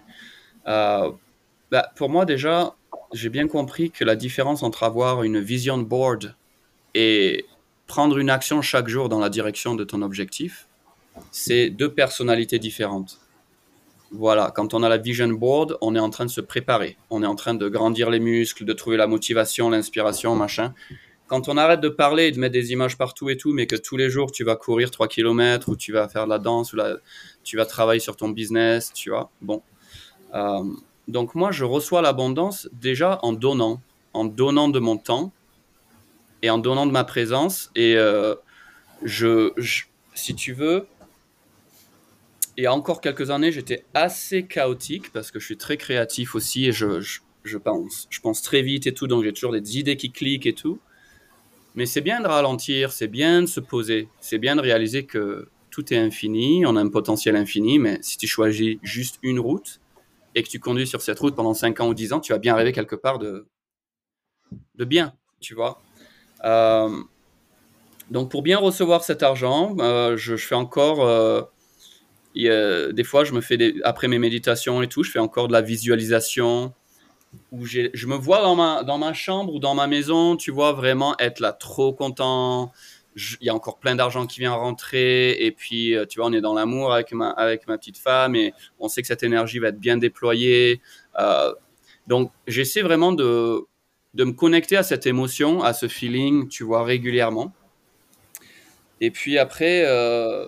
euh, 0.67 1.11
bah, 1.71 1.91
pour 1.95 2.07
moi 2.07 2.23
déjà, 2.23 2.75
j'ai 3.13 3.29
bien 3.29 3.47
compris 3.47 3.89
que 3.89 4.05
la 4.05 4.15
différence 4.15 4.61
entre 4.61 4.83
avoir 4.83 5.23
une 5.23 5.39
vision 5.39 5.79
board 5.79 6.35
et 6.93 7.45
prendre 7.87 8.19
une 8.19 8.29
action 8.29 8.61
chaque 8.61 8.87
jour 8.87 9.09
dans 9.09 9.19
la 9.19 9.29
direction 9.29 9.73
de 9.73 9.83
ton 9.83 10.03
objectif, 10.03 10.67
c'est 11.31 11.71
deux 11.71 11.91
personnalités 11.91 12.59
différentes. 12.59 13.19
Voilà, 14.11 14.51
quand 14.55 14.75
on 14.75 14.83
a 14.83 14.89
la 14.89 14.97
vision 14.97 15.29
board, 15.29 15.79
on 15.81 15.95
est 15.95 15.99
en 15.99 16.11
train 16.11 16.25
de 16.25 16.29
se 16.29 16.41
préparer, 16.41 16.95
on 17.09 17.23
est 17.23 17.27
en 17.27 17.35
train 17.35 17.55
de 17.55 17.67
grandir 17.69 18.11
les 18.11 18.19
muscles, 18.19 18.65
de 18.65 18.73
trouver 18.73 18.97
la 18.97 19.07
motivation, 19.07 19.71
l'inspiration, 19.71 20.35
machin 20.35 20.75
quand 21.31 21.47
on 21.47 21.55
arrête 21.55 21.79
de 21.79 21.87
parler 21.87 22.25
et 22.25 22.31
de 22.33 22.39
mettre 22.41 22.51
des 22.51 22.73
images 22.73 22.97
partout 22.97 23.29
et 23.29 23.37
tout, 23.37 23.53
mais 23.53 23.65
que 23.65 23.77
tous 23.77 23.95
les 23.95 24.09
jours 24.09 24.33
tu 24.33 24.43
vas 24.43 24.57
courir 24.57 24.91
3 24.91 25.07
km 25.07 25.69
ou 25.69 25.77
tu 25.77 25.93
vas 25.93 26.09
faire 26.09 26.25
de 26.25 26.29
la 26.29 26.39
danse 26.39 26.73
ou 26.73 26.75
la, 26.75 26.97
tu 27.45 27.55
vas 27.55 27.65
travailler 27.65 28.01
sur 28.01 28.17
ton 28.17 28.27
business, 28.27 28.91
tu 28.93 29.11
vois. 29.11 29.31
Bon. 29.41 29.61
Euh, 30.33 30.65
donc 31.07 31.33
moi, 31.33 31.53
je 31.53 31.63
reçois 31.63 32.01
l'abondance 32.01 32.67
déjà 32.73 33.17
en 33.21 33.31
donnant, 33.31 33.81
en 34.11 34.25
donnant 34.25 34.67
de 34.67 34.79
mon 34.79 34.97
temps 34.97 35.31
et 36.41 36.49
en 36.49 36.57
donnant 36.57 36.85
de 36.85 36.91
ma 36.91 37.05
présence. 37.05 37.71
Et 37.75 37.95
euh, 37.95 38.35
je, 39.01 39.53
si 40.13 40.35
tu 40.35 40.51
veux, 40.51 40.85
il 42.57 42.65
y 42.65 42.67
a 42.67 42.73
encore 42.73 42.99
quelques 42.99 43.31
années, 43.31 43.53
j'étais 43.53 43.85
assez 43.93 44.43
chaotique 44.43 45.13
parce 45.13 45.31
que 45.31 45.39
je 45.39 45.45
suis 45.45 45.57
très 45.57 45.77
créatif 45.77 46.35
aussi 46.35 46.65
et 46.65 46.73
je, 46.73 46.99
je 47.45 47.57
pense, 47.57 48.07
je 48.09 48.19
pense 48.19 48.41
très 48.41 48.61
vite 48.61 48.85
et 48.85 48.93
tout, 48.93 49.07
donc 49.07 49.23
j'ai 49.23 49.31
toujours 49.31 49.53
des 49.53 49.79
idées 49.79 49.95
qui 49.95 50.11
cliquent 50.11 50.45
et 50.45 50.53
tout. 50.53 50.77
Mais 51.75 51.85
c'est 51.85 52.01
bien 52.01 52.19
de 52.19 52.27
ralentir, 52.27 52.91
c'est 52.91 53.07
bien 53.07 53.41
de 53.41 53.47
se 53.47 53.59
poser, 53.59 54.09
c'est 54.19 54.37
bien 54.37 54.55
de 54.55 54.61
réaliser 54.61 55.05
que 55.05 55.47
tout 55.69 55.93
est 55.93 55.97
infini, 55.97 56.65
on 56.65 56.75
a 56.75 56.81
un 56.81 56.89
potentiel 56.89 57.35
infini, 57.35 57.79
mais 57.79 57.97
si 58.01 58.17
tu 58.17 58.27
choisis 58.27 58.77
juste 58.83 59.17
une 59.23 59.39
route 59.39 59.79
et 60.35 60.43
que 60.43 60.49
tu 60.49 60.59
conduis 60.59 60.85
sur 60.85 61.01
cette 61.01 61.19
route 61.19 61.35
pendant 61.35 61.53
5 61.53 61.79
ans 61.79 61.87
ou 61.87 61.93
10 61.93 62.13
ans, 62.13 62.19
tu 62.19 62.33
vas 62.33 62.39
bien 62.39 62.53
arriver 62.53 62.73
quelque 62.73 62.95
part 62.95 63.19
de, 63.19 63.47
de 64.75 64.85
bien, 64.85 65.13
tu 65.39 65.55
vois. 65.55 65.81
Euh, 66.43 66.89
donc 68.09 68.29
pour 68.29 68.41
bien 68.41 68.57
recevoir 68.57 69.03
cet 69.03 69.23
argent, 69.23 69.75
euh, 69.79 70.17
je, 70.17 70.35
fais 70.35 70.55
encore, 70.55 71.05
euh, 71.05 71.41
des 72.35 73.03
fois, 73.05 73.23
je 73.23 73.31
me 73.33 73.41
fais 73.41 73.75
après 73.83 74.09
mes 74.09 74.19
méditations 74.19 74.81
et 74.81 74.87
tout, 74.87 75.03
je 75.03 75.11
fais 75.11 75.19
encore 75.19 75.47
de 75.47 75.53
la 75.53 75.61
visualisation 75.61 76.73
où 77.51 77.65
je 77.65 78.07
me 78.07 78.15
vois 78.15 78.41
dans 78.41 78.55
ma, 78.55 78.83
dans 78.83 78.97
ma 78.97 79.13
chambre 79.13 79.53
ou 79.53 79.59
dans 79.59 79.75
ma 79.75 79.87
maison, 79.87 80.35
tu 80.35 80.51
vois, 80.51 80.71
vraiment 80.73 81.15
être 81.19 81.39
là 81.39 81.53
trop 81.53 81.93
content. 81.93 82.71
Il 83.15 83.45
y 83.45 83.49
a 83.49 83.55
encore 83.55 83.77
plein 83.77 83.95
d'argent 83.95 84.25
qui 84.25 84.39
vient 84.39 84.53
rentrer 84.53 85.31
et 85.31 85.51
puis, 85.51 85.95
euh, 85.95 86.05
tu 86.05 86.19
vois, 86.19 86.29
on 86.29 86.33
est 86.33 86.41
dans 86.41 86.53
l'amour 86.53 86.93
avec 86.93 87.11
ma, 87.11 87.29
avec 87.31 87.67
ma 87.67 87.77
petite 87.77 87.97
femme 87.97 88.35
et 88.35 88.53
on 88.79 88.87
sait 88.87 89.01
que 89.01 89.07
cette 89.07 89.23
énergie 89.23 89.59
va 89.59 89.67
être 89.67 89.79
bien 89.79 89.97
déployée. 89.97 90.81
Euh, 91.19 91.53
donc, 92.07 92.31
j'essaie 92.47 92.81
vraiment 92.81 93.11
de, 93.11 93.65
de 94.13 94.23
me 94.23 94.31
connecter 94.31 94.77
à 94.77 94.83
cette 94.83 95.05
émotion, 95.05 95.61
à 95.61 95.73
ce 95.73 95.87
feeling, 95.89 96.47
tu 96.47 96.63
vois, 96.63 96.83
régulièrement. 96.83 97.53
Et 99.01 99.11
puis 99.11 99.37
après, 99.37 99.83
euh, 99.85 100.47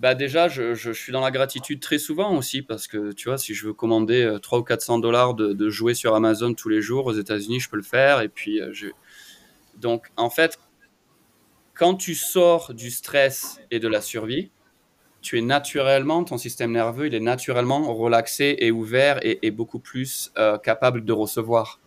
bah 0.00 0.14
déjà, 0.14 0.48
je, 0.48 0.74
je, 0.74 0.92
suis 0.92 1.12
dans 1.12 1.20
la 1.20 1.30
gratitude 1.30 1.78
très 1.78 1.98
souvent 1.98 2.34
aussi 2.34 2.62
parce 2.62 2.86
que 2.86 3.12
tu 3.12 3.28
vois, 3.28 3.36
si 3.36 3.52
je 3.52 3.66
veux 3.66 3.74
commander 3.74 4.38
300 4.42 4.56
euh, 4.56 4.60
ou 4.60 4.64
400 4.64 4.98
dollars 4.98 5.34
de, 5.34 5.52
de, 5.52 5.68
jouets 5.68 5.92
sur 5.92 6.14
Amazon 6.14 6.54
tous 6.54 6.70
les 6.70 6.80
jours 6.80 7.04
aux 7.04 7.12
États-Unis, 7.12 7.60
je 7.60 7.68
peux 7.68 7.76
le 7.76 7.82
faire. 7.82 8.22
Et 8.22 8.30
puis, 8.30 8.62
euh, 8.62 8.70
je... 8.72 8.86
donc 9.76 10.06
en 10.16 10.30
fait, 10.30 10.58
quand 11.74 11.96
tu 11.96 12.14
sors 12.14 12.72
du 12.72 12.90
stress 12.90 13.60
et 13.70 13.78
de 13.78 13.88
la 13.88 14.00
survie, 14.00 14.50
tu 15.20 15.36
es 15.36 15.42
naturellement, 15.42 16.24
ton 16.24 16.38
système 16.38 16.72
nerveux, 16.72 17.08
il 17.08 17.14
est 17.14 17.20
naturellement 17.20 17.92
relaxé 17.92 18.56
et 18.58 18.70
ouvert 18.70 19.18
et, 19.22 19.38
et 19.42 19.50
beaucoup 19.50 19.80
plus 19.80 20.32
euh, 20.38 20.56
capable 20.56 21.04
de 21.04 21.12
recevoir. 21.12 21.78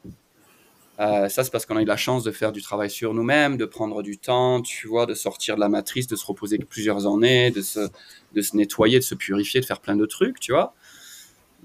Euh, 1.00 1.28
ça, 1.28 1.44
c'est 1.44 1.52
parce 1.52 1.66
qu'on 1.66 1.76
a 1.78 1.82
eu 1.82 1.86
la 1.86 1.98
chance 1.98 2.24
de 2.24 2.32
faire 2.32 2.52
du 2.52 2.62
travail 2.62 2.90
sur 2.90 3.14
nous-mêmes, 3.14 3.58
de 3.58 3.66
prendre 3.66 4.04
du 4.04 4.18
temps, 4.18 4.62
tu 4.62 4.88
vois, 4.88 5.06
de 5.06 5.16
sortir 5.16 5.56
de 5.56 5.60
la 5.60 5.70
matrice, 5.70 6.08
de 6.08 6.16
se 6.16 6.26
reposer 6.26 6.58
plusieurs 6.60 7.08
années, 7.08 7.52
de 7.52 7.62
se, 7.62 7.90
de 8.34 8.42
se 8.42 8.56
nettoyer, 8.56 9.00
de 9.00 9.04
se 9.04 9.16
purifier, 9.16 9.60
de 9.60 9.66
faire 9.66 9.80
plein 9.80 9.96
de 9.96 10.06
trucs, 10.06 10.40
tu 10.40 10.52
vois. 10.52 10.76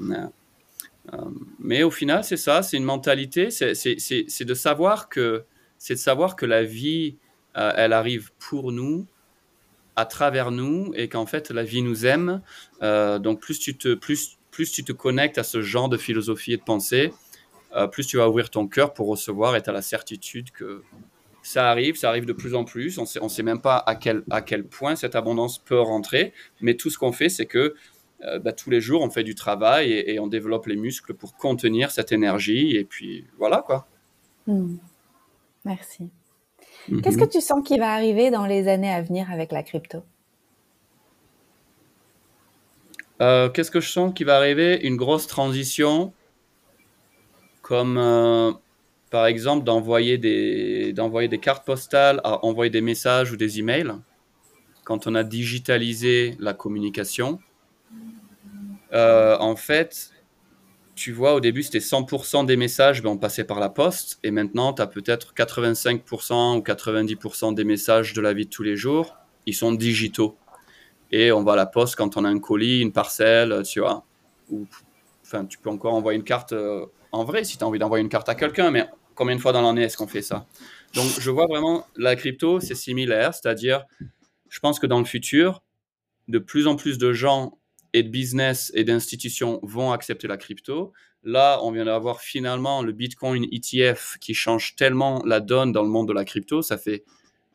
Euh, 0.00 0.26
mais 1.58 1.82
au 1.82 1.90
final, 1.90 2.24
c'est 2.24 2.36
ça, 2.36 2.62
c'est 2.62 2.76
une 2.76 2.84
mentalité, 2.84 3.50
c'est 3.50 4.44
de 4.44 4.54
savoir 4.54 5.08
que 5.08 5.44
c'est 5.78 5.94
de 5.94 6.00
savoir 6.00 6.34
que 6.34 6.46
la 6.46 6.64
vie, 6.64 7.16
euh, 7.56 7.72
elle 7.76 7.92
arrive 7.92 8.30
pour 8.38 8.72
nous, 8.72 9.06
à 9.94 10.06
travers 10.06 10.50
nous, 10.50 10.92
et 10.96 11.08
qu'en 11.08 11.26
fait, 11.26 11.50
la 11.50 11.64
vie 11.64 11.82
nous 11.82 12.06
aime. 12.06 12.40
donc, 12.80 13.40
plus 13.40 13.58
tu 13.58 13.76
te, 13.76 13.94
plus, 13.94 14.38
plus 14.50 14.70
tu 14.70 14.84
te 14.84 14.92
connectes 14.92 15.38
à 15.38 15.42
ce 15.42 15.60
genre 15.60 15.88
de 15.88 15.96
philosophie 15.96 16.52
et 16.52 16.56
de 16.56 16.62
pensée, 16.62 17.12
euh, 17.12 17.27
plus 17.92 18.06
tu 18.06 18.16
vas 18.16 18.28
ouvrir 18.28 18.50
ton 18.50 18.66
cœur 18.66 18.94
pour 18.94 19.08
recevoir 19.08 19.54
et 19.56 19.62
tu 19.62 19.70
as 19.70 19.72
la 19.72 19.82
certitude 19.82 20.50
que 20.50 20.82
ça 21.42 21.70
arrive, 21.70 21.96
ça 21.96 22.08
arrive 22.08 22.26
de 22.26 22.32
plus 22.32 22.54
en 22.54 22.64
plus. 22.64 22.98
On 22.98 23.06
sait, 23.06 23.20
ne 23.20 23.28
sait 23.28 23.42
même 23.42 23.60
pas 23.60 23.82
à 23.86 23.94
quel, 23.94 24.22
à 24.30 24.42
quel 24.42 24.64
point 24.64 24.96
cette 24.96 25.16
abondance 25.16 25.58
peut 25.58 25.80
rentrer, 25.80 26.32
mais 26.60 26.74
tout 26.74 26.90
ce 26.90 26.98
qu'on 26.98 27.12
fait, 27.12 27.28
c'est 27.28 27.46
que 27.46 27.74
euh, 28.24 28.38
bah, 28.38 28.52
tous 28.52 28.70
les 28.70 28.80
jours, 28.80 29.02
on 29.02 29.10
fait 29.10 29.22
du 29.22 29.34
travail 29.34 29.92
et, 29.92 30.18
on 30.18 30.26
développe 30.26 30.66
les 30.66 30.76
muscles 30.76 31.14
pour 31.14 31.36
contenir 31.36 31.90
cette 31.90 32.12
énergie. 32.12 32.76
Et 32.76 32.84
puis 32.84 33.26
voilà 33.38 33.62
quoi. 33.64 33.86
Hmm. 34.46 34.76
Merci. 35.64 36.10
Mhm. 36.88 37.02
Qu'est-ce 37.02 37.18
que 37.18 37.24
tu 37.24 37.40
sens 37.40 37.66
qui 37.66 37.78
va 37.78 37.92
arriver 37.92 38.30
dans 38.30 38.46
les 38.46 38.68
années 38.68 38.90
à 38.90 39.02
venir 39.02 39.30
avec 39.30 39.52
la 39.52 39.62
crypto? 39.62 40.02
Euh, 43.20 43.48
Qu'est-ce 43.48 43.70
que 43.70 43.80
je 43.80 43.88
sens 43.88 44.12
qui 44.14 44.24
va 44.24 44.36
arriver? 44.36 44.84
Une 44.86 44.96
grosse 44.96 45.26
transition 45.26 46.12
comme 47.68 47.98
euh, 47.98 48.52
par 49.10 49.26
exemple 49.26 49.62
d'envoyer 49.62 50.16
des, 50.16 50.94
d'envoyer 50.94 51.28
des 51.28 51.36
cartes 51.36 51.66
postales, 51.66 52.18
à 52.24 52.42
envoyer 52.46 52.70
des 52.70 52.80
messages 52.80 53.30
ou 53.30 53.36
des 53.36 53.58
emails. 53.58 53.92
Quand 54.84 55.06
on 55.06 55.14
a 55.14 55.22
digitalisé 55.22 56.34
la 56.40 56.54
communication, 56.54 57.40
euh, 58.94 59.36
en 59.38 59.54
fait, 59.54 60.12
tu 60.94 61.12
vois, 61.12 61.34
au 61.34 61.40
début, 61.40 61.62
c'était 61.62 61.80
100% 61.80 62.46
des 62.46 62.56
messages, 62.56 63.02
ben, 63.02 63.10
on 63.10 63.18
passait 63.18 63.44
par 63.44 63.60
la 63.60 63.68
poste, 63.68 64.18
et 64.22 64.30
maintenant, 64.30 64.72
tu 64.72 64.80
as 64.80 64.86
peut-être 64.86 65.34
85% 65.34 66.56
ou 66.56 66.62
90% 66.62 67.52
des 67.52 67.64
messages 67.64 68.14
de 68.14 68.22
la 68.22 68.32
vie 68.32 68.46
de 68.46 68.50
tous 68.50 68.62
les 68.62 68.76
jours, 68.76 69.18
ils 69.44 69.54
sont 69.54 69.72
digitaux. 69.72 70.38
Et 71.12 71.32
on 71.32 71.44
va 71.44 71.52
à 71.52 71.56
la 71.56 71.66
poste 71.66 71.96
quand 71.96 72.16
on 72.16 72.24
a 72.24 72.30
un 72.30 72.38
colis, 72.38 72.80
une 72.80 72.92
parcelle, 72.92 73.62
tu 73.66 73.80
vois. 73.80 74.04
Ou, 74.50 74.66
enfin, 75.22 75.44
tu 75.44 75.58
peux 75.58 75.68
encore 75.68 75.92
envoyer 75.92 76.18
une 76.18 76.24
carte 76.24 76.54
euh, 76.54 76.86
en 77.12 77.24
vrai 77.24 77.44
si 77.44 77.58
tu 77.58 77.64
as 77.64 77.66
envie 77.66 77.78
d'envoyer 77.78 78.02
une 78.02 78.08
carte 78.08 78.28
à 78.28 78.34
quelqu'un, 78.34 78.70
mais 78.70 78.88
combien 79.14 79.36
de 79.36 79.40
fois 79.40 79.52
dans 79.52 79.62
l'année 79.62 79.82
est-ce 79.82 79.96
qu'on 79.96 80.06
fait 80.06 80.22
ça? 80.22 80.46
Donc 80.94 81.06
je 81.18 81.30
vois 81.30 81.46
vraiment 81.46 81.86
la 81.96 82.16
crypto, 82.16 82.60
c'est 82.60 82.74
similaire, 82.74 83.34
c'est-à-dire 83.34 83.84
je 84.48 84.60
pense 84.60 84.78
que 84.78 84.86
dans 84.86 84.98
le 84.98 85.04
futur, 85.04 85.62
de 86.28 86.38
plus 86.38 86.66
en 86.66 86.76
plus 86.76 86.98
de 86.98 87.12
gens 87.12 87.58
et 87.92 88.02
de 88.02 88.08
business 88.08 88.70
et 88.74 88.84
d'institutions 88.84 89.60
vont 89.62 89.92
accepter 89.92 90.28
la 90.28 90.36
crypto. 90.36 90.92
Là, 91.24 91.58
on 91.62 91.72
vient 91.72 91.86
d'avoir 91.86 92.20
finalement 92.20 92.82
le 92.82 92.92
Bitcoin 92.92 93.46
ETF 93.50 94.18
qui 94.20 94.34
change 94.34 94.76
tellement 94.76 95.22
la 95.24 95.40
donne 95.40 95.72
dans 95.72 95.82
le 95.82 95.88
monde 95.88 96.08
de 96.08 96.12
la 96.12 96.24
crypto. 96.24 96.62
Ça 96.62 96.78
fait 96.78 97.04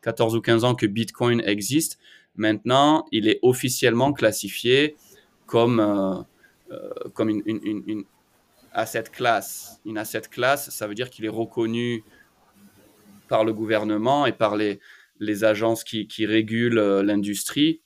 14 0.02 0.36
ou 0.36 0.40
15 0.40 0.64
ans 0.64 0.74
que 0.74 0.86
Bitcoin 0.86 1.40
existe. 1.46 1.98
Maintenant, 2.36 3.06
il 3.10 3.28
est 3.28 3.38
officiellement 3.42 4.12
classifié 4.12 4.96
comme, 5.46 5.80
euh, 5.80 6.20
euh, 6.72 6.90
comme 7.14 7.28
une, 7.28 7.42
une, 7.46 8.04
asset 8.74 9.04
class. 9.04 9.80
Une 9.84 9.98
asset 9.98 10.22
class, 10.22 10.70
ça 10.70 10.86
veut 10.86 10.94
dire 10.94 11.10
qu'il 11.10 11.24
est 11.24 11.30
reconnu 11.30 12.04
par 13.28 13.44
le 13.44 13.52
gouvernement 13.52 14.26
et 14.26 14.32
par 14.32 14.56
les, 14.56 14.80
les 15.18 15.44
agences 15.44 15.84
qui, 15.84 16.06
qui 16.06 16.26
régulent 16.26 16.78
euh, 16.78 17.02
l'industrie. 17.02 17.82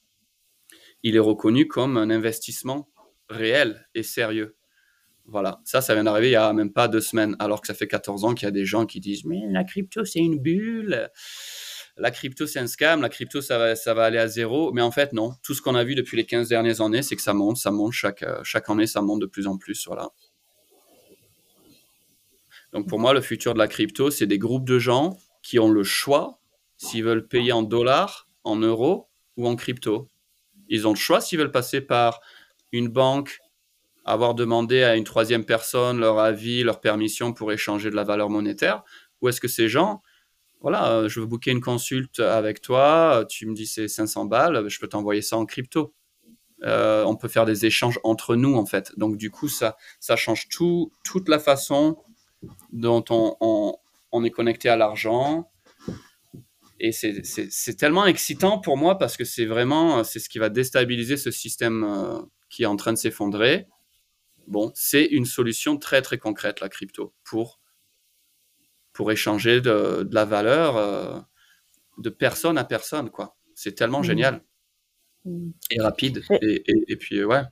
Il 1.02 1.14
est 1.14 1.20
reconnu 1.20 1.68
comme 1.68 1.96
un 1.96 2.10
investissement 2.10 2.90
réel 3.28 3.86
et 3.94 4.02
sérieux. 4.02 4.56
Voilà, 5.26 5.60
ça, 5.64 5.82
ça 5.82 5.94
vient 5.94 6.04
d'arriver 6.04 6.28
il 6.28 6.30
n'y 6.30 6.36
a 6.36 6.52
même 6.54 6.72
pas 6.72 6.88
deux 6.88 7.02
semaines, 7.02 7.36
alors 7.38 7.60
que 7.60 7.66
ça 7.66 7.74
fait 7.74 7.86
14 7.86 8.24
ans 8.24 8.34
qu'il 8.34 8.46
y 8.46 8.48
a 8.48 8.50
des 8.50 8.64
gens 8.64 8.86
qui 8.86 8.98
disent 8.98 9.26
Mais 9.26 9.42
la 9.50 9.62
crypto, 9.62 10.06
c'est 10.06 10.20
une 10.20 10.38
bulle, 10.38 11.10
la 11.98 12.10
crypto, 12.10 12.46
c'est 12.46 12.60
un 12.60 12.66
scam, 12.66 13.02
la 13.02 13.08
crypto, 13.08 13.40
ça 13.40 13.58
va, 13.58 13.76
ça 13.76 13.92
va 13.92 14.04
aller 14.04 14.18
à 14.18 14.28
zéro. 14.28 14.72
Mais 14.72 14.82
en 14.82 14.90
fait, 14.90 15.12
non. 15.12 15.32
Tout 15.42 15.52
ce 15.52 15.60
qu'on 15.60 15.74
a 15.74 15.84
vu 15.84 15.94
depuis 15.94 16.16
les 16.16 16.24
15 16.24 16.48
dernières 16.48 16.80
années, 16.80 17.02
c'est 17.02 17.16
que 17.16 17.22
ça 17.22 17.34
monte, 17.34 17.56
ça 17.56 17.70
monte 17.70 17.92
chaque, 17.92 18.22
euh, 18.22 18.40
chaque 18.44 18.70
année, 18.70 18.86
ça 18.86 19.02
monte 19.02 19.20
de 19.20 19.26
plus 19.26 19.46
en 19.46 19.58
plus. 19.58 19.86
Voilà. 19.86 20.08
Donc 22.72 22.88
pour 22.88 22.98
moi, 22.98 23.14
le 23.14 23.20
futur 23.20 23.54
de 23.54 23.58
la 23.58 23.68
crypto, 23.68 24.10
c'est 24.10 24.26
des 24.26 24.38
groupes 24.38 24.66
de 24.66 24.78
gens 24.78 25.16
qui 25.42 25.58
ont 25.58 25.70
le 25.70 25.82
choix 25.82 26.38
s'ils 26.76 27.04
veulent 27.04 27.26
payer 27.26 27.52
en 27.52 27.62
dollars, 27.62 28.28
en 28.44 28.56
euros 28.56 29.08
ou 29.36 29.46
en 29.48 29.56
crypto. 29.56 30.08
Ils 30.68 30.86
ont 30.86 30.92
le 30.92 30.98
choix 30.98 31.20
s'ils 31.20 31.38
veulent 31.38 31.50
passer 31.50 31.80
par 31.80 32.20
une 32.72 32.88
banque, 32.88 33.38
avoir 34.04 34.34
demandé 34.34 34.82
à 34.82 34.96
une 34.96 35.04
troisième 35.04 35.44
personne 35.44 35.98
leur 35.98 36.18
avis, 36.18 36.62
leur 36.62 36.80
permission 36.80 37.32
pour 37.32 37.52
échanger 37.52 37.90
de 37.90 37.96
la 37.96 38.04
valeur 38.04 38.30
monétaire, 38.30 38.82
ou 39.20 39.28
est-ce 39.28 39.40
que 39.40 39.48
ces 39.48 39.68
gens, 39.68 40.02
voilà, 40.60 40.92
euh, 40.92 41.08
je 41.08 41.20
veux 41.20 41.26
booker 41.26 41.50
une 41.50 41.60
consulte 41.60 42.20
avec 42.20 42.60
toi, 42.60 43.24
tu 43.28 43.46
me 43.46 43.54
dis 43.54 43.66
c'est 43.66 43.88
500 43.88 44.26
balles, 44.26 44.68
je 44.68 44.78
peux 44.78 44.88
t'envoyer 44.88 45.22
ça 45.22 45.36
en 45.36 45.46
crypto. 45.46 45.94
Euh, 46.64 47.04
on 47.04 47.14
peut 47.14 47.28
faire 47.28 47.44
des 47.44 47.66
échanges 47.66 48.00
entre 48.02 48.34
nous 48.34 48.56
en 48.56 48.66
fait. 48.66 48.92
Donc 48.98 49.16
du 49.16 49.30
coup, 49.30 49.48
ça, 49.48 49.76
ça 50.00 50.16
change 50.16 50.48
tout, 50.48 50.92
toute 51.04 51.28
la 51.28 51.38
façon 51.38 51.96
dont 52.72 53.04
on, 53.10 54.24
est 54.24 54.30
connecté 54.30 54.68
à 54.68 54.76
l'argent. 54.76 55.50
Et 56.80 56.92
c'est 56.92 57.76
tellement 57.76 58.06
excitant 58.06 58.60
pour 58.60 58.76
moi 58.76 58.98
parce 58.98 59.16
que 59.16 59.24
c'est 59.24 59.46
vraiment 59.46 60.04
c'est 60.04 60.20
ce 60.20 60.28
qui 60.28 60.38
va 60.38 60.48
déstabiliser 60.48 61.16
ce 61.16 61.32
système 61.32 61.84
euh, 61.84 62.20
qui 62.50 62.62
est 62.62 62.66
en 62.66 62.76
train 62.76 62.92
de 62.92 62.98
s'effondrer. 62.98 63.66
Bon, 64.46 64.70
c'est 64.74 65.04
une 65.04 65.26
solution 65.26 65.76
très 65.76 66.02
très 66.02 66.18
concrète 66.18 66.60
la 66.60 66.68
crypto 66.68 67.14
pour 67.24 67.60
pour 68.92 69.10
échanger 69.12 69.60
de, 69.60 70.08
la 70.10 70.24
valeur 70.24 70.76
euh, 70.76 71.18
de 71.98 72.10
personne 72.10 72.58
à 72.58 72.64
personne 72.64 73.10
quoi. 73.10 73.36
C'est 73.56 73.74
tellement 73.74 74.00
mmh. 74.00 74.04
génial 74.04 74.44
mmh. 75.24 75.50
et 75.72 75.80
rapide 75.80 76.24
et, 76.40 76.96
puis 76.96 77.24
ouais. 77.24 77.42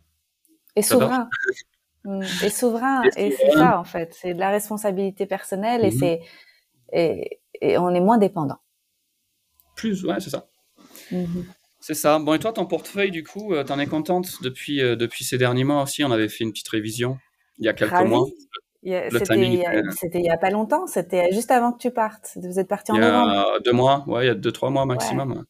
Et 0.77 0.83
souverain. 0.83 1.29
Mm. 2.07 2.23
Et 2.45 2.51
souverain, 2.51 3.03
et 3.17 3.33
c'est 3.33 3.51
ça 3.51 3.81
en 3.81 3.85
fait, 3.85 4.17
c'est 4.21 4.33
de 4.33 4.39
la 4.39 4.51
responsabilité 4.51 5.27
personnelle 5.27 5.85
et 5.85 5.91
mm-hmm. 5.91 5.99
c'est 5.99 6.21
et, 6.93 7.41
et, 7.61 7.79
on 7.79 7.91
est 7.91 8.01
moins 8.01 8.17
dépendant. 8.17 8.59
Plus, 9.75 10.05
ouais, 10.05 10.21
c'est 10.21 10.31
ça. 10.31 10.47
Mm-hmm. 11.11 11.45
C'est 11.81 11.95
ça. 11.95 12.21
Bon, 12.21 12.33
et 12.35 12.39
toi, 12.39 12.53
ton 12.53 12.65
portefeuille, 12.65 13.11
du 13.11 13.25
coup, 13.25 13.53
euh, 13.53 13.65
t'en 13.65 13.81
es 13.81 13.87
contente 13.87 14.41
depuis, 14.43 14.81
euh, 14.81 14.95
depuis 14.95 15.25
ces 15.25 15.37
derniers 15.37 15.65
mois 15.65 15.83
aussi? 15.83 16.05
On 16.05 16.13
avait 16.13 16.29
fait 16.29 16.45
une 16.45 16.53
petite 16.53 16.69
révision 16.69 17.19
il 17.59 17.65
y 17.65 17.69
a 17.69 17.73
quelques 17.73 17.93
mois. 18.07 18.27
C'était 18.85 20.19
il 20.19 20.23
n'y 20.23 20.31
a 20.31 20.37
pas 20.37 20.51
longtemps, 20.51 20.87
c'était 20.87 21.33
juste 21.33 21.51
avant 21.51 21.73
que 21.73 21.79
tu 21.79 21.91
partes. 21.91 22.31
Vous 22.37 22.61
êtes 22.61 22.69
parti 22.69 22.93
en 22.93 22.99
novembre. 22.99 23.33
Il 23.33 23.35
y 23.35 23.57
a 23.57 23.61
deux 23.65 23.73
mois, 23.73 24.05
ouais, 24.07 24.25
il 24.25 24.27
y 24.29 24.31
a 24.31 24.35
deux, 24.35 24.53
trois 24.53 24.71
mois 24.71 24.87
maximum. 24.87 25.45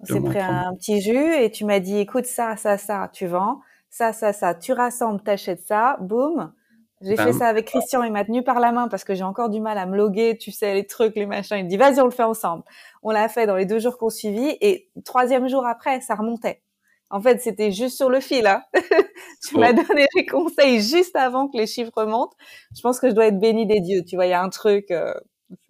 On 0.00 0.04
s'est 0.04 0.20
pris 0.20 0.38
un 0.38 0.74
petit 0.76 1.00
jus 1.00 1.34
et 1.34 1.50
tu 1.50 1.64
m'as 1.64 1.80
dit, 1.80 1.96
écoute, 1.96 2.26
ça, 2.26 2.56
ça, 2.56 2.76
ça, 2.76 3.10
tu 3.12 3.26
vends 3.26 3.60
ça, 3.94 4.12
ça, 4.12 4.32
ça, 4.32 4.56
tu 4.56 4.72
rassembles, 4.72 5.22
t'achètes 5.22 5.64
ça, 5.68 5.96
boum. 6.00 6.52
J'ai 7.00 7.16
fait 7.16 7.32
ça 7.32 7.46
avec 7.46 7.66
Christian, 7.66 8.02
il 8.02 8.10
m'a 8.10 8.24
tenu 8.24 8.42
par 8.42 8.58
la 8.58 8.72
main 8.72 8.88
parce 8.88 9.04
que 9.04 9.14
j'ai 9.14 9.22
encore 9.22 9.50
du 9.50 9.60
mal 9.60 9.78
à 9.78 9.86
me 9.86 9.96
loguer, 9.96 10.36
tu 10.36 10.50
sais, 10.50 10.74
les 10.74 10.84
trucs, 10.84 11.14
les 11.14 11.26
machins. 11.26 11.58
Il 11.58 11.66
me 11.66 11.68
dit, 11.68 11.76
vas-y, 11.76 12.00
on 12.00 12.06
le 12.06 12.10
fait 12.10 12.24
ensemble. 12.24 12.64
On 13.04 13.12
l'a 13.12 13.28
fait 13.28 13.46
dans 13.46 13.54
les 13.54 13.66
deux 13.66 13.78
jours 13.78 13.96
qu'on 13.96 14.10
suivit 14.10 14.56
et 14.60 14.90
troisième 15.04 15.48
jour 15.48 15.64
après, 15.64 16.00
ça 16.00 16.16
remontait. 16.16 16.60
En 17.08 17.20
fait, 17.20 17.40
c'était 17.40 17.70
juste 17.70 17.96
sur 17.96 18.10
le 18.10 18.18
fil. 18.18 18.48
Hein. 18.48 18.64
tu 19.48 19.58
m'as 19.58 19.70
oh. 19.70 19.84
donné 19.86 20.08
les 20.16 20.26
conseils 20.26 20.80
juste 20.82 21.14
avant 21.14 21.46
que 21.46 21.56
les 21.56 21.68
chiffres 21.68 22.04
montent. 22.04 22.34
Je 22.76 22.80
pense 22.80 22.98
que 22.98 23.08
je 23.08 23.14
dois 23.14 23.26
être 23.26 23.38
bénie 23.38 23.66
des 23.66 23.80
dieux. 23.80 24.02
Tu 24.04 24.16
vois, 24.16 24.26
il 24.26 24.30
y 24.30 24.32
a 24.32 24.42
un 24.42 24.50
truc. 24.50 24.90
Euh, 24.90 25.14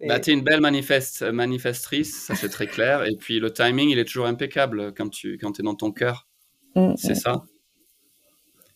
bah, 0.07 0.19
tu 0.19 0.31
es 0.31 0.33
une 0.33 0.43
belle 0.43 0.61
manifeste, 0.61 1.21
manifestrice, 1.21 2.25
ça 2.25 2.33
c'est 2.33 2.49
très 2.49 2.65
clair. 2.65 3.05
Et 3.05 3.15
puis 3.19 3.39
le 3.39 3.53
timing, 3.53 3.89
il 3.89 3.99
est 3.99 4.05
toujours 4.05 4.25
impeccable 4.25 4.95
quand 4.95 5.09
tu 5.09 5.37
quand 5.37 5.59
es 5.59 5.63
dans 5.63 5.75
ton 5.75 5.91
cœur. 5.91 6.27
Mm, 6.75 6.95
c'est 6.95 7.11
mm. 7.11 7.15
ça. 7.15 7.43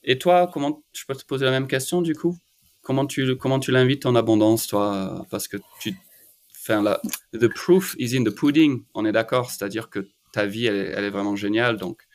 Et 0.10 0.18
toi, 0.18 0.50
comment 0.52 0.82
je 0.92 1.06
peux 1.06 1.14
te 1.14 1.24
poser 1.24 1.46
la 1.46 1.52
même 1.52 1.68
question 1.68 2.02
du 2.02 2.16
coup? 2.16 2.36
Comment 2.82 3.06
tu 3.06 3.38
comment 3.38 3.60
tu 3.60 3.72
l'invites 3.72 4.08
en 4.08 4.16
abondance, 4.16 4.66
toi? 4.66 5.24
Parce 5.30 5.48
que 5.48 5.58
tu, 5.80 5.94
enfin, 6.60 6.82
la, 6.82 7.00
the 7.34 7.48
proof 7.48 7.96
is 8.00 8.18
in 8.18 8.24
the 8.24 8.32
pudding. 8.32 8.86
On 8.96 9.06
est 9.06 9.12
d'accord, 9.12 9.52
c'est-à-dire 9.52 9.92
que 9.92 10.08
ta 10.34 10.48
vie, 10.48 10.66
elle, 10.66 11.04
est 11.04 11.10
vraiment 11.12 11.36
géniale. 11.36 11.78
Donc, 11.78 12.08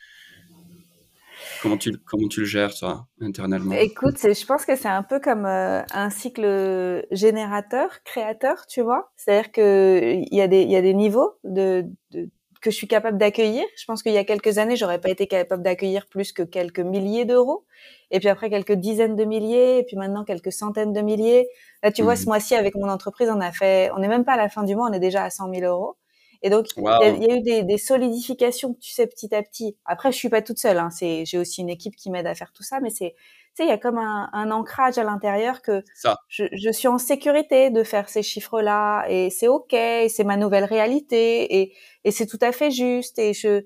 comment 1.61 1.77
tu 1.77 1.97
comment 1.99 2.27
tu 2.27 2.41
le 2.41 2.45
gères, 2.45 2.75
toi, 2.75 3.07
internellement? 3.21 3.75
Écoute, 3.75 4.17
je 4.21 4.45
pense 4.45 4.65
que 4.65 4.75
c'est 4.75 4.89
un 4.89 5.03
peu 5.03 5.21
comme 5.21 5.45
euh, 5.45 5.81
un 5.93 6.09
cycle 6.09 7.05
générateur, 7.11 8.03
créateur, 8.03 8.67
tu 8.67 8.81
vois? 8.81 9.13
C'est-à-dire 9.15 9.53
que 9.53 10.15
il 10.17 10.37
y 10.37 10.41
a 10.41 10.49
des 10.49 10.63
y 10.63 10.75
a 10.75 10.81
des 10.81 10.93
niveaux 10.93 11.39
de 11.45 11.85
que 12.65 12.71
je 12.71 12.75
suis 12.75 12.87
capable 12.87 13.19
d'accueillir. 13.19 13.63
Je 13.77 13.85
pense 13.85 14.01
qu'il 14.01 14.11
y 14.11 14.17
a 14.17 14.23
quelques 14.23 14.57
années, 14.57 14.75
j'aurais 14.75 14.99
pas 14.99 15.09
été 15.09 15.27
capable 15.27 15.61
d'accueillir 15.61 16.07
plus 16.07 16.33
que 16.33 16.41
quelques 16.41 16.79
milliers 16.79 17.23
d'euros. 17.23 17.63
Et 18.09 18.17
puis 18.19 18.27
après, 18.27 18.49
quelques 18.49 18.71
dizaines 18.71 19.15
de 19.15 19.23
milliers. 19.23 19.77
Et 19.77 19.83
puis 19.83 19.97
maintenant, 19.97 20.23
quelques 20.23 20.51
centaines 20.51 20.91
de 20.91 21.01
milliers. 21.01 21.47
Là, 21.83 21.91
tu 21.91 22.01
vois, 22.01 22.15
ce 22.15 22.23
mmh. 22.23 22.25
mois-ci, 22.25 22.55
avec 22.55 22.73
mon 22.73 22.89
entreprise, 22.89 23.29
on 23.29 23.39
a 23.39 23.51
fait, 23.51 23.91
on 23.95 23.99
n'est 23.99 24.07
même 24.07 24.25
pas 24.25 24.33
à 24.33 24.37
la 24.37 24.49
fin 24.49 24.63
du 24.63 24.75
mois, 24.75 24.89
on 24.89 24.93
est 24.93 24.99
déjà 24.99 25.23
à 25.23 25.29
100 25.29 25.53
000 25.53 25.71
euros. 25.71 25.95
Et 26.45 26.51
donc, 26.51 26.67
il 26.77 26.83
y, 26.83 26.87
a 26.87 27.35
eu 27.35 27.41
des, 27.41 27.63
des, 27.63 27.77
solidifications, 27.79 28.75
tu 28.79 28.91
sais, 28.91 29.07
petit 29.07 29.33
à 29.33 29.41
petit. 29.41 29.75
Après, 29.83 30.11
je 30.11 30.17
suis 30.17 30.29
pas 30.29 30.43
toute 30.43 30.59
seule. 30.59 30.77
Hein. 30.77 30.91
C'est, 30.91 31.25
j'ai 31.25 31.39
aussi 31.39 31.61
une 31.61 31.71
équipe 31.71 31.95
qui 31.95 32.11
m'aide 32.11 32.27
à 32.27 32.35
faire 32.35 32.53
tout 32.53 32.61
ça, 32.61 32.79
mais 32.81 32.91
c'est, 32.91 33.15
tu 33.17 33.23
sais, 33.55 33.63
il 33.63 33.69
y 33.69 33.71
a 33.71 33.79
comme 33.79 33.97
un, 33.97 34.29
un 34.31 34.51
ancrage 34.51 34.99
à 34.99 35.03
l'intérieur 35.03 35.63
que 35.63 35.83
ça. 35.95 36.17
Je, 36.27 36.43
je, 36.51 36.69
suis 36.69 36.87
en 36.87 36.99
sécurité 36.99 37.71
de 37.71 37.83
faire 37.83 38.09
ces 38.09 38.21
chiffres-là 38.21 39.07
et 39.09 39.31
c'est 39.31 39.47
ok, 39.47 39.71
c'est 40.07 40.23
ma 40.23 40.37
nouvelle 40.37 40.65
réalité 40.65 41.61
et, 41.61 41.73
et 42.03 42.11
c'est 42.11 42.27
tout 42.27 42.37
à 42.41 42.51
fait 42.51 42.69
juste 42.69 43.17
et 43.17 43.33
je, 43.33 43.63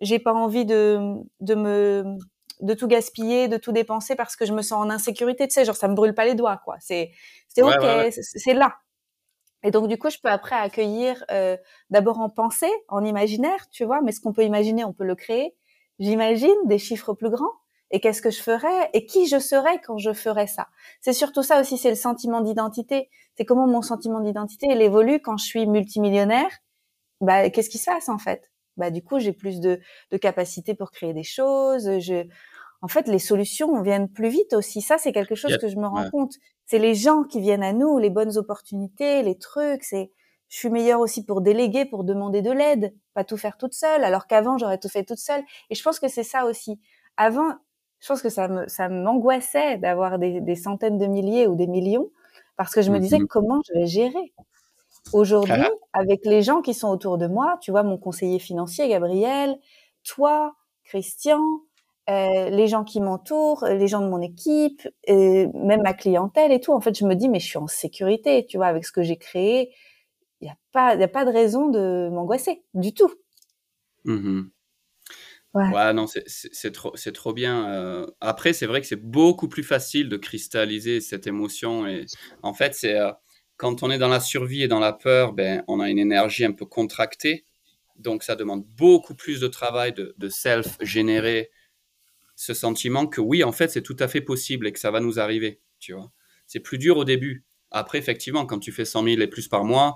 j'ai 0.00 0.18
pas 0.18 0.32
envie 0.32 0.64
de, 0.64 1.16
de 1.40 1.54
me, 1.54 2.16
de 2.62 2.72
tout 2.72 2.86
gaspiller, 2.86 3.48
de 3.48 3.58
tout 3.58 3.72
dépenser 3.72 4.14
parce 4.16 4.36
que 4.36 4.46
je 4.46 4.54
me 4.54 4.62
sens 4.62 4.86
en 4.86 4.88
insécurité, 4.88 5.46
tu 5.48 5.52
sais, 5.52 5.66
genre 5.66 5.76
ça 5.76 5.86
me 5.86 5.94
brûle 5.94 6.14
pas 6.14 6.24
les 6.24 6.34
doigts, 6.34 6.62
quoi. 6.64 6.76
C'est, 6.80 7.10
c'est 7.48 7.62
ok, 7.62 8.10
c'est 8.10 8.54
là. 8.54 8.76
Et 9.62 9.70
donc 9.70 9.88
du 9.88 9.98
coup, 9.98 10.10
je 10.10 10.18
peux 10.18 10.28
après 10.28 10.56
accueillir 10.56 11.24
euh, 11.30 11.56
d'abord 11.90 12.20
en 12.20 12.28
pensée, 12.28 12.70
en 12.88 13.04
imaginaire, 13.04 13.68
tu 13.70 13.84
vois. 13.84 14.00
Mais 14.02 14.12
ce 14.12 14.20
qu'on 14.20 14.32
peut 14.32 14.44
imaginer, 14.44 14.84
on 14.84 14.92
peut 14.92 15.04
le 15.04 15.14
créer. 15.14 15.54
J'imagine 15.98 16.54
des 16.64 16.78
chiffres 16.78 17.14
plus 17.14 17.30
grands. 17.30 17.52
Et 17.94 18.00
qu'est-ce 18.00 18.22
que 18.22 18.30
je 18.30 18.40
ferais? 18.40 18.90
Et 18.94 19.04
qui 19.04 19.26
je 19.26 19.38
serais 19.38 19.78
quand 19.82 19.98
je 19.98 20.14
ferais 20.14 20.46
ça? 20.46 20.68
C'est 21.02 21.12
surtout 21.12 21.42
ça 21.42 21.60
aussi, 21.60 21.76
c'est 21.76 21.90
le 21.90 21.94
sentiment 21.94 22.40
d'identité. 22.40 23.10
C'est 23.36 23.44
comment 23.44 23.66
mon 23.66 23.82
sentiment 23.82 24.20
d'identité 24.20 24.66
il 24.70 24.80
évolue 24.80 25.20
quand 25.20 25.36
je 25.36 25.44
suis 25.44 25.66
multimillionnaire. 25.66 26.50
Bah, 27.20 27.50
qu'est-ce 27.50 27.68
qui 27.68 27.78
se 27.78 27.90
passe 27.90 28.08
en 28.08 28.18
fait? 28.18 28.50
Bah, 28.78 28.90
du 28.90 29.02
coup, 29.04 29.18
j'ai 29.18 29.34
plus 29.34 29.60
de, 29.60 29.78
de 30.10 30.16
capacité 30.16 30.74
pour 30.74 30.90
créer 30.90 31.12
des 31.12 31.22
choses. 31.22 31.98
Je, 31.98 32.26
en 32.80 32.88
fait, 32.88 33.06
les 33.08 33.18
solutions 33.18 33.82
viennent 33.82 34.08
plus 34.08 34.30
vite 34.30 34.54
aussi. 34.54 34.80
Ça, 34.80 34.96
c'est 34.98 35.12
quelque 35.12 35.34
chose 35.34 35.56
que 35.58 35.68
je 35.68 35.76
me 35.76 35.86
rends 35.86 36.10
compte 36.10 36.32
c'est 36.72 36.78
les 36.78 36.94
gens 36.94 37.22
qui 37.22 37.38
viennent 37.38 37.62
à 37.62 37.74
nous, 37.74 37.98
les 37.98 38.08
bonnes 38.08 38.38
opportunités, 38.38 39.22
les 39.22 39.36
trucs. 39.36 39.84
C'est, 39.84 40.10
je 40.48 40.56
suis 40.56 40.70
meilleure 40.70 41.00
aussi 41.00 41.22
pour 41.22 41.42
déléguer, 41.42 41.84
pour 41.84 42.02
demander 42.02 42.40
de 42.40 42.50
l'aide, 42.50 42.94
pas 43.12 43.24
tout 43.24 43.36
faire 43.36 43.58
toute 43.58 43.74
seule. 43.74 44.02
Alors 44.04 44.26
qu'avant, 44.26 44.56
j'aurais 44.56 44.78
tout 44.78 44.88
fait 44.88 45.04
toute 45.04 45.18
seule. 45.18 45.42
Et 45.68 45.74
je 45.74 45.82
pense 45.82 46.00
que 46.00 46.08
c'est 46.08 46.22
ça 46.22 46.46
aussi. 46.46 46.80
Avant, 47.18 47.52
je 48.00 48.08
pense 48.08 48.22
que 48.22 48.30
ça 48.30 48.48
me, 48.48 48.66
ça 48.68 48.88
m'angoissait 48.88 49.76
d'avoir 49.76 50.18
des, 50.18 50.40
des, 50.40 50.56
centaines 50.56 50.96
de 50.96 51.04
milliers 51.04 51.46
ou 51.46 51.56
des 51.56 51.66
millions 51.66 52.08
parce 52.56 52.72
que 52.74 52.80
je 52.80 52.90
me 52.90 53.00
disais 53.00 53.18
mm-hmm. 53.18 53.26
comment 53.26 53.60
je 53.68 53.78
vais 53.78 53.86
gérer. 53.86 54.32
Aujourd'hui, 55.12 55.52
ah. 55.54 55.68
avec 55.92 56.24
les 56.24 56.40
gens 56.40 56.62
qui 56.62 56.72
sont 56.72 56.88
autour 56.88 57.18
de 57.18 57.26
moi, 57.26 57.58
tu 57.60 57.70
vois, 57.70 57.82
mon 57.82 57.98
conseiller 57.98 58.38
financier, 58.38 58.88
Gabriel, 58.88 59.58
toi, 60.04 60.54
Christian, 60.84 61.42
euh, 62.10 62.50
les 62.50 62.66
gens 62.66 62.82
qui 62.84 63.00
m'entourent, 63.00 63.64
les 63.64 63.86
gens 63.86 64.00
de 64.00 64.08
mon 64.08 64.20
équipe, 64.20 64.88
et 65.04 65.46
même 65.54 65.82
ma 65.82 65.94
clientèle 65.94 66.50
et 66.52 66.60
tout. 66.60 66.72
En 66.72 66.80
fait, 66.80 66.98
je 66.98 67.04
me 67.04 67.14
dis, 67.14 67.28
mais 67.28 67.40
je 67.40 67.46
suis 67.46 67.58
en 67.58 67.68
sécurité, 67.68 68.44
tu 68.46 68.56
vois, 68.56 68.66
avec 68.66 68.84
ce 68.84 68.92
que 68.92 69.02
j'ai 69.02 69.16
créé. 69.16 69.72
Il 70.40 70.46
n'y 70.46 70.50
a, 70.50 70.56
pas, 70.72 70.96
y 70.96 71.02
a 71.02 71.08
pas 71.08 71.24
de 71.24 71.30
raison 71.30 71.68
de 71.68 72.08
m'angoisser, 72.10 72.64
du 72.74 72.92
tout. 72.92 73.12
Mmh 74.04 74.42
ouais. 75.54 75.92
non, 75.92 76.06
c'est 76.06 76.72
trop, 76.72 76.92
trop 77.14 77.32
bien. 77.32 77.70
Euh, 77.70 78.06
après, 78.20 78.52
c'est 78.52 78.66
vrai 78.66 78.80
que 78.80 78.86
c'est 78.86 78.96
beaucoup 78.96 79.48
plus 79.48 79.62
facile 79.62 80.08
de 80.08 80.16
cristalliser 80.16 81.00
cette 81.00 81.26
émotion. 81.26 81.86
Et 81.86 82.06
en 82.42 82.54
fait, 82.54 82.74
c'est 82.74 82.98
euh, 82.98 83.12
quand 83.56 83.82
on 83.82 83.90
est 83.90 83.98
dans 83.98 84.08
la 84.08 84.20
survie 84.20 84.62
et 84.62 84.68
dans 84.68 84.80
la 84.80 84.92
peur, 84.92 85.32
ben, 85.32 85.62
on 85.68 85.80
a 85.80 85.88
une 85.88 85.98
énergie 85.98 86.44
un 86.44 86.52
peu 86.52 86.66
contractée. 86.66 87.44
Donc, 87.96 88.22
ça 88.22 88.34
demande 88.34 88.64
beaucoup 88.64 89.14
plus 89.14 89.40
de 89.40 89.46
travail 89.46 89.92
de, 89.92 90.14
de 90.18 90.28
self 90.28 90.78
générer 90.80 91.50
ce 92.42 92.54
sentiment 92.54 93.06
que 93.06 93.20
oui, 93.20 93.44
en 93.44 93.52
fait, 93.52 93.68
c'est 93.68 93.82
tout 93.82 93.96
à 94.00 94.08
fait 94.08 94.20
possible 94.20 94.66
et 94.66 94.72
que 94.72 94.80
ça 94.80 94.90
va 94.90 94.98
nous 94.98 95.20
arriver, 95.20 95.60
tu 95.78 95.92
vois. 95.92 96.10
C'est 96.48 96.58
plus 96.58 96.76
dur 96.76 96.96
au 96.96 97.04
début. 97.04 97.44
Après, 97.70 97.98
effectivement, 97.98 98.46
quand 98.46 98.58
tu 98.58 98.72
fais 98.72 98.84
100 98.84 99.04
000 99.04 99.20
et 99.20 99.28
plus 99.28 99.46
par 99.46 99.62
mois, 99.62 99.94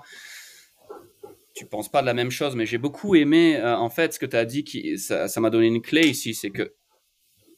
tu 1.53 1.65
penses 1.65 1.91
pas 1.91 1.99
de 1.99 2.05
la 2.05 2.13
même 2.13 2.31
chose. 2.31 2.55
Mais 2.55 2.65
j'ai 2.65 2.77
beaucoup 2.77 3.15
aimé, 3.15 3.57
euh, 3.57 3.75
en 3.75 3.89
fait, 3.89 4.13
ce 4.13 4.19
que 4.19 4.25
tu 4.25 4.37
as 4.37 4.45
dit, 4.45 4.63
qui, 4.63 4.97
ça 4.97 5.27
m'a 5.41 5.49
donné 5.49 5.67
une 5.67 5.81
clé 5.81 6.07
ici, 6.07 6.33
c'est 6.33 6.51
que 6.51 6.73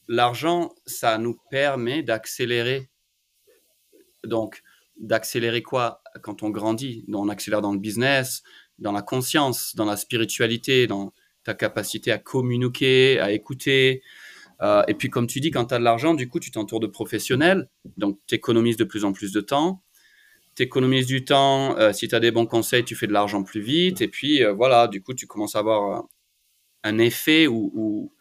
l'argent, 0.07 0.73
ça 0.87 1.19
nous 1.19 1.37
permet 1.51 2.01
d'accélérer. 2.01 2.89
Donc, 4.23 4.63
d'accélérer 4.97 5.61
quoi? 5.61 6.01
Quand 6.23 6.41
on 6.41 6.49
grandit 6.49 7.05
On 7.13 7.29
accélère 7.29 7.61
dans 7.61 7.73
le 7.73 7.79
business, 7.79 8.41
dans 8.79 8.91
la 8.91 9.03
conscience, 9.03 9.75
dans 9.75 9.85
la 9.85 9.97
spiritualité, 9.97 10.87
dans 10.87 11.13
ta 11.43 11.53
capacité 11.53 12.11
à 12.11 12.17
communiquer, 12.17 13.19
à 13.19 13.31
écouter, 13.31 14.01
euh, 14.61 14.83
et 14.87 14.93
puis, 14.93 15.09
comme 15.09 15.27
tu 15.27 15.39
dis, 15.39 15.51
quand 15.51 15.65
tu 15.65 15.73
as 15.73 15.79
de 15.79 15.83
l'argent, 15.83 16.13
du 16.13 16.27
coup, 16.27 16.39
tu 16.39 16.51
t'entoures 16.51 16.79
de 16.79 16.87
professionnels. 16.87 17.69
Donc, 17.97 18.19
tu 18.27 18.35
économises 18.35 18.77
de 18.77 18.83
plus 18.83 19.05
en 19.05 19.13
plus 19.13 19.31
de 19.31 19.41
temps. 19.41 19.81
Tu 20.55 20.63
économises 20.63 21.05
du 21.05 21.23
temps. 21.23 21.77
Euh, 21.77 21.93
si 21.93 22.07
tu 22.07 22.15
as 22.15 22.19
des 22.19 22.31
bons 22.31 22.45
conseils, 22.45 22.83
tu 22.83 22.95
fais 22.95 23.07
de 23.07 23.13
l'argent 23.13 23.43
plus 23.43 23.61
vite. 23.61 24.01
Et 24.01 24.07
puis, 24.07 24.43
euh, 24.43 24.53
voilà, 24.53 24.87
du 24.87 25.01
coup, 25.01 25.13
tu 25.13 25.27
commences 25.27 25.55
à 25.55 25.59
avoir 25.59 26.03
un 26.83 26.97
effet 26.97 27.47
où, 27.47 27.71
où, 27.73 28.13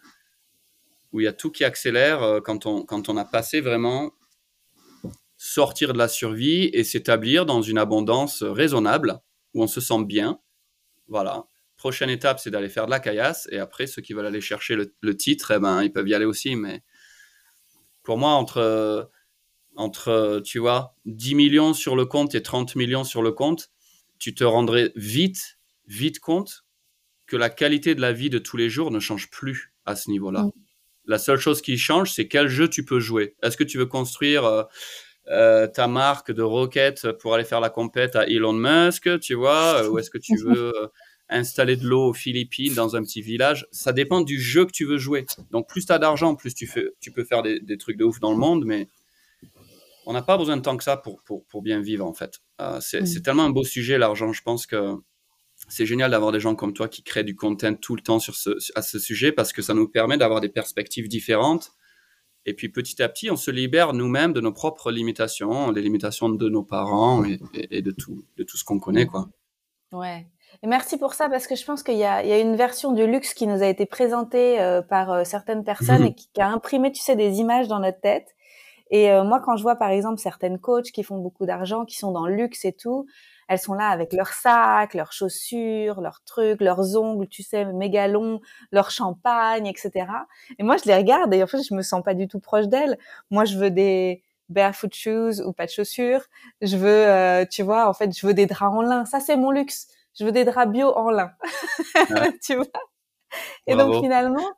où 1.12 1.20
il 1.20 1.24
y 1.24 1.28
a 1.28 1.32
tout 1.32 1.50
qui 1.50 1.64
accélère 1.64 2.40
quand, 2.44 2.66
on, 2.66 2.84
quand 2.84 3.08
on 3.08 3.16
a 3.16 3.24
passé 3.24 3.60
vraiment 3.60 4.12
sortir 5.36 5.92
de 5.92 5.98
la 5.98 6.08
survie 6.08 6.70
et 6.72 6.82
s'établir 6.82 7.46
dans 7.46 7.62
une 7.62 7.78
abondance 7.78 8.42
raisonnable 8.42 9.20
où 9.54 9.62
on 9.62 9.68
se 9.68 9.80
sent 9.80 10.04
bien. 10.04 10.40
Voilà. 11.06 11.46
Prochaine 11.78 12.10
étape, 12.10 12.40
c'est 12.40 12.50
d'aller 12.50 12.68
faire 12.68 12.86
de 12.86 12.90
la 12.90 12.98
caillasse. 12.98 13.48
Et 13.52 13.58
après, 13.58 13.86
ceux 13.86 14.02
qui 14.02 14.12
veulent 14.12 14.26
aller 14.26 14.40
chercher 14.40 14.76
le, 14.76 15.16
titre, 15.16 15.52
eh 15.54 15.60
ben, 15.60 15.82
ils 15.82 15.92
peuvent 15.92 16.08
y 16.08 16.14
aller 16.14 16.24
aussi. 16.24 16.56
Mais 16.56 16.82
pour 18.02 18.18
moi, 18.18 18.32
entre, 18.32 19.08
entre, 19.76 20.42
tu 20.44 20.58
vois, 20.58 20.96
10 21.06 21.36
millions 21.36 21.74
sur 21.74 21.94
le 21.94 22.04
compte 22.04 22.34
et 22.34 22.42
30 22.42 22.74
millions 22.74 23.04
sur 23.04 23.22
le 23.22 23.30
compte, 23.30 23.70
tu 24.18 24.34
te 24.34 24.42
rendrais 24.42 24.92
vite, 24.96 25.58
vite 25.86 26.18
compte 26.18 26.64
que 27.28 27.36
la 27.36 27.48
qualité 27.48 27.94
de 27.94 28.00
la 28.00 28.12
vie 28.12 28.28
de 28.28 28.38
tous 28.38 28.56
les 28.56 28.68
jours 28.68 28.90
ne 28.90 28.98
change 28.98 29.30
plus 29.30 29.72
à 29.86 29.94
ce 29.94 30.10
niveau-là. 30.10 30.46
La 31.06 31.18
seule 31.18 31.38
chose 31.38 31.62
qui 31.62 31.78
change, 31.78 32.10
c'est 32.10 32.26
quel 32.26 32.48
jeu 32.48 32.68
tu 32.68 32.84
peux 32.84 32.98
jouer. 32.98 33.36
Est-ce 33.42 33.56
que 33.56 33.64
tu 33.64 33.78
veux 33.78 33.86
construire 33.86 34.44
euh, 34.44 34.64
euh, 35.30 35.68
ta 35.68 35.86
marque 35.86 36.32
de 36.32 36.42
roquette 36.42 37.12
pour 37.12 37.34
aller 37.34 37.44
faire 37.44 37.60
la 37.60 37.70
compète 37.70 38.16
à 38.16 38.26
Elon 38.26 38.52
Musk, 38.52 39.20
tu 39.20 39.34
vois, 39.34 39.88
ou 39.88 39.98
est-ce 40.00 40.10
que 40.10 40.18
tu 40.18 40.36
veux 40.36 40.72
installer 41.28 41.76
de 41.76 41.86
l'eau 41.86 42.08
aux 42.08 42.12
Philippines 42.12 42.74
dans 42.74 42.96
un 42.96 43.02
petit 43.02 43.20
village. 43.20 43.66
Ça 43.70 43.92
dépend 43.92 44.20
du 44.20 44.40
jeu 44.40 44.64
que 44.64 44.72
tu 44.72 44.84
veux 44.84 44.98
jouer. 44.98 45.26
Donc 45.50 45.68
plus 45.68 45.86
tu 45.86 45.92
as 45.92 45.98
d'argent, 45.98 46.34
plus 46.34 46.54
tu, 46.54 46.66
fais, 46.66 46.86
tu 47.00 47.12
peux 47.12 47.24
faire 47.24 47.42
des, 47.42 47.78
trucs 47.78 47.96
de 47.96 48.04
ouf 48.04 48.20
dans 48.20 48.32
le 48.32 48.38
monde, 48.38 48.64
mais 48.64 48.88
on 50.06 50.12
n'a 50.12 50.22
pas 50.22 50.38
besoin 50.38 50.56
de 50.56 50.62
temps 50.62 50.76
que 50.76 50.84
ça 50.84 50.96
pour, 50.96 51.22
pour, 51.22 51.62
bien 51.62 51.80
vivre 51.80 52.06
en 52.06 52.14
fait. 52.14 52.40
Euh, 52.60 52.78
mm. 52.78 53.06
c'est 53.06 53.22
tellement 53.22 53.44
un 53.44 53.50
beau 53.50 53.64
sujet 53.64 53.98
l'argent, 53.98 54.32
je 54.32 54.42
pense 54.42 54.66
que 54.66 54.94
c'est 55.68 55.86
génial 55.86 56.12
d'avoir 56.12 56.32
des 56.32 56.40
gens 56.40 56.54
comme 56.54 56.72
toi 56.72 56.88
qui 56.88 57.02
créent 57.02 57.24
du 57.24 57.36
content 57.36 57.74
tout 57.74 57.96
le 57.96 58.02
temps 58.02 58.20
sur 58.20 58.34
ce, 58.36 58.50
à 58.74 58.82
ce 58.82 58.98
sujet 58.98 59.32
parce 59.32 59.52
que 59.52 59.60
ça 59.60 59.74
nous 59.74 59.88
permet 59.88 60.16
d'avoir 60.16 60.40
des 60.40 60.48
perspectives 60.48 61.08
différentes. 61.08 61.72
Et 62.46 62.54
puis 62.54 62.70
petit 62.70 63.02
à 63.02 63.08
petit, 63.08 63.30
on 63.30 63.36
se 63.36 63.50
libère 63.50 63.92
nous-mêmes 63.92 64.32
de 64.32 64.40
nos 64.40 64.52
propres 64.52 64.90
limitations, 64.90 65.70
les 65.70 65.82
limitations 65.82 66.30
de 66.30 66.48
nos 66.48 66.62
parents 66.62 67.22
et, 67.24 67.38
et 67.70 67.82
de, 67.82 67.90
tout, 67.90 68.24
de 68.38 68.44
tout 68.44 68.56
ce 68.56 68.64
qu'on 68.64 68.78
connaît. 68.78 69.06
Quoi. 69.06 69.28
Ouais, 69.92 70.26
et 70.62 70.66
merci 70.66 70.98
pour 70.98 71.14
ça 71.14 71.28
parce 71.28 71.46
que 71.46 71.56
je 71.56 71.64
pense 71.64 71.82
qu'il 71.82 71.96
y 71.96 72.04
a, 72.04 72.22
il 72.22 72.28
y 72.28 72.32
a 72.32 72.38
une 72.38 72.56
version 72.56 72.92
du 72.92 73.06
luxe 73.06 73.34
qui 73.34 73.46
nous 73.46 73.62
a 73.62 73.66
été 73.66 73.86
présentée 73.86 74.60
euh, 74.60 74.82
par 74.82 75.10
euh, 75.10 75.24
certaines 75.24 75.64
personnes 75.64 76.04
et 76.04 76.14
qui, 76.14 76.28
a 76.40 76.48
imprimé, 76.48 76.92
tu 76.92 77.02
sais, 77.02 77.16
des 77.16 77.38
images 77.38 77.68
dans 77.68 77.80
notre 77.80 78.00
tête. 78.00 78.34
Et 78.90 79.10
euh, 79.10 79.24
moi, 79.24 79.40
quand 79.40 79.56
je 79.56 79.62
vois 79.62 79.76
par 79.76 79.90
exemple 79.90 80.18
certaines 80.18 80.58
coachs 80.58 80.90
qui 80.90 81.02
font 81.02 81.18
beaucoup 81.18 81.46
d'argent, 81.46 81.84
qui 81.84 81.96
sont 81.96 82.12
dans 82.12 82.26
le 82.26 82.34
luxe 82.34 82.64
et 82.64 82.72
tout, 82.72 83.06
elles 83.48 83.58
sont 83.58 83.74
là 83.74 83.88
avec 83.88 84.12
leurs 84.12 84.32
sacs, 84.32 84.94
leurs 84.94 85.12
chaussures, 85.12 86.00
leurs 86.00 86.22
trucs, 86.24 86.60
leurs 86.60 86.96
ongles, 86.96 87.28
tu 87.28 87.42
sais, 87.42 87.64
méga 87.64 88.06
longs, 88.08 88.40
leur 88.72 88.90
champagne, 88.90 89.66
etc. 89.66 90.06
Et 90.58 90.62
moi, 90.62 90.76
je 90.76 90.84
les 90.84 90.94
regarde 90.94 91.32
et 91.32 91.42
en 91.42 91.46
fait, 91.46 91.62
je 91.62 91.74
me 91.74 91.82
sens 91.82 92.02
pas 92.02 92.14
du 92.14 92.28
tout 92.28 92.40
proche 92.40 92.66
d'elles. 92.66 92.98
Moi, 93.30 93.44
je 93.44 93.56
veux 93.56 93.70
des 93.70 94.22
barefoot 94.48 94.94
shoes 94.94 95.40
ou 95.44 95.52
pas 95.52 95.66
de 95.66 95.70
chaussures. 95.70 96.22
Je 96.60 96.76
veux, 96.76 96.88
euh, 96.88 97.44
tu 97.44 97.62
vois, 97.62 97.88
en 97.88 97.94
fait, 97.94 98.16
je 98.16 98.26
veux 98.26 98.34
des 98.34 98.46
draps 98.46 98.74
en 98.74 98.82
lin. 98.82 99.04
Ça, 99.04 99.20
c'est 99.20 99.36
mon 99.36 99.50
luxe. 99.50 99.88
Je 100.18 100.24
veux 100.24 100.32
des 100.32 100.44
draps 100.44 100.70
bio 100.70 100.88
en 100.88 101.10
lin. 101.10 101.30
tu 102.42 102.56
vois? 102.56 102.66
Et 103.66 103.76
donc, 103.76 104.02
finalement, 104.02 104.50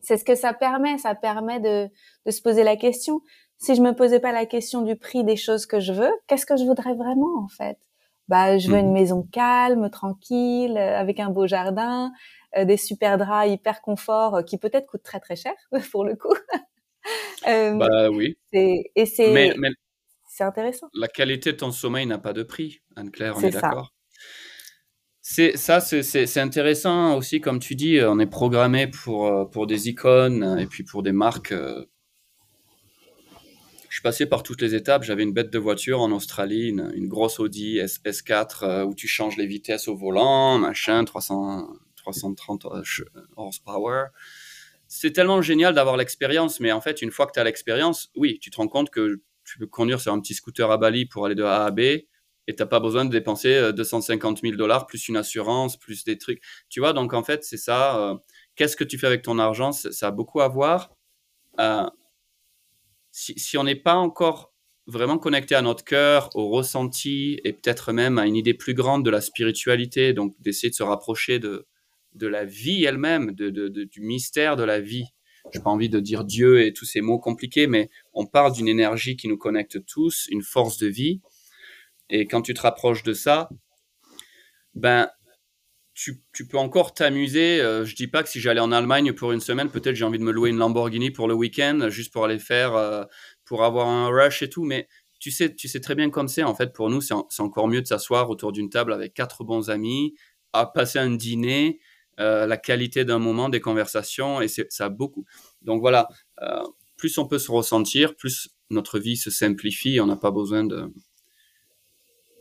c'est 0.00 0.16
ce 0.16 0.24
que 0.24 0.34
ça 0.34 0.52
permet. 0.52 0.98
Ça 0.98 1.14
permet 1.14 1.60
de, 1.60 1.88
de 2.26 2.30
se 2.30 2.42
poser 2.42 2.64
la 2.64 2.76
question. 2.76 3.20
Si 3.58 3.74
je 3.74 3.82
me 3.82 3.94
posais 3.94 4.20
pas 4.20 4.32
la 4.32 4.46
question 4.46 4.82
du 4.82 4.96
prix 4.96 5.22
des 5.22 5.36
choses 5.36 5.66
que 5.66 5.80
je 5.80 5.92
veux, 5.92 6.10
qu'est-ce 6.26 6.46
que 6.46 6.56
je 6.56 6.64
voudrais 6.64 6.94
vraiment, 6.94 7.44
en 7.44 7.48
fait? 7.48 7.78
Bah, 8.30 8.58
je 8.58 8.70
veux 8.70 8.78
une 8.78 8.86
mhm. 8.86 8.92
maison 8.92 9.28
calme, 9.32 9.90
tranquille, 9.90 10.78
euh, 10.78 10.96
avec 10.96 11.18
un 11.18 11.30
beau 11.30 11.48
jardin, 11.48 12.12
euh, 12.56 12.64
des 12.64 12.76
super 12.76 13.18
draps 13.18 13.50
hyper 13.50 13.82
confort 13.82 14.44
qui 14.44 14.56
peut-être 14.56 14.86
coûtent 14.86 15.02
très 15.02 15.18
très 15.18 15.34
cher 15.34 15.52
pour 15.92 16.04
le 16.04 16.16
coup. 16.16 16.34
Euh, 17.48 17.72
bah 17.72 18.10
oui. 18.10 18.36
Et 18.52 19.06
c'est 19.06 19.32
mais, 19.32 19.54
c'est 20.28 20.44
intéressant. 20.44 20.88
La 20.92 21.08
qualité 21.08 21.52
de 21.52 21.56
ton 21.56 21.70
sommeil 21.70 22.04
n'a 22.04 22.18
pas 22.18 22.34
de 22.34 22.42
prix, 22.42 22.82
Anne-Claire, 22.94 23.34
on 23.38 23.40
est, 23.40 23.50
d'accord? 23.50 23.94
C'est 25.32 25.56
ça, 25.56 25.78
c'est 25.78 26.40
intéressant 26.40 27.16
aussi, 27.16 27.40
comme 27.40 27.60
tu 27.60 27.76
dis, 27.76 28.00
on 28.02 28.18
est 28.18 28.26
programmé 28.26 28.88
pour, 28.88 29.28
euh, 29.28 29.44
pour 29.44 29.68
des 29.68 29.88
icônes 29.88 30.58
et 30.58 30.66
puis 30.66 30.82
pour 30.82 31.04
des 31.04 31.12
marques. 31.12 31.52
Euh. 31.52 31.84
Je 33.88 33.94
suis 33.94 34.02
passé 34.02 34.26
par 34.26 34.42
toutes 34.42 34.60
les 34.60 34.74
étapes. 34.74 35.04
J'avais 35.04 35.22
une 35.22 35.32
bête 35.32 35.50
de 35.50 35.58
voiture 35.60 36.00
en 36.00 36.10
Australie, 36.10 36.70
une, 36.70 37.06
grosse 37.06 37.38
Audi 37.38 37.78
S, 37.78 38.00
4 38.22 38.86
où 38.88 38.94
tu 38.96 39.06
changes 39.06 39.36
les 39.36 39.46
vitesses 39.46 39.86
au 39.86 39.94
volant, 39.94 40.58
machin, 40.58 41.04
300, 41.04 41.76
330 41.94 42.66
horsepower 43.36 44.06
c'est 44.88 45.12
tellement 45.12 45.40
génial 45.42 45.72
d'avoir 45.72 45.96
l'expérience, 45.96 46.58
mais 46.58 46.72
en 46.72 46.80
fait, 46.80 47.02
une 47.02 47.12
fois 47.12 47.28
que 47.28 47.32
tu 47.32 47.38
as 47.38 47.44
l'expérience, 47.44 48.10
oui, 48.16 48.40
tu 48.40 48.50
te 48.50 48.56
rends 48.56 48.66
compte 48.66 48.90
que 48.90 49.22
tu 49.44 49.58
peux 49.60 49.68
conduire 49.68 50.00
sur 50.00 50.12
un 50.12 50.20
petit 50.20 50.34
scooter 50.34 50.68
à 50.68 50.76
Bali 50.78 51.06
pour 51.06 51.24
aller 51.24 51.36
de 51.36 51.44
A 51.44 51.66
à 51.66 51.70
B 51.70 51.80
et 52.50 52.56
tu 52.56 52.62
n'as 52.62 52.66
pas 52.66 52.80
besoin 52.80 53.04
de 53.04 53.10
dépenser 53.10 53.72
250 53.72 54.40
000 54.42 54.56
dollars 54.56 54.88
plus 54.88 55.08
une 55.08 55.16
assurance, 55.16 55.76
plus 55.76 56.02
des 56.02 56.18
trucs. 56.18 56.42
Tu 56.68 56.80
vois, 56.80 56.92
donc 56.92 57.14
en 57.14 57.22
fait, 57.22 57.44
c'est 57.44 57.56
ça. 57.56 57.96
Euh, 57.96 58.16
qu'est-ce 58.56 58.76
que 58.76 58.82
tu 58.82 58.98
fais 58.98 59.06
avec 59.06 59.22
ton 59.22 59.38
argent? 59.38 59.70
Ça 59.70 60.08
a 60.08 60.10
beaucoup 60.10 60.40
à 60.40 60.48
voir. 60.48 60.90
Euh, 61.60 61.88
si, 63.12 63.56
on 63.56 63.62
n'est 63.62 63.76
pas 63.76 63.94
encore 63.94 64.52
vraiment 64.88 65.16
connecté 65.18 65.54
à 65.54 65.62
notre 65.62 65.84
cœur, 65.84 66.30
au 66.34 66.48
ressenti 66.48 67.38
et 67.44 67.52
peut-être 67.52 67.92
même 67.92 68.18
à 68.18 68.26
une 68.26 68.34
idée 68.34 68.54
plus 68.54 68.74
grande 68.74 69.04
de 69.04 69.10
la 69.10 69.20
spiritualité, 69.20 70.12
donc 70.12 70.34
d'essayer 70.40 70.70
de 70.70 70.74
se 70.74 70.82
rapprocher 70.82 71.38
de, 71.38 71.68
de 72.14 72.26
la 72.26 72.44
vie 72.44 72.82
elle-même, 72.82 73.30
de, 73.30 73.68
du 73.68 74.00
mystère 74.00 74.56
de 74.56 74.64
la 74.64 74.80
vie. 74.80 75.06
Je 75.52 75.58
n'ai 75.58 75.62
pas 75.62 75.70
envie 75.70 75.88
de 75.88 76.00
dire 76.00 76.24
Dieu 76.24 76.64
et 76.64 76.72
tous 76.72 76.84
ces 76.84 77.00
mots 77.00 77.20
compliqués, 77.20 77.68
mais 77.68 77.90
on 78.12 78.26
parle 78.26 78.52
d'une 78.52 78.68
énergie 78.68 79.16
qui 79.16 79.28
nous 79.28 79.38
connecte 79.38 79.86
tous, 79.86 80.26
une 80.30 80.42
force 80.42 80.78
de 80.78 80.88
vie. 80.88 81.20
Et 82.10 82.26
quand 82.26 82.42
tu 82.42 82.54
te 82.54 82.60
rapproches 82.60 83.02
de 83.02 83.12
ça, 83.12 83.48
ben, 84.74 85.08
tu, 85.94 86.22
peux 86.48 86.58
encore 86.58 86.94
t'amuser. 86.94 87.60
Euh, 87.60 87.84
je 87.84 87.94
dis 87.94 88.06
pas 88.06 88.22
que 88.22 88.28
si 88.28 88.40
j'allais 88.40 88.60
en 88.60 88.72
Allemagne 88.72 89.12
pour 89.12 89.32
une 89.32 89.40
semaine, 89.40 89.70
peut-être 89.70 89.94
j'ai 89.94 90.04
envie 90.04 90.18
de 90.18 90.24
me 90.24 90.32
louer 90.32 90.50
une 90.50 90.58
Lamborghini 90.58 91.10
pour 91.10 91.28
le 91.28 91.34
week-end, 91.34 91.88
juste 91.88 92.12
pour 92.12 92.24
aller 92.24 92.38
faire, 92.38 92.74
euh, 92.74 93.04
pour 93.44 93.64
avoir 93.64 93.88
un 93.88 94.08
rush 94.08 94.42
et 94.42 94.48
tout. 94.48 94.64
Mais 94.64 94.88
tu 95.18 95.30
sais, 95.30 95.54
tu 95.54 95.68
sais 95.68 95.80
très 95.80 95.94
bien 95.94 96.10
comme 96.10 96.28
c'est. 96.28 96.42
En 96.42 96.54
fait, 96.54 96.72
pour 96.72 96.90
nous, 96.90 97.00
c'est 97.00 97.40
encore 97.40 97.68
mieux 97.68 97.82
de 97.82 97.86
s'asseoir 97.86 98.30
autour 98.30 98.52
d'une 98.52 98.70
table 98.70 98.92
avec 98.92 99.14
quatre 99.14 99.44
bons 99.44 99.70
amis, 99.70 100.14
à 100.52 100.66
passer 100.66 100.98
un 100.98 101.10
dîner 101.10 101.80
euh, 102.18 102.46
la 102.46 102.56
qualité 102.56 103.04
d'un 103.04 103.18
moment, 103.18 103.48
des 103.48 103.60
conversations, 103.60 104.40
et 104.40 104.48
ça 104.48 104.86
a 104.86 104.88
beaucoup. 104.88 105.24
Donc 105.62 105.80
voilà, 105.80 106.08
euh, 106.42 106.62
plus 106.96 107.16
on 107.18 107.26
peut 107.26 107.38
se 107.38 107.50
ressentir, 107.50 108.14
plus 108.14 108.50
notre 108.68 108.98
vie 108.98 109.16
se 109.16 109.30
simplifie, 109.30 110.00
on 110.00 110.06
n'a 110.06 110.16
pas 110.16 110.30
besoin 110.30 110.64
de 110.64 110.92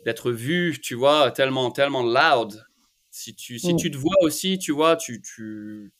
d'être 0.09 0.31
vu, 0.31 0.79
tu 0.81 0.95
vois, 0.95 1.31
tellement, 1.31 1.71
tellement 1.71 2.03
loud. 2.03 2.65
Si 3.11 3.35
tu, 3.35 3.59
si 3.59 3.73
mm. 3.73 3.77
tu 3.77 3.91
te 3.91 3.97
vois 3.97 4.15
aussi, 4.21 4.59
tu 4.59 4.71
vois, 4.71 4.95
tu, 4.95 5.21
tu, 5.21 5.91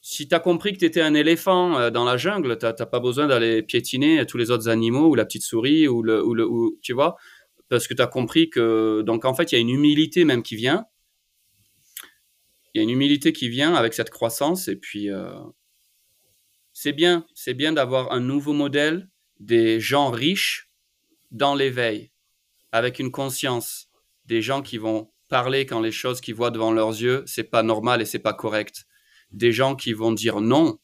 si 0.00 0.28
tu 0.28 0.34
as 0.34 0.40
compris 0.40 0.72
que 0.72 0.78
tu 0.78 0.84
étais 0.84 1.00
un 1.00 1.14
éléphant 1.14 1.78
euh, 1.78 1.90
dans 1.90 2.04
la 2.04 2.16
jungle, 2.16 2.58
tu 2.58 2.66
n'as 2.66 2.72
pas 2.72 3.00
besoin 3.00 3.26
d'aller 3.26 3.62
piétiner 3.62 4.24
tous 4.26 4.36
les 4.36 4.50
autres 4.50 4.68
animaux 4.68 5.08
ou 5.08 5.14
la 5.14 5.24
petite 5.24 5.42
souris 5.42 5.88
ou 5.88 6.02
le, 6.02 6.24
ou 6.24 6.34
le 6.34 6.46
ou, 6.46 6.78
tu 6.82 6.92
vois, 6.92 7.16
parce 7.68 7.88
que 7.88 7.94
tu 7.94 8.02
as 8.02 8.06
compris 8.06 8.50
que, 8.50 9.02
donc 9.02 9.24
en 9.24 9.34
fait, 9.34 9.52
il 9.52 9.54
y 9.54 9.58
a 9.58 9.60
une 9.60 9.70
humilité 9.70 10.24
même 10.24 10.42
qui 10.42 10.56
vient 10.56 10.86
il 12.74 12.78
y 12.78 12.80
a 12.80 12.82
une 12.82 12.90
humilité 12.90 13.32
qui 13.32 13.48
vient 13.48 13.74
avec 13.74 13.94
cette 13.94 14.10
croissance 14.10 14.66
et 14.68 14.76
puis 14.76 15.08
euh, 15.08 15.32
c'est 16.72 16.92
bien, 16.92 17.24
c'est 17.34 17.54
bien 17.54 17.72
d'avoir 17.72 18.12
un 18.12 18.20
nouveau 18.20 18.52
modèle 18.52 19.08
des 19.38 19.78
gens 19.78 20.10
riches 20.10 20.70
dans 21.30 21.54
l'éveil, 21.54 22.10
avec 22.74 22.98
une 22.98 23.12
conscience, 23.12 23.88
des 24.26 24.42
gens 24.42 24.60
qui 24.60 24.78
vont 24.78 25.08
parler 25.28 25.64
quand 25.64 25.78
les 25.78 25.92
choses 25.92 26.20
qu'ils 26.20 26.34
voient 26.34 26.50
devant 26.50 26.72
leurs 26.72 26.90
yeux, 26.90 27.22
c'est 27.24 27.44
pas 27.44 27.62
normal 27.62 28.02
et 28.02 28.04
c'est 28.04 28.18
pas 28.18 28.32
correct. 28.34 28.86
Des 29.30 29.52
gens 29.52 29.76
qui 29.76 29.92
vont 29.92 30.10
dire 30.10 30.40
non 30.40 30.78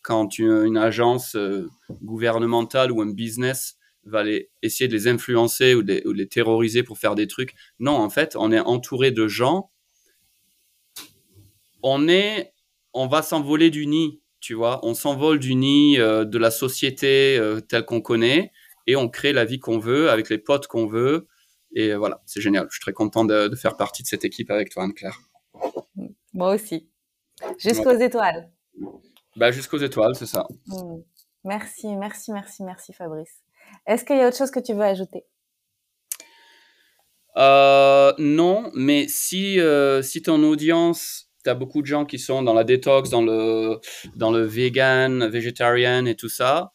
quand 0.00 0.38
une, 0.38 0.78
agence 0.78 1.36
euh, 1.36 1.68
gouvernementale 2.02 2.90
ou 2.90 3.02
un 3.02 3.12
business 3.12 3.76
va 4.04 4.24
essayer 4.62 4.88
de 4.88 4.94
les 4.94 5.06
influencer 5.06 5.74
ou 5.74 5.82
les 5.82 6.28
terroriser 6.28 6.82
pour 6.82 6.96
faire 6.96 7.14
des 7.14 7.26
trucs. 7.26 7.52
Non, 7.78 7.92
en 7.92 8.08
fait, 8.08 8.34
on 8.34 8.50
est 8.50 8.60
entouré 8.60 9.10
de 9.10 9.28
gens 9.28 9.70
on 11.82 12.08
est, 12.08 12.54
on 12.94 13.06
va 13.06 13.20
s'envoler 13.20 13.68
du 13.68 13.86
nid, 13.86 14.22
tu 14.40 14.54
vois. 14.54 14.80
On 14.82 14.94
s'envole 14.94 15.38
du 15.38 15.56
nid 15.56 15.98
euh, 15.98 16.24
de 16.24 16.38
la 16.38 16.50
société 16.50 17.36
euh, 17.36 17.60
telle 17.60 17.84
qu'on 17.84 18.00
connaît 18.00 18.50
et 18.86 18.96
on 18.96 19.08
crée 19.08 19.32
la 19.32 19.44
vie 19.44 19.58
qu'on 19.58 19.78
veut 19.78 20.10
avec 20.10 20.28
les 20.28 20.38
potes 20.38 20.66
qu'on 20.66 20.86
veut. 20.86 21.28
Et 21.74 21.94
voilà, 21.94 22.22
c'est 22.26 22.40
génial. 22.40 22.66
Je 22.68 22.74
suis 22.74 22.80
très 22.80 22.92
content 22.92 23.24
de, 23.24 23.54
faire 23.56 23.76
partie 23.76 24.02
de 24.02 24.08
cette 24.08 24.24
équipe 24.24 24.50
avec 24.50 24.70
toi, 24.70 24.84
Anne-Claire. 24.84 25.18
Moi 26.32 26.54
aussi. 26.54 26.88
Jusqu'aux 27.58 27.98
étoiles. 27.98 28.50
Bah, 29.36 29.50
jusqu'aux 29.50 29.78
étoiles, 29.78 30.14
c'est 30.14 30.26
ça. 30.26 30.46
Hmm. 30.66 31.00
Merci, 31.44 31.88
merci, 31.96 32.32
merci, 32.32 32.62
merci, 32.62 32.92
Fabrice. 32.92 33.42
Est-ce 33.86 34.04
qu'il 34.04 34.16
y 34.16 34.20
a 34.20 34.28
autre 34.28 34.36
chose 34.36 34.50
que 34.50 34.60
tu 34.60 34.74
veux 34.74 34.82
ajouter? 34.82 35.24
Euh, 37.36 38.12
Non, 38.18 38.70
mais 38.74 39.08
si, 39.08 39.58
si 40.02 40.22
ton 40.22 40.42
audience 40.44 41.32
tu 41.42 41.50
as 41.50 41.54
beaucoup 41.54 41.82
de 41.82 41.86
gens 41.86 42.04
qui 42.04 42.18
sont 42.18 42.42
dans 42.42 42.54
la 42.54 42.64
détox, 42.64 43.10
dans 43.10 43.22
le, 43.22 43.80
dans 44.16 44.30
le 44.30 44.42
vegan, 44.42 45.26
végétarien 45.26 46.04
et 46.06 46.14
tout 46.14 46.28
ça. 46.28 46.72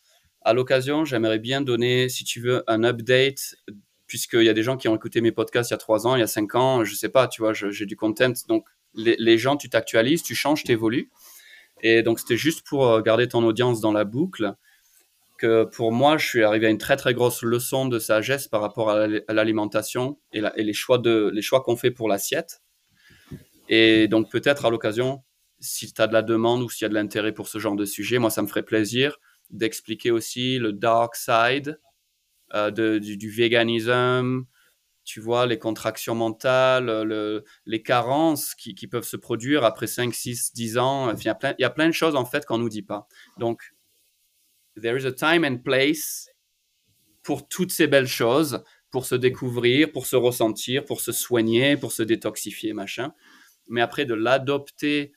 À 0.48 0.54
l'occasion, 0.54 1.04
j'aimerais 1.04 1.40
bien 1.40 1.60
donner, 1.60 2.08
si 2.08 2.24
tu 2.24 2.40
veux, 2.40 2.64
un 2.68 2.86
update, 2.86 3.58
puisqu'il 4.08 4.44
y 4.44 4.50
a 4.50 4.54
des 4.54 4.64
gens 4.64 4.78
qui 4.78 4.88
ont 4.88 4.96
écouté 4.96 5.20
mes 5.20 5.34
podcasts 5.34 5.72
il 5.72 5.74
y 5.74 5.76
a 5.76 5.78
trois 5.78 6.08
ans, 6.08 6.16
il 6.16 6.20
y 6.22 6.24
a 6.24 6.28
cinq 6.28 6.56
ans, 6.56 6.86
je 6.86 6.96
sais 6.96 7.10
pas, 7.10 7.28
tu 7.28 7.42
vois, 7.42 7.52
j'ai 7.52 7.86
du 7.86 7.98
content. 7.98 8.32
Donc, 8.48 8.66
les, 8.94 9.38
gens, 9.38 9.58
tu 9.58 9.68
t'actualises, 9.68 10.24
tu 10.24 10.36
changes, 10.36 10.64
tu 10.64 10.72
évolues. 10.72 11.12
Et 11.82 12.02
donc, 12.02 12.22
c'était 12.22 12.38
juste 12.38 12.66
pour 12.66 12.88
euh, 12.88 13.02
garder 13.02 13.28
ton 13.28 13.44
audience 13.44 13.82
dans 13.82 13.92
la 13.92 14.06
boucle 14.06 14.54
que 15.38 15.66
pour 15.66 15.92
moi, 15.92 16.18
je 16.18 16.26
suis 16.26 16.44
arrivé 16.46 16.68
à 16.68 16.70
une 16.70 16.78
très 16.78 16.96
très 16.96 17.14
grosse 17.14 17.42
leçon 17.42 17.86
de 17.86 18.00
sagesse 18.00 18.48
par 18.48 18.62
rapport 18.62 18.90
à 18.90 19.06
l'alimentation 19.28 20.18
et, 20.32 20.42
et, 20.56 20.64
les 20.64 20.74
choix 20.74 20.98
de 20.98 21.30
les 21.34 21.42
choix 21.42 21.60
qu'on 21.60 21.76
fait 21.76 21.92
pour 21.92 22.08
l'assiette. 22.08 22.62
Et 23.68 24.08
donc 24.08 24.32
peut-être 24.32 24.64
à 24.66 24.70
l'occasion, 24.70 25.24
si 25.60 25.92
tu 25.92 26.02
as 26.02 26.08
de 26.08 26.14
la 26.14 26.22
demande 26.22 26.62
ou 26.62 26.70
s'il 26.70 26.86
y 26.86 26.88
a 26.88 26.90
de 26.90 26.94
l'intérêt 26.94 27.34
pour 27.34 27.50
ce 27.50 27.60
genre 27.60 27.76
de 27.76 27.84
sujet, 27.84 28.18
moi 28.18 28.30
ça 28.30 28.42
me 28.42 28.48
ferait 28.48 28.64
plaisir 28.64 29.20
d'expliquer 29.50 30.12
aussi 30.12 30.60
le 30.60 30.74
dark 30.74 31.16
side 31.16 31.80
euh, 32.54 32.72
de, 32.72 32.98
du, 33.00 33.30
véganisme, 33.30 34.46
tu 35.04 35.20
vois, 35.20 35.46
les 35.46 35.60
contractions 35.60 36.16
mentales, 36.16 36.86
le, 36.86 37.44
les 37.66 37.82
carences 37.82 38.56
qui, 38.56 38.76
qui, 38.76 38.88
peuvent 38.88 39.08
se 39.08 39.18
produire 39.18 39.64
après 39.64 39.88
5, 39.88 40.14
6, 40.14 40.54
10 40.54 40.78
ans. 40.78 41.14
il, 41.14 41.24
y 41.24 41.30
a 41.30 41.36
plein, 41.36 41.56
il 41.58 41.62
y 41.62 41.66
a 41.66 41.70
plein 41.70 41.88
de 41.88 41.94
choses 41.94 42.16
en 42.16 42.26
fait 42.26 42.46
qu'on 42.46 42.58
ne 42.58 42.64
nous 42.64 42.70
dit 42.70 42.84
pas. 42.84 43.08
Donc, 43.38 43.74
there 44.82 44.98
is 44.98 45.06
a 45.06 45.12
time 45.12 45.44
and 45.46 45.58
place 45.64 46.30
pour 47.24 47.48
toutes 47.48 47.72
ces 47.72 47.88
belles 47.88 48.08
choses, 48.08 48.64
pour 48.92 49.06
se 49.06 49.16
découvrir, 49.16 49.92
pour 49.92 50.06
se 50.06 50.16
ressentir, 50.16 50.86
pour 50.86 51.02
se 51.02 51.12
soigner, 51.12 51.76
pour 51.78 51.92
se 51.92 52.04
détoxifier, 52.04 52.74
machin 52.74 53.14
mais 53.68 53.82
après 53.82 54.06
de 54.06 54.14
l'adopter 54.14 55.12
euh, 55.12 55.17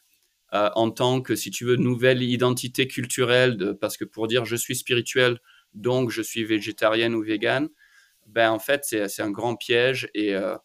en 0.53 0.91
tant 0.91 1.21
que, 1.23 1.37
si 1.37 1.51
tu 1.51 1.65
veux, 1.65 1.77
nouvelle 1.77 2.23
identité 2.23 2.87
culturelle, 2.89 3.77
parce 3.81 3.97
que 3.97 4.05
pour 4.05 4.27
dire 4.27 4.45
je 4.45 4.57
suis 4.57 4.77
spirituel, 4.77 5.39
donc 5.75 6.11
je 6.11 6.23
suis 6.23 6.45
végétarienne 6.45 7.15
ou 7.15 7.23
végane, 7.23 7.69
ben 8.27 8.51
en 8.51 8.59
fait 8.59 8.85
c'est 8.85 9.23
un 9.23 9.31
grand 9.31 9.57
piège 9.57 10.09
et 10.15 10.35
euh, 10.35 10.57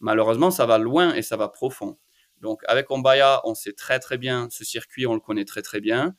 malheureusement 0.00 0.50
ça 0.50 0.66
va 0.66 0.78
loin 0.78 1.14
et 1.14 1.22
ça 1.22 1.36
va 1.36 1.48
profond. 1.48 1.98
Donc 2.40 2.62
avec 2.68 2.90
Ombaya, 2.90 3.40
on 3.44 3.54
sait 3.54 3.72
très 3.72 3.98
très 3.98 4.18
bien 4.18 4.48
ce 4.50 4.64
circuit, 4.64 5.06
on 5.06 5.14
le 5.14 5.20
connaît 5.20 5.44
très 5.44 5.62
très 5.62 5.80
bien. 5.80 6.14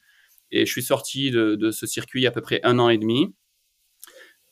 Et 0.51 0.65
je 0.65 0.71
suis 0.71 0.83
sorti 0.83 1.31
de, 1.31 1.55
de 1.55 1.71
ce 1.71 1.85
circuit 1.87 2.21
il 2.21 2.23
y 2.23 2.27
a 2.27 2.29
à 2.29 2.33
peu 2.33 2.41
près 2.41 2.59
un 2.63 2.79
an 2.79 2.89
et 2.89 2.97
demi. 2.97 3.33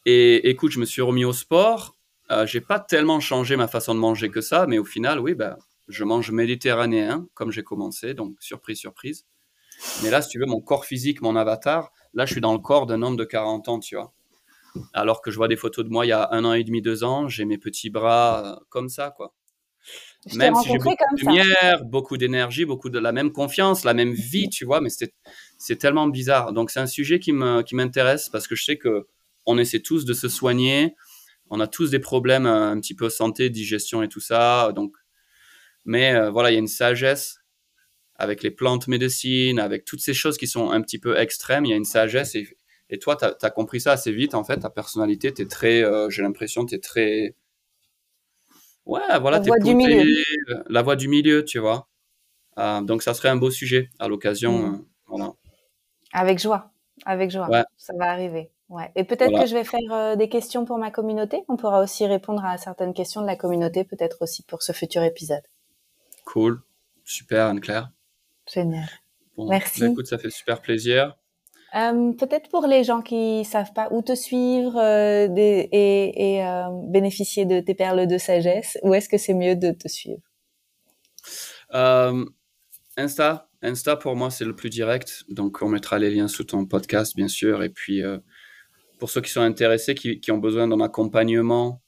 Et 0.06 0.50
écoute, 0.50 0.72
je 0.72 0.80
me 0.80 0.86
suis 0.86 1.02
remis 1.02 1.26
au 1.26 1.34
sport 1.34 1.94
Euh, 2.32 2.48
j'ai 2.48 2.62
pas 2.62 2.80
tellement 2.80 3.20
changé 3.20 3.56
ma 3.56 3.68
façon 3.68 3.94
de 3.94 4.00
manger 4.00 4.32
que 4.32 4.42
ça, 4.42 4.66
mais 4.68 4.80
au 4.80 4.84
final, 4.86 5.20
oui, 5.20 5.36
ben, 5.36 5.58
je 5.88 6.04
mange 6.04 6.32
méditerranéen 6.32 7.28
comme 7.34 7.52
j'ai 7.52 7.64
commencé, 7.64 8.14
donc 8.14 8.36
surprise, 8.40 8.80
surprise. 8.80 9.26
Mais 10.04 10.10
là, 10.10 10.22
si 10.22 10.30
tu 10.30 10.40
veux, 10.40 10.46
mon 10.46 10.62
corps 10.62 10.86
physique, 10.86 11.22
mon 11.22 11.36
avatar, 11.36 11.92
là, 12.14 12.26
je 12.26 12.32
suis 12.32 12.42
dans 12.42 12.54
le 12.54 12.60
corps 12.60 12.86
d'un 12.86 13.02
homme 13.02 13.18
de 13.18 13.26
40 13.26 13.68
ans, 13.68 13.80
tu 13.80 13.96
vois. 13.96 14.14
Alors 14.94 15.22
que 15.22 15.32
je 15.32 15.38
vois 15.38 15.48
des 15.48 15.56
photos 15.56 15.86
de 15.86 15.90
moi 15.90 16.06
il 16.06 16.10
y 16.10 16.12
a 16.12 16.30
un 16.32 16.44
an 16.44 16.54
et 16.54 16.64
demi, 16.64 16.82
deux 16.82 17.04
ans, 17.04 17.30
j'ai 17.30 17.46
mes 17.46 17.58
petits 17.58 17.90
bras 17.90 18.46
euh, 18.46 18.64
comme 18.70 18.90
ça, 18.90 19.14
quoi. 19.16 19.34
même 20.36 20.54
si 20.56 20.70
j'ai 20.70 20.78
beaucoup 20.78 20.90
de 20.90 21.22
lumière, 21.22 21.86
beaucoup 21.86 22.18
d'énergie, 22.18 22.66
beaucoup 22.66 22.90
de 22.90 23.00
la 23.00 23.14
même 23.14 23.32
confiance, 23.32 23.86
la 23.86 23.94
même 23.94 24.12
vie, 24.12 24.50
tu 24.50 24.66
vois, 24.66 24.82
mais 24.82 24.90
c'est 24.90 25.76
tellement 25.78 26.08
bizarre. 26.08 26.52
Donc 26.52 26.72
c'est 26.72 26.82
un 26.82 26.88
sujet 26.88 27.20
qui 27.20 27.32
m'intéresse 27.32 28.30
parce 28.30 28.48
que 28.48 28.56
je 28.56 28.66
sais 28.66 28.78
que 28.78 29.08
on 29.46 29.58
essaie 29.58 29.80
tous 29.80 30.06
de 30.06 30.14
se 30.14 30.28
soigner, 30.28 30.96
on 31.50 31.60
a 31.60 31.68
tous 31.68 31.92
des 31.92 32.00
problèmes 32.00 32.46
euh, 32.46 32.72
un 32.72 32.80
petit 32.80 32.96
peu 32.96 33.10
santé, 33.10 33.50
digestion 33.50 34.02
et 34.02 34.10
tout 34.10 34.20
ça. 34.20 34.72
Donc, 34.76 34.96
mais 35.86 36.14
euh, 36.14 36.30
voilà, 36.30 36.52
il 36.52 36.54
y 36.54 36.58
a 36.58 36.60
une 36.60 36.68
sagesse 36.68 37.40
avec 38.16 38.44
les 38.44 38.52
plantes 38.52 38.88
médecines, 38.88 39.60
avec 39.60 39.86
toutes 39.86 40.02
ces 40.02 40.14
choses 40.14 40.38
qui 40.38 40.48
sont 40.48 40.70
un 40.70 40.82
petit 40.82 41.00
peu 41.00 41.18
extrêmes. 41.18 41.66
Il 41.66 41.70
y 41.70 41.74
a 41.74 41.78
une 41.78 41.86
sagesse 41.86 42.36
et, 42.36 42.48
et 42.90 43.00
toi, 43.00 43.16
tu 43.16 43.26
as, 43.26 43.50
compris 43.50 43.82
ça 43.82 43.94
assez 43.94 44.12
vite 44.12 44.36
en 44.36 44.44
fait. 44.44 44.58
Ta 44.58 44.70
personnalité, 44.70 45.34
tu 45.34 45.42
es 45.42 45.46
très, 45.46 45.84
euh, 45.84 46.10
j'ai 46.10 46.22
l'impression, 46.22 46.66
tu 46.66 46.76
es 46.76 46.80
très. 46.80 47.36
Ouais, 48.86 49.02
voilà, 49.20 49.40
voix 49.40 49.60
du 49.60 49.76
milieu. 49.76 50.24
La 50.70 50.82
voix 50.82 50.96
du 50.96 51.08
milieu, 51.08 51.44
tu 51.44 51.60
vois. 51.60 51.90
donc, 52.58 53.02
ça 53.02 53.14
serait 53.14 53.30
un 53.30 53.36
beau 53.36 53.52
sujet 53.52 53.90
à 54.00 54.08
l'occasion. 54.08 54.70
Mm. 54.70 54.86
voilà. 55.08 55.34
Avec 56.14 56.40
joie, 56.40 56.72
avec 57.06 57.32
joie. 57.32 57.50
Ça 57.78 57.94
va 57.98 58.12
arriver. 58.12 58.52
Ouais. 58.70 58.92
Et 58.96 59.04
peut-être 59.04 59.40
que 59.40 59.46
je 59.46 59.54
vais 59.54 59.64
faire 59.64 59.92
euh, 59.92 60.16
des 60.16 60.28
questions 60.28 60.66
pour 60.66 60.78
ma 60.78 60.90
communauté. 60.90 61.44
On 61.48 61.56
pourra 61.56 61.82
aussi 61.82 62.06
répondre 62.06 62.44
à 62.44 62.58
certaines 62.58 62.94
questions 62.94 63.22
de 63.22 63.28
la 63.28 63.36
communauté, 63.36 63.84
peut-être 63.84 64.18
aussi 64.22 64.44
pour 64.44 64.64
ce 64.64 64.72
futur 64.72 65.04
épisode. 65.04 65.44
Cool. 66.26 66.62
Super, 67.04 67.46
Anne-Claire. 67.48 67.92
Génial. 68.52 68.90
Merci. 69.38 69.82
Bah, 69.82 69.88
écoute, 69.88 70.08
ça 70.08 70.18
fait 70.18 70.30
super 70.30 70.62
plaisir. 70.62 71.16
Euh, 71.76 72.14
peut-être 72.14 72.50
pour 72.50 72.68
les 72.68 72.84
gens 72.84 73.02
qui 73.02 73.44
savent 73.46 73.74
pas 73.74 73.90
où 73.92 74.02
te 74.02 74.16
suivre 74.16 74.78
euh, 74.78 75.28
et, 75.36 76.42
bénéficier 76.90 77.46
de 77.46 77.60
tes 77.60 77.76
perles 77.76 78.08
de 78.08 78.18
sagesse, 78.18 78.78
où 78.82 78.94
est-ce 78.94 79.10
que 79.10 79.18
c'est 79.18 79.34
mieux 79.34 79.56
de 79.56 79.72
te 79.72 79.88
suivre? 79.88 80.22
Insta. 82.98 83.50
Insta, 83.62 83.96
pour 83.96 84.16
moi, 84.16 84.30
c'est 84.30 84.46
le 84.46 84.56
plus 84.56 84.70
direct. 84.70 85.24
Donc, 85.30 85.62
on 85.62 85.70
mettra 85.70 86.00
les 86.00 86.12
liens 86.12 86.28
sous 86.28 86.44
ton 86.44 86.66
podcast, 86.66 87.16
bien 87.16 87.28
sûr. 87.28 87.64
Et 87.64 87.70
puis, 87.70 88.04
pour 89.00 89.10
ceux 89.10 89.22
qui 89.22 89.32
sont 89.32 89.42
intéressés, 89.42 89.96
qui, 89.96 90.32
ont 90.32 90.38
besoin 90.38 90.68
d'un 90.68 90.80
accompagnement, 90.80 91.82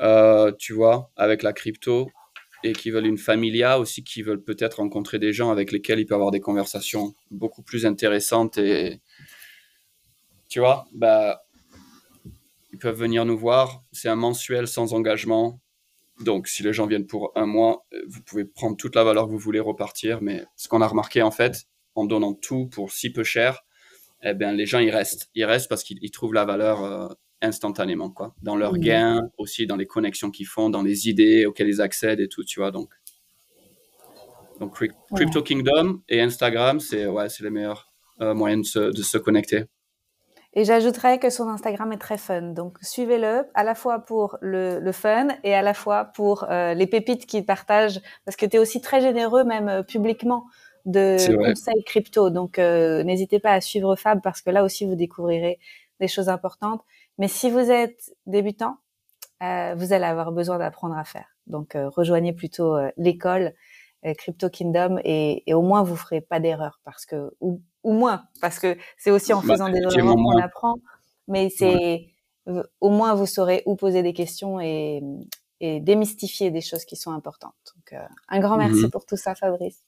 euh, 0.00 0.52
tu 0.58 0.72
vois, 0.72 1.10
avec 1.16 1.42
la 1.42 1.52
crypto, 1.52 2.10
et 2.64 2.72
qui 2.72 2.90
veulent 2.90 3.06
une 3.06 3.18
familia 3.18 3.78
aussi, 3.78 4.02
qui 4.04 4.22
veulent 4.22 4.42
peut-être 4.42 4.78
rencontrer 4.78 5.18
des 5.18 5.32
gens 5.32 5.50
avec 5.50 5.72
lesquels 5.72 6.00
ils 6.00 6.06
peuvent 6.06 6.16
avoir 6.16 6.30
des 6.30 6.40
conversations 6.40 7.14
beaucoup 7.30 7.62
plus 7.62 7.86
intéressantes 7.86 8.58
et, 8.58 9.00
tu 10.48 10.60
vois, 10.60 10.86
bah, 10.92 11.42
ils 12.72 12.78
peuvent 12.78 12.98
venir 12.98 13.24
nous 13.24 13.38
voir. 13.38 13.82
C'est 13.92 14.08
un 14.08 14.16
mensuel 14.16 14.68
sans 14.68 14.94
engagement. 14.94 15.60
Donc, 16.20 16.48
si 16.48 16.62
les 16.62 16.72
gens 16.72 16.86
viennent 16.86 17.06
pour 17.06 17.32
un 17.34 17.46
mois, 17.46 17.84
euh, 17.92 18.02
vous 18.08 18.22
pouvez 18.22 18.44
prendre 18.44 18.76
toute 18.76 18.94
la 18.94 19.04
valeur 19.04 19.26
que 19.26 19.30
vous 19.30 19.38
voulez 19.38 19.60
repartir. 19.60 20.22
Mais 20.22 20.44
ce 20.56 20.68
qu'on 20.68 20.80
a 20.80 20.86
remarqué, 20.86 21.22
en 21.22 21.30
fait, 21.30 21.66
en 21.94 22.04
donnant 22.04 22.34
tout 22.34 22.68
pour 22.68 22.92
si 22.92 23.10
peu 23.10 23.24
cher, 23.24 23.64
eh 24.22 24.34
bien, 24.34 24.52
les 24.52 24.66
gens, 24.66 24.78
ils 24.78 24.90
restent. 24.90 25.30
Ils 25.34 25.44
restent 25.44 25.68
parce 25.68 25.82
qu'ils 25.82 26.10
trouvent 26.10 26.34
la 26.34 26.44
valeur 26.44 26.84
euh, 26.84 27.08
instantanément, 27.42 28.10
quoi. 28.10 28.34
Dans 28.42 28.56
leurs 28.56 28.78
gains, 28.78 29.28
aussi 29.38 29.66
dans 29.66 29.76
les 29.76 29.86
connexions 29.86 30.30
qu'ils 30.30 30.46
font, 30.46 30.70
dans 30.70 30.82
les 30.82 31.08
idées 31.08 31.46
auxquelles 31.46 31.68
ils 31.68 31.80
accèdent 31.80 32.20
et 32.20 32.28
tout, 32.28 32.44
tu 32.44 32.60
vois. 32.60 32.70
Donc, 32.70 32.90
donc 34.60 34.74
Crypto 35.14 35.42
Kingdom 35.42 36.00
et 36.08 36.20
Instagram, 36.20 36.80
c'est 36.80 37.06
ouais, 37.06 37.26
les 37.40 37.50
meilleurs 37.50 37.92
euh, 38.20 38.34
moyens 38.34 38.72
de 38.72 39.02
se, 39.02 39.18
connecter. 39.18 39.64
Et 40.54 40.64
j'ajouterais 40.64 41.18
que 41.18 41.28
son 41.28 41.48
Instagram 41.48 41.92
est 41.92 41.98
très 41.98 42.16
fun. 42.16 42.40
Donc, 42.40 42.78
suivez-le 42.80 43.44
à 43.52 43.62
la 43.62 43.74
fois 43.74 43.98
pour 43.98 44.38
le, 44.40 44.90
fun 44.92 45.28
et 45.44 45.54
à 45.54 45.60
la 45.60 45.74
fois 45.74 46.06
pour 46.06 46.44
euh, 46.50 46.72
les 46.72 46.86
pépites 46.86 47.26
qu'il 47.26 47.44
partage, 47.44 48.00
parce 48.24 48.36
que 48.36 48.46
tu 48.46 48.56
es 48.56 48.58
aussi 48.58 48.80
très 48.80 49.02
généreux, 49.02 49.44
même 49.44 49.84
publiquement 49.84 50.46
de 50.86 51.16
conseils 51.36 51.84
crypto. 51.84 52.30
Donc, 52.30 52.58
euh, 52.58 53.02
n'hésitez 53.02 53.38
pas 53.38 53.52
à 53.52 53.60
suivre 53.60 53.96
Fab 53.96 54.22
parce 54.22 54.40
que 54.40 54.50
là 54.50 54.64
aussi, 54.64 54.86
vous 54.86 54.94
découvrirez 54.94 55.58
des 56.00 56.08
choses 56.08 56.30
importantes. 56.30 56.82
Mais 57.18 57.28
si 57.28 57.50
vous 57.50 57.70
êtes 57.70 58.14
débutant, 58.26 58.78
euh, 59.42 59.74
vous 59.76 59.92
allez 59.92 60.04
avoir 60.04 60.32
besoin 60.32 60.58
d'apprendre 60.58 60.96
à 60.96 61.04
faire. 61.04 61.26
Donc, 61.46 61.74
euh, 61.74 61.88
rejoignez 61.88 62.32
plutôt 62.32 62.76
l'école 62.96 63.54
Crypto 64.18 64.48
Kingdom 64.48 64.98
et, 65.04 65.42
au 65.52 65.62
moins, 65.62 65.82
vous 65.82 65.96
ferez 65.96 66.20
pas 66.20 66.38
d'erreur 66.38 66.80
parce 66.84 67.06
que, 67.06 67.30
ou, 67.40 67.60
moins, 67.84 68.24
parce 68.40 68.58
que 68.58 68.76
c'est 68.96 69.10
aussi 69.10 69.32
en 69.32 69.40
bah, 69.40 69.54
faisant 69.54 69.68
des 69.68 69.80
erreurs 69.80 70.14
qu'on 70.14 70.38
apprend. 70.38 70.76
Mais 71.26 71.50
c'est, 71.50 72.06
au 72.80 72.90
moins, 72.90 73.14
vous 73.14 73.26
saurez 73.26 73.62
où 73.66 73.74
poser 73.74 74.02
des 74.02 74.12
questions 74.12 74.60
et, 74.60 75.02
démystifier 75.60 76.50
des 76.50 76.60
choses 76.60 76.84
qui 76.84 76.96
sont 76.96 77.10
importantes. 77.10 77.54
Donc, 77.74 78.00
un 78.28 78.40
grand 78.40 78.58
merci 78.58 78.84
mhm. 78.84 78.90
pour 78.90 79.06
tout 79.06 79.16
ça, 79.16 79.34
Fabrice. 79.34 79.82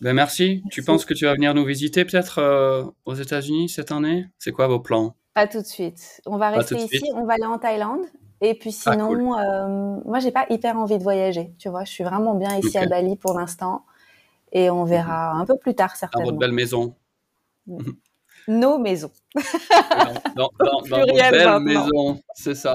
Ben 0.00 0.12
merci. 0.12 0.62
Tu 0.70 0.84
penses 0.84 1.04
que 1.04 1.12
tu 1.12 1.24
vas 1.24 1.34
venir 1.34 1.54
nous 1.54 1.64
visiter 1.64 2.04
peut-être 2.04 2.38
euh, 2.38 2.84
aux 3.04 3.14
États-Unis 3.14 3.68
cette 3.68 3.90
année? 3.90 4.26
C'est 4.38 4.52
quoi 4.52 4.68
vos 4.68 4.78
plans? 4.78 5.16
Pas 5.38 5.46
tout 5.46 5.60
de 5.60 5.66
suite. 5.66 6.20
On 6.26 6.36
va 6.36 6.50
rester 6.50 6.74
ici. 6.74 7.12
On 7.14 7.24
va 7.24 7.34
aller 7.34 7.44
en 7.44 7.58
Thaïlande. 7.58 8.04
Et 8.40 8.54
puis 8.54 8.76
ah, 8.84 8.92
sinon, 8.92 9.38
euh, 9.38 10.00
moi, 10.04 10.18
j'ai 10.18 10.32
pas 10.32 10.46
hyper 10.50 10.76
envie 10.76 10.98
de 10.98 11.02
voyager. 11.04 11.54
Tu 11.60 11.68
vois, 11.68 11.84
je 11.84 11.92
suis 11.92 12.02
vraiment 12.02 12.34
bien 12.34 12.58
ici 12.58 12.76
à 12.76 12.86
Bali 12.86 13.14
pour 13.14 13.38
l'instant. 13.38 13.84
Et 14.50 14.68
on 14.68 14.82
verra 14.82 15.30
un 15.34 15.46
peu 15.46 15.56
plus 15.56 15.76
tard 15.76 15.94
certainement. 15.94 16.24
Dans 16.24 16.32
votre 16.32 16.40
belle 16.40 16.50
maison. 16.50 16.92
Nos 18.48 18.78
maisons. 18.78 19.12
dans, 19.32 19.40
dans, 20.34 20.50
dans 20.58 20.80
votre 20.88 21.30
belle 21.30 21.60
maison, 21.60 22.20
c'est 22.34 22.56
ça. 22.56 22.74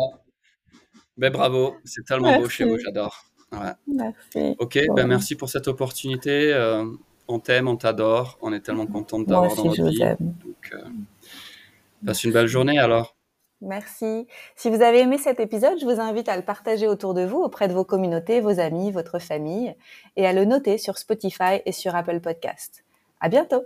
Ben 1.17 1.33
bravo, 1.33 1.75
c'est 1.83 2.05
tellement 2.05 2.39
beau 2.39 2.47
chez 2.47 2.63
vous, 2.63 2.77
j'adore. 2.77 3.25
Merci. 3.87 4.55
Ok, 4.57 4.79
ben 4.95 5.05
merci 5.05 5.35
pour 5.35 5.49
cette 5.49 5.67
opportunité. 5.67 6.53
Euh, 6.53 6.85
on 7.27 7.39
t'aime, 7.39 7.67
on 7.67 7.75
t'adore, 7.75 8.37
on 8.41 8.53
est 8.53 8.61
tellement 8.61 8.87
content 8.87 9.19
de 9.19 9.25
t'avoir 9.25 9.53
dans 9.53 9.65
notre 9.65 9.89
vie. 9.89 9.99
Donc, 9.99 10.71
euh, 10.73 10.83
passe 12.05 12.23
une 12.23 12.31
belle 12.31 12.47
journée 12.47 12.79
alors. 12.79 13.15
Merci. 13.61 14.27
Si 14.55 14.69
vous 14.69 14.81
avez 14.81 14.99
aimé 14.99 15.17
cet 15.17 15.39
épisode, 15.39 15.79
je 15.79 15.85
vous 15.85 16.01
invite 16.01 16.27
à 16.27 16.35
le 16.35 16.43
partager 16.43 16.87
autour 16.87 17.13
de 17.13 17.23
vous, 17.23 17.37
auprès 17.37 17.69
de 17.69 17.73
vos 17.73 17.85
communautés, 17.85 18.41
vos 18.41 18.59
amis, 18.59 18.91
votre 18.91 19.19
famille, 19.19 19.73
et 20.17 20.27
à 20.27 20.33
le 20.33 20.43
noter 20.43 20.77
sur 20.77 20.97
Spotify 20.97 21.61
et 21.65 21.71
sur 21.71 21.95
Apple 21.95 22.19
Podcast. 22.19 22.83
À 23.21 23.29
bientôt! 23.29 23.63